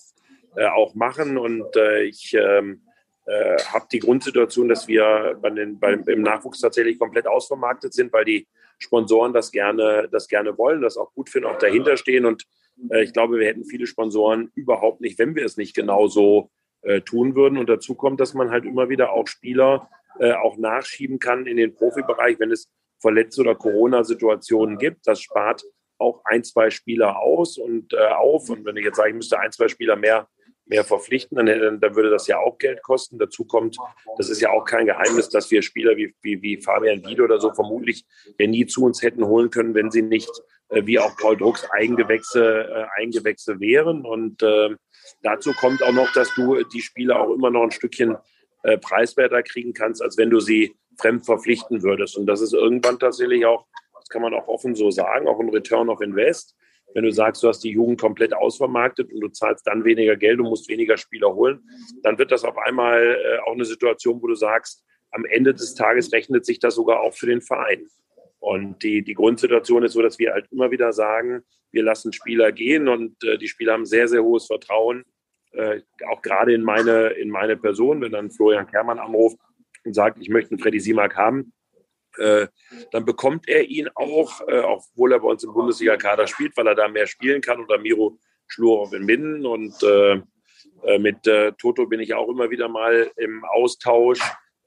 äh, 0.56 0.66
auch 0.66 0.96
machen. 0.96 1.38
Und 1.38 1.76
äh, 1.76 2.04
ich 2.04 2.34
ähm, 2.34 2.82
äh, 3.26 3.58
habe 3.74 3.88
die 3.92 4.00
Grundsituation, 4.00 4.70
dass 4.70 4.88
wir 4.88 5.38
bei 5.42 5.50
den, 5.50 5.80
bei, 5.80 5.94
im 5.94 6.22
Nachwuchs 6.22 6.62
tatsächlich 6.62 6.98
komplett 6.98 7.28
ausvermarktet 7.28 7.94
sind, 7.94 8.14
weil 8.14 8.26
die 8.26 8.48
Sponsoren 8.80 9.34
das 9.34 9.52
gerne, 9.52 10.08
das 10.12 10.28
gerne 10.28 10.58
wollen, 10.58 10.82
das 10.82 10.98
auch 10.98 11.14
gut 11.14 11.30
finden, 11.30 11.48
auch 11.48 11.58
dahinter 11.58 11.98
stehen. 11.98 12.26
Und 12.26 12.44
äh, 12.90 13.04
ich 13.04 13.14
glaube, 13.14 13.40
wir 13.40 13.48
hätten 13.48 13.66
viele 13.66 13.88
Sponsoren 13.88 14.52
überhaupt 14.56 15.02
nicht, 15.02 15.18
wenn 15.20 15.36
wir 15.36 15.46
es 15.46 15.58
nicht 15.58 15.76
genauso 15.76 16.52
äh, 16.82 17.02
tun 17.02 17.36
würden. 17.36 17.58
Und 17.58 17.70
dazu 17.70 17.96
kommt, 17.96 18.20
dass 18.20 18.34
man 18.34 18.52
halt 18.52 18.66
immer 18.66 18.90
wieder 18.90 19.12
auch 19.12 19.28
Spieler 19.28 19.90
äh, 20.20 20.34
auch 20.34 20.58
nachschieben 20.58 21.20
kann 21.20 21.46
in 21.46 21.58
den 21.58 21.74
Profibereich, 21.74 22.40
wenn 22.40 22.52
es 22.52 22.70
Verletz- 23.00 23.40
oder 23.40 23.56
Corona-Situationen 23.56 24.78
gibt. 24.78 25.06
Das 25.06 25.22
spart 25.22 25.64
auch 26.00 26.22
ein, 26.26 26.44
zwei 26.44 26.70
Spieler 26.70 27.20
aus 27.20 27.58
und 27.58 27.94
äh, 27.94 28.08
auf. 28.08 28.50
Und 28.50 28.66
wenn 28.66 28.78
ich 28.78 28.86
jetzt 28.86 28.98
sage, 28.98 29.10
ich 29.10 29.16
müsste 29.16 29.40
ein, 29.40 29.52
zwei 29.52 29.68
Spieler 29.68 29.96
mehr 29.96 30.28
mehr 30.70 30.84
verpflichten, 30.84 31.38
dann, 31.38 31.80
dann 31.80 31.96
würde 31.96 32.10
das 32.10 32.28
ja 32.28 32.40
auch 32.40 32.58
Geld 32.58 32.82
kosten. 32.84 33.18
Dazu 33.18 33.46
kommt, 33.46 33.78
das 34.18 34.30
ist 34.30 34.42
ja 34.42 34.50
auch 34.52 34.66
kein 34.66 34.86
Geheimnis, 34.86 35.30
dass 35.30 35.50
wir 35.52 35.62
Spieler 35.62 35.96
wie, 35.98 36.14
wie, 36.22 36.42
wie 36.42 36.62
Fabian 36.62 37.06
Wiede 37.06 37.24
oder 37.24 37.40
so 37.40 37.54
vermutlich 37.54 38.06
ja 38.38 38.48
nie 38.48 38.66
zu 38.66 38.84
uns 38.84 39.02
hätten 39.02 39.26
holen 39.26 39.50
können, 39.50 39.74
wenn 39.74 39.92
sie 39.92 40.02
nicht 40.02 40.30
äh, 40.70 40.86
wie 40.86 41.00
auch 41.00 41.16
Paul 41.18 41.38
Drucks 41.38 41.70
Eigengewächse, 41.72 42.68
äh, 42.70 43.02
Eigengewächse 43.02 43.60
wären. 43.60 44.06
Und 44.06 44.42
äh, 44.44 44.70
dazu 45.24 45.54
kommt 45.54 45.84
auch 45.84 45.94
noch, 45.94 46.12
dass 46.14 46.34
du 46.36 46.64
die 46.64 46.82
Spieler 46.82 47.20
auch 47.22 47.34
immer 47.34 47.50
noch 47.50 47.64
ein 47.64 47.72
Stückchen 47.72 48.18
äh, 48.64 48.78
preiswerter 48.78 49.44
kriegen 49.44 49.74
kannst, 49.74 50.02
als 50.02 50.18
wenn 50.18 50.30
du 50.30 50.40
sie 50.40 50.76
fremd 51.00 51.26
verpflichten 51.26 51.84
würdest. 51.84 52.18
Und 52.18 52.26
das 52.26 52.42
ist 52.42 52.54
irgendwann 52.54 53.00
tatsächlich 53.00 53.46
auch, 53.46 53.68
das 53.94 54.10
kann 54.10 54.22
man 54.22 54.34
auch 54.34 54.48
offen 54.48 54.76
so 54.76 54.92
sagen, 54.92 55.28
auch 55.28 55.40
ein 55.40 55.50
Return 55.50 55.90
of 55.90 56.02
Invest 56.02 56.56
wenn 56.94 57.04
du 57.04 57.12
sagst, 57.12 57.44
du 57.44 57.48
hast 57.48 57.64
die 57.64 57.72
Jugend 57.72 58.00
komplett 58.00 58.34
ausvermarktet 58.34 59.12
und 59.12 59.22
du 59.22 59.28
zahlst 59.30 59.68
dann 59.68 59.84
weniger 59.84 60.16
Geld 60.16 60.40
und 60.40 60.50
musst 60.50 60.70
weniger 60.70 60.98
Spieler 60.98 61.34
holen, 61.34 61.62
dann 62.04 62.18
wird 62.18 62.32
das 62.32 62.44
auf 62.44 62.58
einmal 62.58 63.02
äh, 63.02 63.40
auch 63.40 63.54
eine 63.54 63.66
Situation, 63.66 64.22
wo 64.22 64.28
du 64.28 64.36
sagst, 64.36 64.84
am 65.12 65.26
Ende 65.26 65.54
des 65.54 65.76
Tages 65.76 66.12
rechnet 66.12 66.46
sich 66.46 66.60
das 66.60 66.76
sogar 66.76 67.02
auch 67.02 67.14
für 67.14 67.28
den 67.28 67.42
Verein. 67.42 67.88
Und 68.40 68.84
die, 68.84 69.04
die 69.04 69.14
Grundsituation 69.14 69.84
ist 69.84 69.94
so, 69.94 70.02
dass 70.02 70.20
wir 70.20 70.34
halt 70.34 70.48
immer 70.52 70.72
wieder 70.72 70.94
sagen, 70.94 71.44
wir 71.72 71.84
lassen 71.84 72.14
Spieler 72.14 72.52
gehen 72.52 72.88
und 72.88 73.22
äh, 73.24 73.38
die 73.38 73.48
Spieler 73.48 73.74
haben 73.74 73.86
sehr, 73.86 74.08
sehr 74.08 74.24
hohes 74.24 74.46
Vertrauen, 74.46 75.04
äh, 75.52 75.82
auch 76.10 76.22
gerade 76.22 76.54
in 76.54 76.64
meine, 76.64 77.08
in 77.10 77.30
meine 77.30 77.58
Person. 77.58 78.02
Wenn 78.02 78.12
dann 78.12 78.32
Florian 78.32 78.68
Kermann 78.68 79.00
anruft 79.00 79.38
und 79.84 79.94
sagt, 79.94 80.20
ich 80.22 80.30
möchte 80.30 80.52
einen 80.52 80.60
Freddy 80.60 80.80
Simak 80.80 81.16
haben, 81.16 81.54
äh, 82.18 82.48
dann 82.92 83.06
bekommt 83.06 83.48
er 83.48 83.64
ihn 83.64 83.90
auch, 83.96 84.42
äh, 84.48 84.60
obwohl 84.60 85.14
er 85.14 85.20
bei 85.20 85.28
uns 85.28 85.44
im 85.44 85.54
Bundesliga-Kader 85.54 86.28
spielt, 86.28 86.56
weil 86.58 86.68
er 86.68 86.76
da 86.76 86.88
mehr 86.88 87.08
spielen 87.08 87.42
kann 87.42 87.64
oder 87.64 87.78
Miro 87.78 88.18
Schlurov 88.48 88.94
in 88.94 89.06
Minden. 89.06 89.46
Und 89.46 89.76
äh, 89.84 90.22
äh 90.84 91.00
mit 91.00 91.28
äh, 91.28 91.52
Toto 91.54 91.88
bin 91.88 92.00
ich 92.00 92.14
auch 92.14 92.30
immer 92.30 92.50
wieder 92.50 92.70
mal 92.70 93.12
im 93.18 93.44
Austausch, 93.46 94.20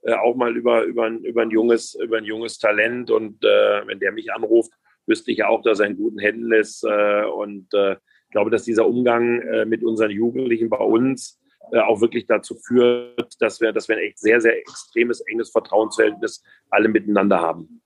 äh, 0.03 0.13
auch 0.13 0.35
mal 0.35 0.55
über, 0.55 0.83
über, 0.83 1.07
über, 1.09 1.41
ein 1.41 1.51
junges, 1.51 1.95
über 1.95 2.17
ein 2.17 2.25
junges 2.25 2.57
Talent. 2.59 3.11
Und 3.11 3.41
wenn 3.43 3.99
der 3.99 4.11
mich 4.11 4.31
anruft, 4.33 4.71
wüsste 5.07 5.31
ich 5.31 5.43
auch, 5.43 5.61
dass 5.61 5.79
er 5.79 5.87
in 5.87 5.97
guten 5.97 6.19
Händen 6.19 6.51
ist. 6.53 6.83
und 6.83 7.67
ich 7.73 8.31
glaube, 8.31 8.51
dass 8.51 8.63
dieser 8.63 8.87
Umgang 8.87 9.67
mit 9.67 9.83
unseren 9.83 10.11
Jugendlichen 10.11 10.69
bei 10.69 10.77
uns 10.77 11.40
äh, 11.71 11.79
auch 11.79 12.01
wirklich 12.01 12.25
dazu 12.27 12.55
führt, 12.55 13.41
dass 13.41 13.61
wir, 13.61 13.73
dass 13.73 13.87
wir 13.87 13.97
ein 13.97 14.03
echt 14.03 14.19
sehr, 14.19 14.41
sehr 14.41 14.57
extremes, 14.57 15.21
enges 15.21 15.51
Vertrauensverhältnis 15.51 16.43
alle 16.69 16.89
miteinander 16.89 17.39
haben. 17.39 17.81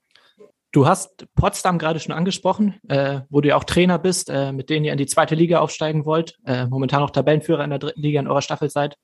Du 0.71 0.88
hast 0.88 1.25
Potsdam 1.36 1.77
gerade 1.77 2.01
schon 2.01 2.13
angesprochen, 2.13 2.81
äh, 2.89 3.21
wo 3.29 3.39
du 3.39 3.47
ja 3.47 3.55
auch 3.55 3.63
Trainer 3.63 3.97
bist, 3.97 4.29
äh, 4.29 4.51
mit 4.51 4.69
denen 4.69 4.83
ihr 4.83 4.91
in 4.91 4.97
die 4.97 5.05
zweite 5.05 5.33
Liga 5.33 5.59
aufsteigen 5.59 6.05
wollt, 6.05 6.38
äh, 6.45 6.67
momentan 6.67 7.01
auch 7.01 7.11
Tabellenführer 7.11 7.63
in 7.63 7.69
der 7.69 7.79
dritten 7.79 8.01
Liga 8.01 8.19
in 8.19 8.27
eurer 8.27 8.41
Staffel 8.41 8.69
seid. 8.69 8.97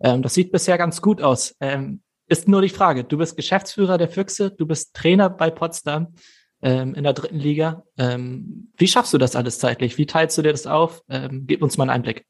Ähm, 0.00 0.22
das 0.22 0.32
sieht 0.32 0.52
bisher 0.52 0.78
ganz 0.78 1.02
gut 1.02 1.20
aus. 1.20 1.54
Ähm, 1.60 2.00
ist 2.28 2.48
nur 2.48 2.62
die 2.62 2.70
Frage, 2.70 3.04
du 3.04 3.18
bist 3.18 3.36
Geschäftsführer 3.36 3.98
der 3.98 4.08
Füchse, 4.08 4.52
du 4.52 4.66
bist 4.66 4.94
Trainer 4.94 5.28
bei 5.28 5.50
Potsdam 5.50 6.14
ähm, 6.62 6.94
in 6.94 7.04
der 7.04 7.12
dritten 7.12 7.38
Liga. 7.38 7.82
Ähm, 7.98 8.72
wie 8.78 8.88
schaffst 8.88 9.12
du 9.12 9.18
das 9.18 9.36
alles 9.36 9.58
zeitlich? 9.58 9.98
Wie 9.98 10.06
teilst 10.06 10.38
du 10.38 10.42
dir 10.42 10.52
das 10.52 10.66
auf? 10.66 11.02
Ähm, 11.10 11.44
gib 11.46 11.62
uns 11.62 11.76
mal 11.76 11.84
einen 11.84 11.90
Einblick. 11.90 12.24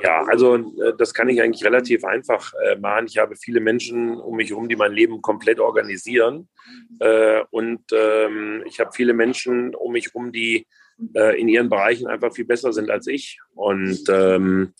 Ja, 0.00 0.24
also 0.24 0.56
äh, 0.56 0.94
das 0.96 1.12
kann 1.12 1.28
ich 1.28 1.42
eigentlich 1.42 1.64
relativ 1.64 2.04
einfach 2.04 2.52
äh, 2.64 2.76
machen. 2.76 3.06
Ich 3.08 3.18
habe 3.18 3.36
viele 3.36 3.60
Menschen 3.60 4.16
um 4.16 4.36
mich 4.36 4.50
herum, 4.50 4.68
die 4.68 4.76
mein 4.76 4.92
Leben 4.92 5.20
komplett 5.20 5.60
organisieren. 5.60 6.48
Äh, 7.00 7.42
und 7.50 7.82
ähm, 7.92 8.64
ich 8.66 8.80
habe 8.80 8.90
viele 8.94 9.12
Menschen 9.12 9.74
um 9.74 9.92
mich 9.92 10.06
herum, 10.06 10.32
die 10.32 10.66
äh, 11.14 11.40
in 11.40 11.48
ihren 11.48 11.68
Bereichen 11.68 12.06
einfach 12.06 12.32
viel 12.32 12.46
besser 12.46 12.72
sind 12.72 12.90
als 12.90 13.06
ich. 13.06 13.38
Und 13.54 14.04
ähm, 14.08 14.72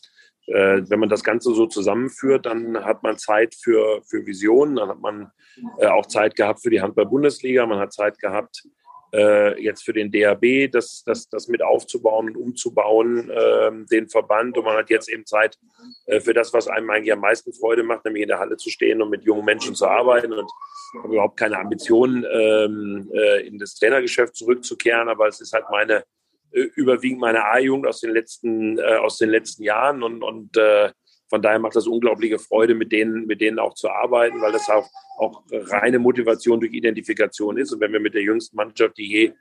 äh, 0.46 0.82
wenn 0.88 1.00
man 1.00 1.08
das 1.08 1.24
Ganze 1.24 1.54
so 1.54 1.66
zusammenführt, 1.66 2.46
dann 2.46 2.84
hat 2.84 3.02
man 3.02 3.18
Zeit 3.18 3.54
für, 3.54 4.02
für 4.08 4.26
Visionen, 4.26 4.76
dann 4.76 4.88
hat 4.88 5.00
man 5.00 5.30
äh, 5.78 5.86
auch 5.86 6.06
Zeit 6.06 6.36
gehabt 6.36 6.62
für 6.62 6.70
die 6.70 6.80
Handball-Bundesliga, 6.80 7.66
man 7.66 7.78
hat 7.78 7.92
Zeit 7.92 8.18
gehabt, 8.18 8.66
äh, 9.12 9.60
jetzt 9.62 9.84
für 9.84 9.92
den 9.92 10.10
DAB, 10.10 10.70
das, 10.70 11.02
das, 11.04 11.28
das 11.28 11.48
mit 11.48 11.62
aufzubauen 11.62 12.28
und 12.28 12.36
umzubauen, 12.36 13.30
äh, 13.30 13.70
den 13.90 14.08
Verband. 14.08 14.56
Und 14.56 14.64
man 14.64 14.76
hat 14.76 14.90
jetzt 14.90 15.08
eben 15.08 15.26
Zeit 15.26 15.58
äh, 16.06 16.20
für 16.20 16.34
das, 16.34 16.52
was 16.52 16.68
einem 16.68 16.90
eigentlich 16.90 17.12
am 17.12 17.20
meisten 17.20 17.52
Freude 17.52 17.82
macht, 17.82 18.04
nämlich 18.04 18.22
in 18.22 18.28
der 18.28 18.38
Halle 18.38 18.56
zu 18.56 18.70
stehen 18.70 19.02
und 19.02 19.10
mit 19.10 19.24
jungen 19.24 19.44
Menschen 19.44 19.74
zu 19.74 19.86
arbeiten. 19.86 20.32
Und 20.32 20.50
ich 20.94 21.02
habe 21.02 21.12
überhaupt 21.14 21.38
keine 21.38 21.58
Ambition, 21.58 22.26
ähm, 22.30 23.10
äh, 23.12 23.46
in 23.46 23.58
das 23.58 23.74
Trainergeschäft 23.74 24.34
zurückzukehren, 24.34 25.08
aber 25.08 25.28
es 25.28 25.40
ist 25.40 25.52
halt 25.52 25.64
meine 25.70 26.04
äh, 26.52 26.68
überwiegend 26.74 27.20
meine 27.20 27.44
A-Jugend 27.44 27.86
aus 27.86 28.00
den 28.00 28.10
letzten 28.10 28.78
äh, 28.78 28.96
aus 28.96 29.18
den 29.18 29.30
letzten 29.30 29.62
Jahren 29.62 30.02
und 30.02 30.22
und 30.22 30.56
äh, 30.56 30.90
von 31.32 31.40
daher 31.40 31.58
macht 31.58 31.76
das 31.76 31.86
unglaubliche 31.86 32.38
Freude, 32.38 32.74
mit 32.74 32.92
denen, 32.92 33.24
mit 33.24 33.40
denen 33.40 33.58
auch 33.58 33.72
zu 33.72 33.88
arbeiten, 33.88 34.42
weil 34.42 34.52
das 34.52 34.68
auch, 34.68 34.86
auch 35.16 35.42
reine 35.50 35.98
Motivation 35.98 36.60
durch 36.60 36.74
Identifikation 36.74 37.56
ist. 37.56 37.72
Und 37.72 37.80
wenn 37.80 37.90
wir 37.94 38.00
mit 38.00 38.12
der 38.12 38.20
jüngsten 38.20 38.54
Mannschaft, 38.54 38.98
die 38.98 39.08
je 39.08 39.32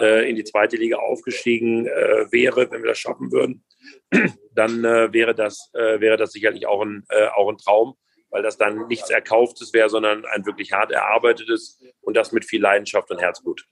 äh, 0.00 0.26
in 0.26 0.36
die 0.36 0.44
zweite 0.44 0.78
Liga 0.78 0.96
aufgestiegen 0.96 1.86
äh, 1.86 2.32
wäre, 2.32 2.70
wenn 2.70 2.82
wir 2.82 2.88
das 2.88 2.98
schaffen 2.98 3.30
würden, 3.30 3.62
dann 4.54 4.86
äh, 4.86 5.12
wäre, 5.12 5.34
das, 5.34 5.70
äh, 5.74 6.00
wäre 6.00 6.16
das 6.16 6.32
sicherlich 6.32 6.66
auch 6.66 6.80
ein, 6.80 7.04
äh, 7.10 7.26
auch 7.36 7.50
ein 7.50 7.58
Traum, 7.58 7.92
weil 8.30 8.42
das 8.42 8.56
dann 8.56 8.88
nichts 8.88 9.10
Erkauftes 9.10 9.74
wäre, 9.74 9.90
sondern 9.90 10.24
ein 10.24 10.46
wirklich 10.46 10.72
hart 10.72 10.92
erarbeitetes 10.92 11.78
und 12.00 12.16
das 12.16 12.32
mit 12.32 12.46
viel 12.46 12.62
Leidenschaft 12.62 13.10
und 13.10 13.20
Herzblut. 13.20 13.66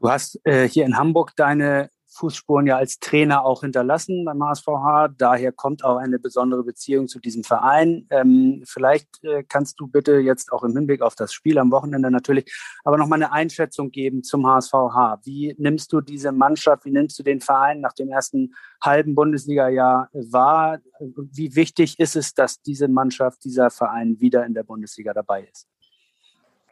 Du 0.00 0.10
hast 0.10 0.40
äh, 0.42 0.68
hier 0.68 0.86
in 0.86 0.98
Hamburg 0.98 1.34
deine 1.36 1.88
Fußspuren 2.14 2.66
ja 2.66 2.76
als 2.76 2.98
Trainer 2.98 3.44
auch 3.44 3.62
hinterlassen 3.62 4.24
beim 4.24 4.42
HSVH. 4.42 5.08
Daher 5.18 5.52
kommt 5.52 5.84
auch 5.84 5.96
eine 5.96 6.18
besondere 6.18 6.62
Beziehung 6.62 7.08
zu 7.08 7.18
diesem 7.18 7.44
Verein. 7.44 8.06
Ähm, 8.10 8.62
vielleicht 8.66 9.22
äh, 9.24 9.42
kannst 9.42 9.80
du 9.80 9.86
bitte 9.86 10.18
jetzt 10.18 10.52
auch 10.52 10.62
im 10.62 10.74
Hinblick 10.76 11.02
auf 11.02 11.14
das 11.14 11.32
Spiel 11.32 11.58
am 11.58 11.70
Wochenende 11.70 12.10
natürlich, 12.10 12.52
aber 12.84 12.98
noch 12.98 13.08
mal 13.08 13.16
eine 13.16 13.32
Einschätzung 13.32 13.90
geben 13.90 14.22
zum 14.22 14.46
HSVH. 14.46 15.20
Wie 15.24 15.54
nimmst 15.58 15.92
du 15.92 16.00
diese 16.00 16.32
Mannschaft, 16.32 16.84
wie 16.84 16.92
nimmst 16.92 17.18
du 17.18 17.22
den 17.22 17.40
Verein 17.40 17.80
nach 17.80 17.92
dem 17.92 18.08
ersten 18.08 18.54
halben 18.82 19.14
Bundesliga-Jahr 19.14 20.08
wahr? 20.12 20.78
Wie 21.00 21.54
wichtig 21.56 21.98
ist 21.98 22.16
es, 22.16 22.34
dass 22.34 22.60
diese 22.62 22.88
Mannschaft, 22.88 23.44
dieser 23.44 23.70
Verein 23.70 24.20
wieder 24.20 24.46
in 24.46 24.54
der 24.54 24.62
Bundesliga 24.62 25.12
dabei 25.12 25.48
ist? 25.50 25.68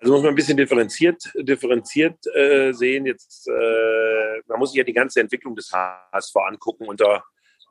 Also 0.02 0.14
muss 0.14 0.22
man 0.22 0.32
ein 0.32 0.34
bisschen 0.34 0.56
differenziert, 0.56 1.30
differenziert 1.36 2.18
äh, 2.34 2.72
sehen. 2.72 3.06
Jetzt, 3.06 3.46
äh, 3.48 4.40
man 4.48 4.58
muss 4.58 4.70
sich 4.70 4.78
ja 4.78 4.84
die 4.84 4.92
ganze 4.92 5.20
Entwicklung 5.20 5.54
des 5.54 5.70
HSV 5.72 6.34
angucken 6.36 6.88
unter, 6.88 7.22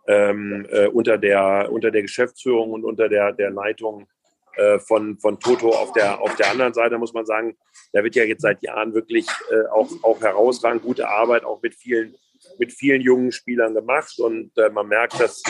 ähm, 0.08 0.66
äh, 0.70 0.88
unter, 0.88 1.18
der, 1.18 1.68
unter 1.70 1.92
der 1.92 2.04
Geschäftsführung 2.04 2.72
und 2.72 2.86
unter 2.86 3.10
der, 3.10 3.34
der 3.34 3.50
Leitung 3.50 4.08
äh, 4.56 4.80
von, 4.80 5.18
von 5.20 5.42
Toto 5.42 5.72
auf 5.72 5.92
der, 5.92 6.22
auf 6.22 6.34
der 6.38 6.52
anderen 6.52 6.74
Seite, 6.74 6.98
muss 6.98 7.14
man 7.14 7.26
sagen, 7.26 7.58
da 7.92 8.02
wird 8.02 8.16
ja 8.16 8.24
jetzt 8.24 8.44
seit 8.44 8.64
Jahren 8.64 8.94
wirklich 8.94 9.28
äh, 9.50 9.68
auch, 9.70 9.90
auch 10.02 10.22
herausragend 10.22 10.84
gute 10.84 11.10
Arbeit, 11.10 11.44
auch 11.44 11.62
mit 11.62 11.76
vielen 11.76 12.16
mit 12.58 12.74
vielen 12.74 13.02
jungen 13.02 13.32
Spielern 13.32 13.74
gemacht 13.74 14.20
und 14.20 14.58
äh, 14.58 14.70
man 14.70 14.88
merkt, 14.88 15.20
dass, 15.20 15.44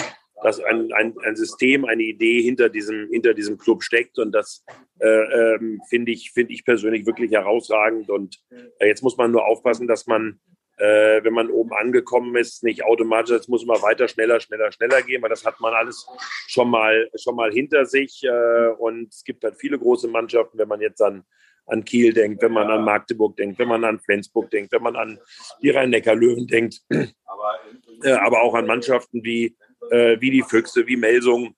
dass 0.44 0.60
ein, 0.60 0.92
ein, 0.94 1.16
ein 1.24 1.36
System, 1.36 1.86
eine 1.86 2.04
Idee 2.04 2.42
hinter 2.42 2.70
diesem, 2.70 3.10
hinter 3.12 3.34
diesem 3.34 3.58
Club 3.58 3.84
steckt. 3.84 4.18
Und 4.20 4.32
das 4.32 4.64
äh, 5.00 5.08
ähm, 5.08 5.82
finde 5.89 6.12
ich, 6.12 6.32
finde 6.32 6.54
ich 6.54 6.66
persönlich 6.66 7.06
wirklich 7.06 7.32
herausragend. 7.32 8.10
Und 8.10 8.39
äh, 8.80 8.88
jetzt 8.88 9.04
muss 9.04 9.18
man 9.18 9.32
nur 9.32 9.46
aufpassen, 9.46 9.88
dass 9.88 10.08
man 10.08 10.39
äh, 10.82 11.24
wenn 11.24 11.34
man 11.34 11.52
oben 11.52 11.74
angekommen 11.74 12.36
ist, 12.36 12.64
nicht 12.64 12.84
automatisch, 12.84 13.36
jetzt 13.36 13.50
muss 13.50 13.66
man 13.66 13.80
weiter, 13.84 14.08
schneller, 14.08 14.39
schneller, 14.39 14.72
schneller 14.72 15.04
gehen, 15.04 15.22
weil 15.22 15.30
das 15.30 15.46
hat 15.46 15.60
man 15.60 15.76
alles 15.76 16.08
schon 16.48 16.72
mal, 16.72 17.08
schon 17.16 17.36
mal 17.36 17.52
hinter 17.52 17.86
sich. 17.86 18.24
Äh, 18.24 18.70
und 18.80 19.14
es 19.14 19.24
gibt 19.24 19.44
halt 19.44 19.58
viele 19.58 19.78
große 19.78 20.08
Mannschaften, 20.08 20.58
wenn 20.58 20.68
man 20.68 20.82
jetzt 20.82 21.02
an, 21.02 21.24
an 21.68 21.86
Kiel 21.86 22.14
denkt, 22.14 22.42
wenn 22.42 22.54
man 22.54 22.72
an 22.72 22.84
Magdeburg 22.84 23.38
denkt, 23.38 23.60
wenn 23.60 23.68
man 23.68 23.84
an 23.84 24.00
Flensburg 24.00 24.50
denkt, 24.50 24.72
wenn 24.72 24.82
man 24.82 24.96
an 24.96 25.20
die 25.62 25.70
Rhein-Neckar-Löwen 25.70 26.48
denkt, 26.48 26.82
äh, 26.89 28.14
aber 28.14 28.42
auch 28.42 28.56
an 28.56 28.66
Mannschaften 28.66 29.24
wie, 29.24 29.56
äh, 29.92 30.20
wie 30.20 30.32
die 30.32 30.44
Füchse, 30.44 30.88
wie 30.88 30.96
Melsung. 30.96 31.56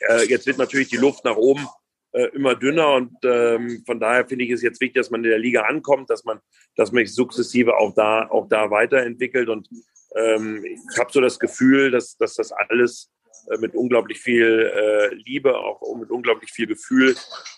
Äh, 0.00 0.24
jetzt 0.24 0.46
wird 0.46 0.58
natürlich 0.58 0.88
die 0.88 0.96
Luft 0.96 1.24
nach 1.24 1.36
oben 1.36 1.66
äh, 2.12 2.28
immer 2.34 2.54
dünner 2.54 2.94
und 2.94 3.12
ähm, 3.24 3.82
von 3.84 4.00
daher 4.00 4.26
finde 4.26 4.44
ich 4.44 4.50
es 4.50 4.62
jetzt 4.62 4.80
wichtig, 4.80 4.96
dass 4.96 5.10
man 5.10 5.22
in 5.22 5.30
der 5.30 5.38
Liga 5.38 5.62
ankommt, 5.62 6.08
dass 6.10 6.24
man, 6.24 6.40
dass 6.74 6.90
man 6.90 7.04
sich 7.04 7.14
sukzessive 7.14 7.76
auch 7.76 7.94
da, 7.94 8.26
auch 8.28 8.48
da 8.48 8.70
weiterentwickelt. 8.70 9.48
Und 9.48 9.68
ähm, 10.16 10.64
ich 10.64 10.98
habe 10.98 11.12
so 11.12 11.20
das 11.20 11.38
Gefühl, 11.38 11.90
dass, 11.90 12.16
dass 12.16 12.34
das 12.34 12.52
alles 12.52 13.10
äh, 13.50 13.58
mit 13.58 13.74
unglaublich 13.74 14.18
viel 14.18 14.72
äh, 14.74 15.14
Liebe, 15.14 15.58
auch 15.58 15.94
mit 15.96 16.10
unglaublich 16.10 16.50
viel 16.50 16.66
Gefühl 16.66 17.14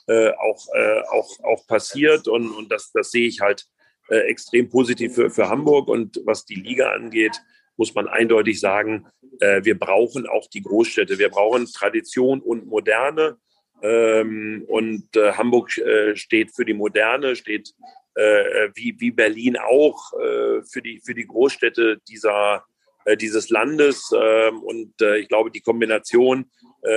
äh, 0.09 0.31
auch, 0.31 0.67
äh, 0.75 1.03
auch, 1.11 1.31
auch 1.45 1.67
passiert. 1.69 2.27
Und, 2.27 2.51
und 2.51 2.73
das, 2.73 2.91
das 2.93 3.13
sehe 3.13 3.29
ich 3.29 3.41
halt 3.41 3.65
äh, 4.09 4.19
extrem 4.29 4.69
positiv 4.69 5.15
für, 5.15 5.31
für 5.31 5.49
Hamburg. 5.49 5.89
Und 5.89 6.21
was 6.25 6.45
die 6.45 6.57
Liga 6.57 6.91
angeht, 6.91 7.41
muss 7.79 7.95
man 7.95 8.09
eindeutig 8.09 8.61
sagen, 8.61 9.07
äh, 9.41 9.65
wir 9.65 9.79
brauchen 9.79 10.27
auch 10.27 10.49
die 10.49 10.63
Großstädte. 10.63 11.19
Wir 11.19 11.31
brauchen 11.31 11.67
Tradition 11.67 12.41
und 12.41 12.67
Moderne. 12.67 13.39
Ähm, 13.81 14.65
und 14.67 15.17
äh, 15.17 15.33
Hamburg 15.33 15.77
äh, 15.79 16.17
steht 16.17 16.55
für 16.55 16.65
die 16.65 16.75
Moderne, 16.75 17.37
steht 17.37 17.73
äh, 18.17 18.71
wie, 18.75 18.97
wie 18.99 19.13
Berlin 19.13 19.57
auch 19.57 20.13
äh, 20.15 20.63
für, 20.63 20.83
die, 20.83 21.01
für 21.05 21.15
die 21.15 21.27
Großstädte 21.27 22.01
dieser, 22.09 22.65
äh, 23.05 23.17
dieses 23.17 23.49
Landes. 23.49 24.11
Ähm, 24.13 24.61
und 24.65 25.01
äh, 25.01 25.19
ich 25.19 25.29
glaube, 25.29 25.51
die 25.51 25.61
Kombination 25.61 26.51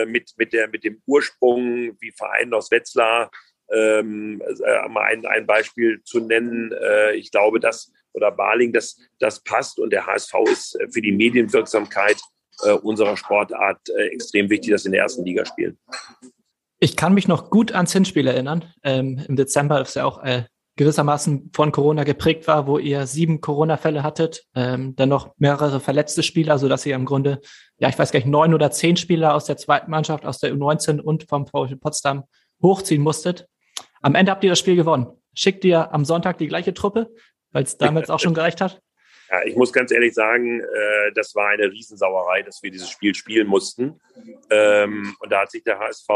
mit, 0.05 0.33
mit, 0.37 0.53
der, 0.53 0.67
mit 0.67 0.83
dem 0.83 1.01
Ursprung, 1.07 1.97
wie 1.99 2.11
Verein 2.11 2.53
aus 2.53 2.69
Wetzlar, 2.69 3.31
ähm, 3.73 4.37
mal 4.89 5.05
ein, 5.05 5.25
ein 5.25 5.47
Beispiel 5.47 6.03
zu 6.03 6.19
nennen, 6.19 6.71
ich 7.15 7.31
glaube, 7.31 7.59
das 7.59 7.91
oder 8.13 8.31
Baling, 8.31 8.73
das, 8.73 8.97
das 9.19 9.43
passt 9.43 9.79
und 9.79 9.91
der 9.91 10.05
HSV 10.05 10.33
ist 10.51 10.77
für 10.91 11.01
die 11.01 11.11
Medienwirksamkeit 11.11 12.17
unserer 12.83 13.17
Sportart 13.17 13.89
extrem 14.11 14.49
wichtig, 14.49 14.71
dass 14.71 14.83
sie 14.83 14.89
in 14.89 14.91
der 14.91 15.01
ersten 15.01 15.25
Liga 15.25 15.45
spielen. 15.45 15.79
Ich 16.83 16.95
kann 16.95 17.13
mich 17.13 17.27
noch 17.27 17.51
gut 17.51 17.73
ans 17.73 17.93
Hinspiel 17.93 18.25
erinnern, 18.25 18.65
ähm, 18.83 19.23
im 19.27 19.35
Dezember, 19.35 19.77
das 19.77 19.93
ja 19.93 20.03
auch 20.03 20.23
äh, 20.23 20.45
gewissermaßen 20.77 21.51
von 21.53 21.71
Corona 21.71 22.03
geprägt 22.03 22.47
war, 22.47 22.65
wo 22.65 22.79
ihr 22.79 23.05
sieben 23.05 23.39
Corona-Fälle 23.39 24.01
hattet, 24.01 24.45
ähm, 24.55 24.95
dann 24.95 25.09
noch 25.09 25.35
mehrere 25.37 25.79
verletzte 25.79 26.23
Spieler, 26.23 26.57
so 26.57 26.67
dass 26.67 26.83
ihr 26.87 26.95
im 26.95 27.05
Grunde, 27.05 27.39
ja, 27.77 27.87
ich 27.87 27.99
weiß 27.99 28.11
gar 28.11 28.17
nicht, 28.17 28.27
neun 28.27 28.55
oder 28.55 28.71
zehn 28.71 28.97
Spieler 28.97 29.35
aus 29.35 29.45
der 29.45 29.57
zweiten 29.57 29.91
Mannschaft, 29.91 30.25
aus 30.25 30.39
der 30.39 30.55
U19 30.55 30.99
und 30.99 31.29
vom 31.29 31.45
VfL 31.45 31.75
Potsdam 31.75 32.23
hochziehen 32.63 33.03
musstet. 33.03 33.47
Am 34.01 34.15
Ende 34.15 34.31
habt 34.31 34.43
ihr 34.43 34.49
das 34.49 34.57
Spiel 34.57 34.75
gewonnen. 34.75 35.05
Schickt 35.35 35.63
ihr 35.65 35.93
am 35.93 36.03
Sonntag 36.03 36.39
die 36.39 36.47
gleiche 36.47 36.73
Truppe, 36.73 37.11
weil 37.51 37.63
es 37.63 37.77
damals 37.77 38.09
auch 38.09 38.19
schon 38.19 38.33
gereicht 38.33 38.61
hat? 38.61 38.81
Ja, 39.29 39.43
ich 39.45 39.55
muss 39.55 39.71
ganz 39.71 39.91
ehrlich 39.91 40.13
sagen, 40.13 40.59
äh, 40.59 41.11
das 41.15 41.33
war 41.35 41.49
eine 41.49 41.71
Riesensauerei, 41.71 42.41
dass 42.41 42.61
wir 42.61 42.69
dieses 42.69 42.89
Spiel 42.89 43.15
spielen 43.15 43.47
mussten. 43.47 44.01
Ähm, 44.49 45.15
und 45.19 45.31
da 45.31 45.41
hat 45.41 45.51
sich 45.51 45.63
der 45.63 45.79
HSV 45.79 46.09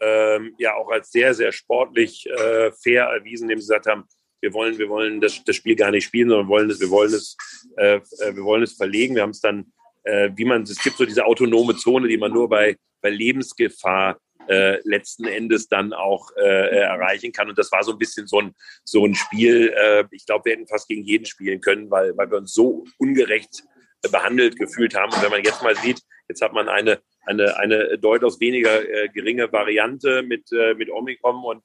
ähm, 0.00 0.54
ja 0.58 0.74
auch 0.76 0.88
als 0.88 1.10
sehr, 1.10 1.34
sehr 1.34 1.50
sportlich 1.50 2.28
äh, 2.30 2.70
fair 2.72 3.06
erwiesen, 3.06 3.44
indem 3.44 3.58
sie 3.58 3.66
gesagt 3.66 3.86
haben, 3.86 4.04
wir 4.40 4.54
wollen, 4.54 4.78
wir 4.78 4.88
wollen 4.88 5.20
das, 5.20 5.42
das 5.44 5.56
Spiel 5.56 5.74
gar 5.74 5.90
nicht 5.90 6.04
spielen, 6.04 6.28
sondern 6.28 6.48
wollen 6.48 6.70
es, 6.70 6.80
wir 6.80 6.90
wollen 6.90 7.12
es, 7.12 7.36
äh, 7.76 7.96
äh, 7.96 8.36
wir 8.36 8.44
wollen 8.44 8.62
es 8.62 8.74
verlegen. 8.74 9.16
Wir 9.16 9.22
haben 9.22 9.30
es 9.30 9.40
dann, 9.40 9.72
äh, 10.04 10.30
wie 10.36 10.44
man, 10.44 10.62
es 10.62 10.82
gibt 10.82 10.96
so 10.96 11.04
diese 11.04 11.24
autonome 11.24 11.76
Zone, 11.76 12.06
die 12.06 12.18
man 12.18 12.32
nur 12.32 12.48
bei, 12.48 12.76
bei 13.00 13.10
Lebensgefahr 13.10 14.18
äh, 14.48 14.80
letzten 14.84 15.24
Endes 15.24 15.68
dann 15.68 15.92
auch 15.92 16.30
äh, 16.36 16.78
erreichen 16.80 17.32
kann. 17.32 17.48
Und 17.48 17.58
das 17.58 17.70
war 17.72 17.82
so 17.82 17.92
ein 17.92 17.98
bisschen 17.98 18.26
so 18.26 18.40
ein, 18.40 18.54
so 18.84 19.04
ein 19.04 19.14
Spiel. 19.14 19.72
Äh, 19.76 20.04
ich 20.10 20.26
glaube, 20.26 20.46
wir 20.46 20.52
hätten 20.52 20.66
fast 20.66 20.88
gegen 20.88 21.04
jeden 21.04 21.26
spielen 21.26 21.60
können, 21.60 21.90
weil, 21.90 22.16
weil 22.16 22.30
wir 22.30 22.38
uns 22.38 22.52
so 22.52 22.84
ungerecht 22.98 23.64
behandelt 24.12 24.58
gefühlt 24.58 24.94
haben. 24.94 25.12
Und 25.12 25.22
wenn 25.22 25.30
man 25.30 25.42
jetzt 25.42 25.62
mal 25.62 25.76
sieht, 25.76 26.00
jetzt 26.28 26.40
hat 26.40 26.52
man 26.52 26.68
eine 26.68 27.00
eine, 27.28 27.56
eine 27.58 27.98
deutlich 27.98 28.40
weniger 28.40 28.88
äh, 28.88 29.08
geringe 29.08 29.52
Variante 29.52 30.22
mit, 30.22 30.50
äh, 30.52 30.74
mit 30.74 30.90
Omikron 30.90 31.44
und 31.44 31.62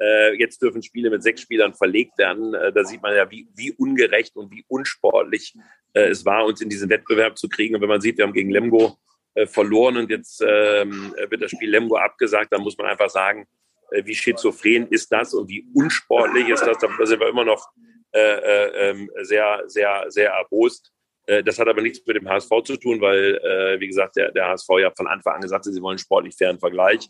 äh, 0.00 0.34
jetzt 0.38 0.60
dürfen 0.60 0.82
Spiele 0.82 1.10
mit 1.10 1.22
sechs 1.22 1.40
Spielern 1.40 1.74
verlegt 1.74 2.18
werden. 2.18 2.52
Äh, 2.54 2.72
da 2.72 2.84
sieht 2.84 3.00
man 3.00 3.14
ja, 3.14 3.30
wie, 3.30 3.48
wie 3.54 3.72
ungerecht 3.72 4.36
und 4.36 4.50
wie 4.50 4.64
unsportlich 4.68 5.54
äh, 5.92 6.08
es 6.08 6.24
war, 6.24 6.44
uns 6.44 6.60
in 6.60 6.68
diesen 6.68 6.90
Wettbewerb 6.90 7.38
zu 7.38 7.48
kriegen. 7.48 7.76
Und 7.76 7.80
wenn 7.80 7.88
man 7.88 8.00
sieht, 8.00 8.18
wir 8.18 8.24
haben 8.24 8.32
gegen 8.32 8.50
Lemgo 8.50 8.86
äh, 8.86 9.13
verloren 9.46 9.96
und 9.96 10.10
jetzt 10.10 10.40
ähm, 10.46 11.14
wird 11.28 11.42
das 11.42 11.50
Spiel 11.50 11.70
Lemgo 11.70 11.96
abgesagt, 11.96 12.52
dann 12.52 12.62
muss 12.62 12.78
man 12.78 12.86
einfach 12.86 13.10
sagen, 13.10 13.46
äh, 13.90 14.04
wie 14.04 14.14
schizophren 14.14 14.88
ist 14.88 15.10
das 15.12 15.34
und 15.34 15.48
wie 15.48 15.66
unsportlich 15.74 16.48
ist 16.48 16.62
das. 16.62 16.78
Da 16.78 17.06
sind 17.06 17.20
wir 17.20 17.28
immer 17.28 17.44
noch 17.44 17.68
äh, 18.12 18.18
äh, 18.18 18.90
ähm, 18.90 19.10
sehr, 19.22 19.62
sehr, 19.66 20.04
sehr 20.08 20.30
erbost. 20.30 20.92
Äh, 21.26 21.42
das 21.42 21.58
hat 21.58 21.68
aber 21.68 21.82
nichts 21.82 22.04
mit 22.06 22.16
dem 22.16 22.28
HSV 22.28 22.50
zu 22.64 22.76
tun, 22.76 23.00
weil, 23.00 23.36
äh, 23.36 23.80
wie 23.80 23.88
gesagt, 23.88 24.16
der, 24.16 24.30
der 24.32 24.48
HSV 24.48 24.68
ja 24.80 24.92
von 24.96 25.06
Anfang 25.06 25.34
an 25.34 25.40
gesagt 25.40 25.66
hat, 25.66 25.72
sie 25.72 25.82
wollen 25.82 25.98
sportlich 25.98 26.36
fairen 26.36 26.58
Vergleich 26.58 27.08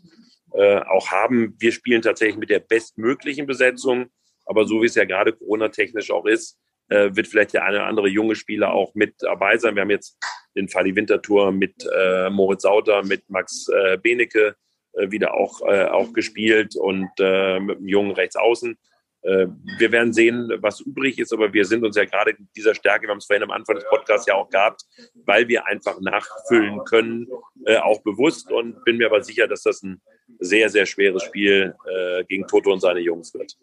äh, 0.53 0.79
auch 0.79 1.09
haben. 1.09 1.55
Wir 1.59 1.73
spielen 1.73 2.03
tatsächlich 2.03 2.37
mit 2.37 2.51
der 2.51 2.61
bestmöglichen 2.61 3.47
Besetzung, 3.47 4.07
aber 4.47 4.67
so 4.67 4.83
wie 4.83 4.87
es 4.87 4.95
ja 4.95 5.05
gerade 5.05 5.33
Corona-technisch 5.33 6.11
auch 6.11 6.27
ist, 6.27 6.59
äh, 6.89 7.11
wird 7.15 7.29
vielleicht 7.29 7.55
der 7.55 7.65
eine 7.65 7.79
oder 7.79 7.87
andere 7.87 8.09
junge 8.09 8.35
Spieler 8.35 8.73
auch 8.73 8.95
mit 8.95 9.15
dabei 9.21 9.57
sein. 9.59 9.75
Wir 9.75 9.83
haben 9.83 9.91
jetzt 9.91 10.19
den 10.55 10.69
Fali 10.69 10.95
Wintertour 10.95 11.53
mit 11.53 11.75
äh, 11.95 12.31
Moritz 12.31 12.63
Sauter, 12.63 13.03
mit 13.05 13.29
Max 13.29 13.69
äh, 13.69 13.97
Benecke 13.97 14.57
äh, 14.93 15.11
wieder 15.11 15.35
auch, 15.35 15.63
äh, 15.63 15.85
auch 15.87 16.13
gespielt 16.13 16.77
und 16.77 17.09
äh, 17.19 17.59
mit 17.61 17.79
einem 17.79 17.89
jungen 17.89 18.13
Rechtsaußen. 18.13 18.79
Äh, 19.23 19.47
wir 19.79 19.93
werden 19.93 20.13
sehen, 20.13 20.51
was 20.59 20.81
übrig 20.81 21.19
ist, 21.19 21.33
aber 21.33 21.53
wir 21.53 21.65
sind 21.65 21.85
uns 21.85 21.97
ja 21.97 22.05
gerade 22.05 22.35
dieser 22.57 22.75
Stärke, 22.75 23.07
wir 23.07 23.11
haben 23.11 23.19
es 23.19 23.27
vorhin 23.27 23.43
am 23.43 23.51
Anfang 23.51 23.77
des 23.77 23.89
Podcasts 23.89 24.27
ja 24.27 24.35
auch 24.35 24.51
gehabt, 24.51 24.83
weil 25.25 25.49
wir 25.49 25.67
einfach 25.67 26.01
nachfüllen 26.01 26.85
können, 26.85 27.27
auch 27.81 28.03
bewusst 28.03 28.53
und 28.53 28.85
bin 28.85 28.99
mir 28.99 29.07
aber 29.07 29.23
sicher, 29.23 29.49
dass 29.49 29.63
das 29.63 29.83
ein 29.83 30.03
sehr, 30.39 30.69
sehr 30.69 30.85
schweres 30.85 31.23
Spiel 31.23 31.75
gegen 32.29 32.47
Toto 32.47 32.71
und 32.71 32.81
seine 32.81 33.01
Jungs 33.01 33.33
wird. 33.33 33.57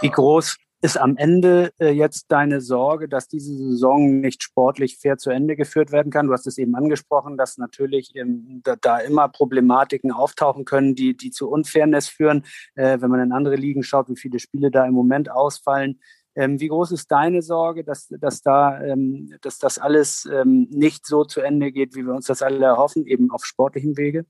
Wie 0.00 0.10
groß 0.10 0.56
ist 0.82 0.96
am 0.98 1.16
Ende 1.16 1.72
äh, 1.78 1.90
jetzt 1.90 2.26
deine 2.28 2.60
Sorge, 2.60 3.08
dass 3.08 3.28
diese 3.28 3.54
Saison 3.54 4.20
nicht 4.20 4.42
sportlich 4.42 4.96
fair 4.96 5.18
zu 5.18 5.30
Ende 5.30 5.54
geführt 5.54 5.92
werden 5.92 6.10
kann? 6.10 6.26
Du 6.26 6.32
hast 6.32 6.46
es 6.46 6.56
eben 6.56 6.74
angesprochen, 6.74 7.36
dass 7.36 7.58
natürlich 7.58 8.14
ähm, 8.16 8.62
da, 8.64 8.76
da, 8.76 8.98
immer 8.98 9.28
Problematiken 9.28 10.10
auftauchen 10.10 10.64
können, 10.64 10.94
die, 10.94 11.16
die 11.16 11.30
zu 11.30 11.50
Unfairness 11.50 12.08
führen. 12.08 12.44
Äh, 12.74 13.00
wenn 13.00 13.10
man 13.10 13.20
in 13.20 13.32
andere 13.32 13.56
Ligen 13.56 13.82
schaut, 13.82 14.08
wie 14.08 14.16
viele 14.16 14.38
Spiele 14.38 14.70
da 14.70 14.86
im 14.86 14.94
Moment 14.94 15.30
ausfallen. 15.30 16.00
Ähm, 16.34 16.60
wie 16.60 16.68
groß 16.68 16.92
ist 16.92 17.10
deine 17.10 17.42
Sorge, 17.42 17.84
dass, 17.84 18.06
dass, 18.08 18.40
da, 18.40 18.80
ähm, 18.82 19.34
dass 19.42 19.58
das 19.58 19.78
alles 19.78 20.26
ähm, 20.32 20.66
nicht 20.70 21.04
so 21.04 21.24
zu 21.24 21.40
Ende 21.40 21.72
geht, 21.72 21.94
wie 21.94 22.04
wir 22.04 22.14
uns 22.14 22.26
das 22.26 22.40
alle 22.40 22.64
erhoffen, 22.64 23.06
eben 23.06 23.30
auf 23.30 23.44
sportlichem 23.44 23.98
Wege? 23.98 24.24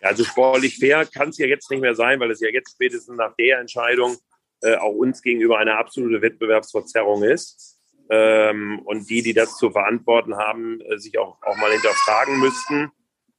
Also 0.00 0.24
sportlich 0.24 0.78
fair 0.78 1.04
kann 1.04 1.30
es 1.30 1.38
ja 1.38 1.46
jetzt 1.46 1.70
nicht 1.70 1.80
mehr 1.80 1.94
sein, 1.94 2.20
weil 2.20 2.30
es 2.30 2.40
ja 2.40 2.48
jetzt 2.48 2.72
spätestens 2.72 3.16
nach 3.16 3.34
der 3.36 3.58
Entscheidung 3.58 4.16
äh, 4.66 4.76
auch 4.76 4.92
uns 4.92 5.22
gegenüber 5.22 5.58
eine 5.58 5.76
absolute 5.78 6.20
Wettbewerbsverzerrung 6.22 7.22
ist. 7.22 7.78
Ähm, 8.10 8.80
und 8.84 9.08
die, 9.08 9.22
die 9.22 9.32
das 9.32 9.56
zu 9.56 9.70
verantworten 9.70 10.36
haben, 10.36 10.80
äh, 10.80 10.98
sich 10.98 11.18
auch, 11.18 11.40
auch 11.42 11.56
mal 11.56 11.70
hinterfragen 11.70 12.38
müssten, 12.40 12.90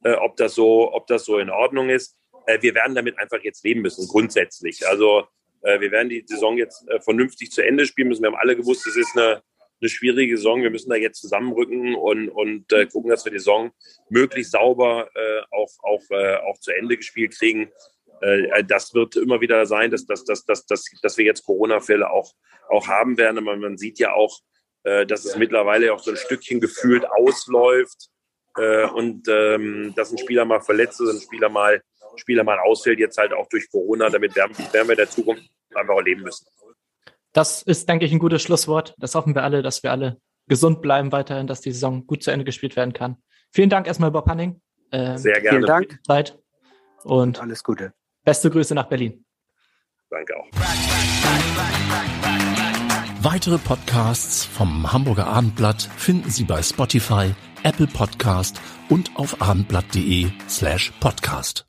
äh, 0.04 0.12
ob, 0.14 0.36
das 0.36 0.54
so, 0.54 0.92
ob 0.92 1.06
das 1.06 1.24
so 1.24 1.38
in 1.38 1.50
Ordnung 1.50 1.90
ist. 1.90 2.18
Äh, 2.46 2.62
wir 2.62 2.74
werden 2.74 2.94
damit 2.94 3.18
einfach 3.18 3.40
jetzt 3.42 3.64
leben 3.64 3.82
müssen, 3.82 4.08
grundsätzlich. 4.08 4.86
Also 4.88 5.26
äh, 5.62 5.80
wir 5.80 5.90
werden 5.90 6.08
die 6.08 6.24
Saison 6.26 6.56
jetzt 6.56 6.86
vernünftig 7.00 7.50
zu 7.50 7.62
Ende 7.62 7.86
spielen 7.86 8.08
müssen. 8.08 8.22
Wir 8.22 8.28
haben 8.28 8.38
alle 8.38 8.56
gewusst, 8.56 8.86
es 8.86 8.96
ist 8.96 9.16
eine, 9.16 9.42
eine 9.80 9.88
schwierige 9.88 10.36
Saison. 10.36 10.62
Wir 10.62 10.70
müssen 10.70 10.90
da 10.90 10.96
jetzt 10.96 11.20
zusammenrücken 11.20 11.94
und, 11.94 12.28
und 12.28 12.72
äh, 12.72 12.86
gucken, 12.86 13.10
dass 13.10 13.24
wir 13.24 13.32
die 13.32 13.38
Saison 13.38 13.70
möglichst 14.08 14.52
sauber 14.52 15.10
äh, 15.14 15.40
auch, 15.50 15.70
auch, 15.82 16.02
äh, 16.10 16.36
auch 16.36 16.58
zu 16.58 16.72
Ende 16.72 16.96
gespielt 16.96 17.36
kriegen. 17.38 17.70
Äh, 18.20 18.64
das 18.64 18.94
wird 18.94 19.16
immer 19.16 19.40
wieder 19.40 19.66
sein, 19.66 19.90
dass, 19.90 20.06
dass, 20.06 20.24
dass, 20.24 20.44
dass, 20.44 20.66
dass, 20.66 20.84
dass 21.02 21.18
wir 21.18 21.24
jetzt 21.24 21.44
Corona-Fälle 21.44 22.10
auch, 22.10 22.32
auch 22.68 22.88
haben 22.88 23.16
werden. 23.18 23.38
Aber 23.38 23.56
man 23.56 23.78
sieht 23.78 23.98
ja 23.98 24.12
auch, 24.12 24.40
äh, 24.84 25.06
dass 25.06 25.24
es 25.24 25.36
mittlerweile 25.36 25.92
auch 25.92 26.00
so 26.00 26.10
ein 26.10 26.16
Stückchen 26.16 26.60
gefühlt 26.60 27.04
ausläuft 27.10 28.08
äh, 28.56 28.86
und 28.86 29.28
ähm, 29.28 29.92
dass 29.96 30.12
ein 30.12 30.18
Spieler 30.18 30.44
mal 30.44 30.60
verletzt 30.60 31.00
ist, 31.00 31.10
ein 31.10 31.20
Spieler 31.20 31.48
mal, 31.48 31.82
Spieler 32.16 32.44
mal 32.44 32.58
ausfällt, 32.58 32.98
jetzt 32.98 33.18
halt 33.18 33.32
auch 33.32 33.48
durch 33.48 33.70
Corona. 33.70 34.10
Damit 34.10 34.34
werden, 34.36 34.56
werden 34.72 34.88
wir 34.88 34.92
in 34.92 34.96
der 34.96 35.10
Zukunft 35.10 35.44
einfach 35.74 35.94
auch 35.94 36.02
leben 36.02 36.22
müssen. 36.22 36.46
Das 37.32 37.62
ist, 37.62 37.88
denke 37.88 38.04
ich, 38.04 38.12
ein 38.12 38.18
gutes 38.18 38.42
Schlusswort. 38.42 38.94
Das 38.98 39.14
hoffen 39.14 39.34
wir 39.34 39.42
alle, 39.44 39.62
dass 39.62 39.82
wir 39.82 39.92
alle 39.92 40.20
gesund 40.48 40.80
bleiben 40.82 41.12
weiterhin, 41.12 41.46
dass 41.46 41.60
die 41.60 41.72
Saison 41.72 42.06
gut 42.06 42.22
zu 42.22 42.30
Ende 42.30 42.44
gespielt 42.44 42.74
werden 42.74 42.92
kann. 42.92 43.22
Vielen 43.52 43.70
Dank 43.70 43.86
erstmal, 43.86 44.10
Bob 44.10 44.26
Hanning. 44.26 44.60
Ähm, 44.92 45.18
Sehr 45.18 45.40
gerne. 45.40 45.58
Vielen 45.58 45.66
Dank. 45.66 46.00
Zeit 46.04 46.38
und 47.04 47.40
alles 47.40 47.62
Gute. 47.62 47.92
Beste 48.28 48.50
Grüße 48.50 48.74
nach 48.74 48.90
Berlin. 48.90 49.24
Danke 50.10 50.34
auch. 50.36 50.46
Weitere 53.22 53.56
Podcasts 53.56 54.44
vom 54.44 54.92
Hamburger 54.92 55.28
Abendblatt 55.28 55.88
finden 55.96 56.28
Sie 56.28 56.44
bei 56.44 56.62
Spotify, 56.62 57.34
Apple 57.62 57.86
Podcast 57.86 58.60
und 58.90 59.16
auf 59.16 59.40
abendblatt.de 59.40 60.26
slash 60.46 60.92
podcast. 61.00 61.67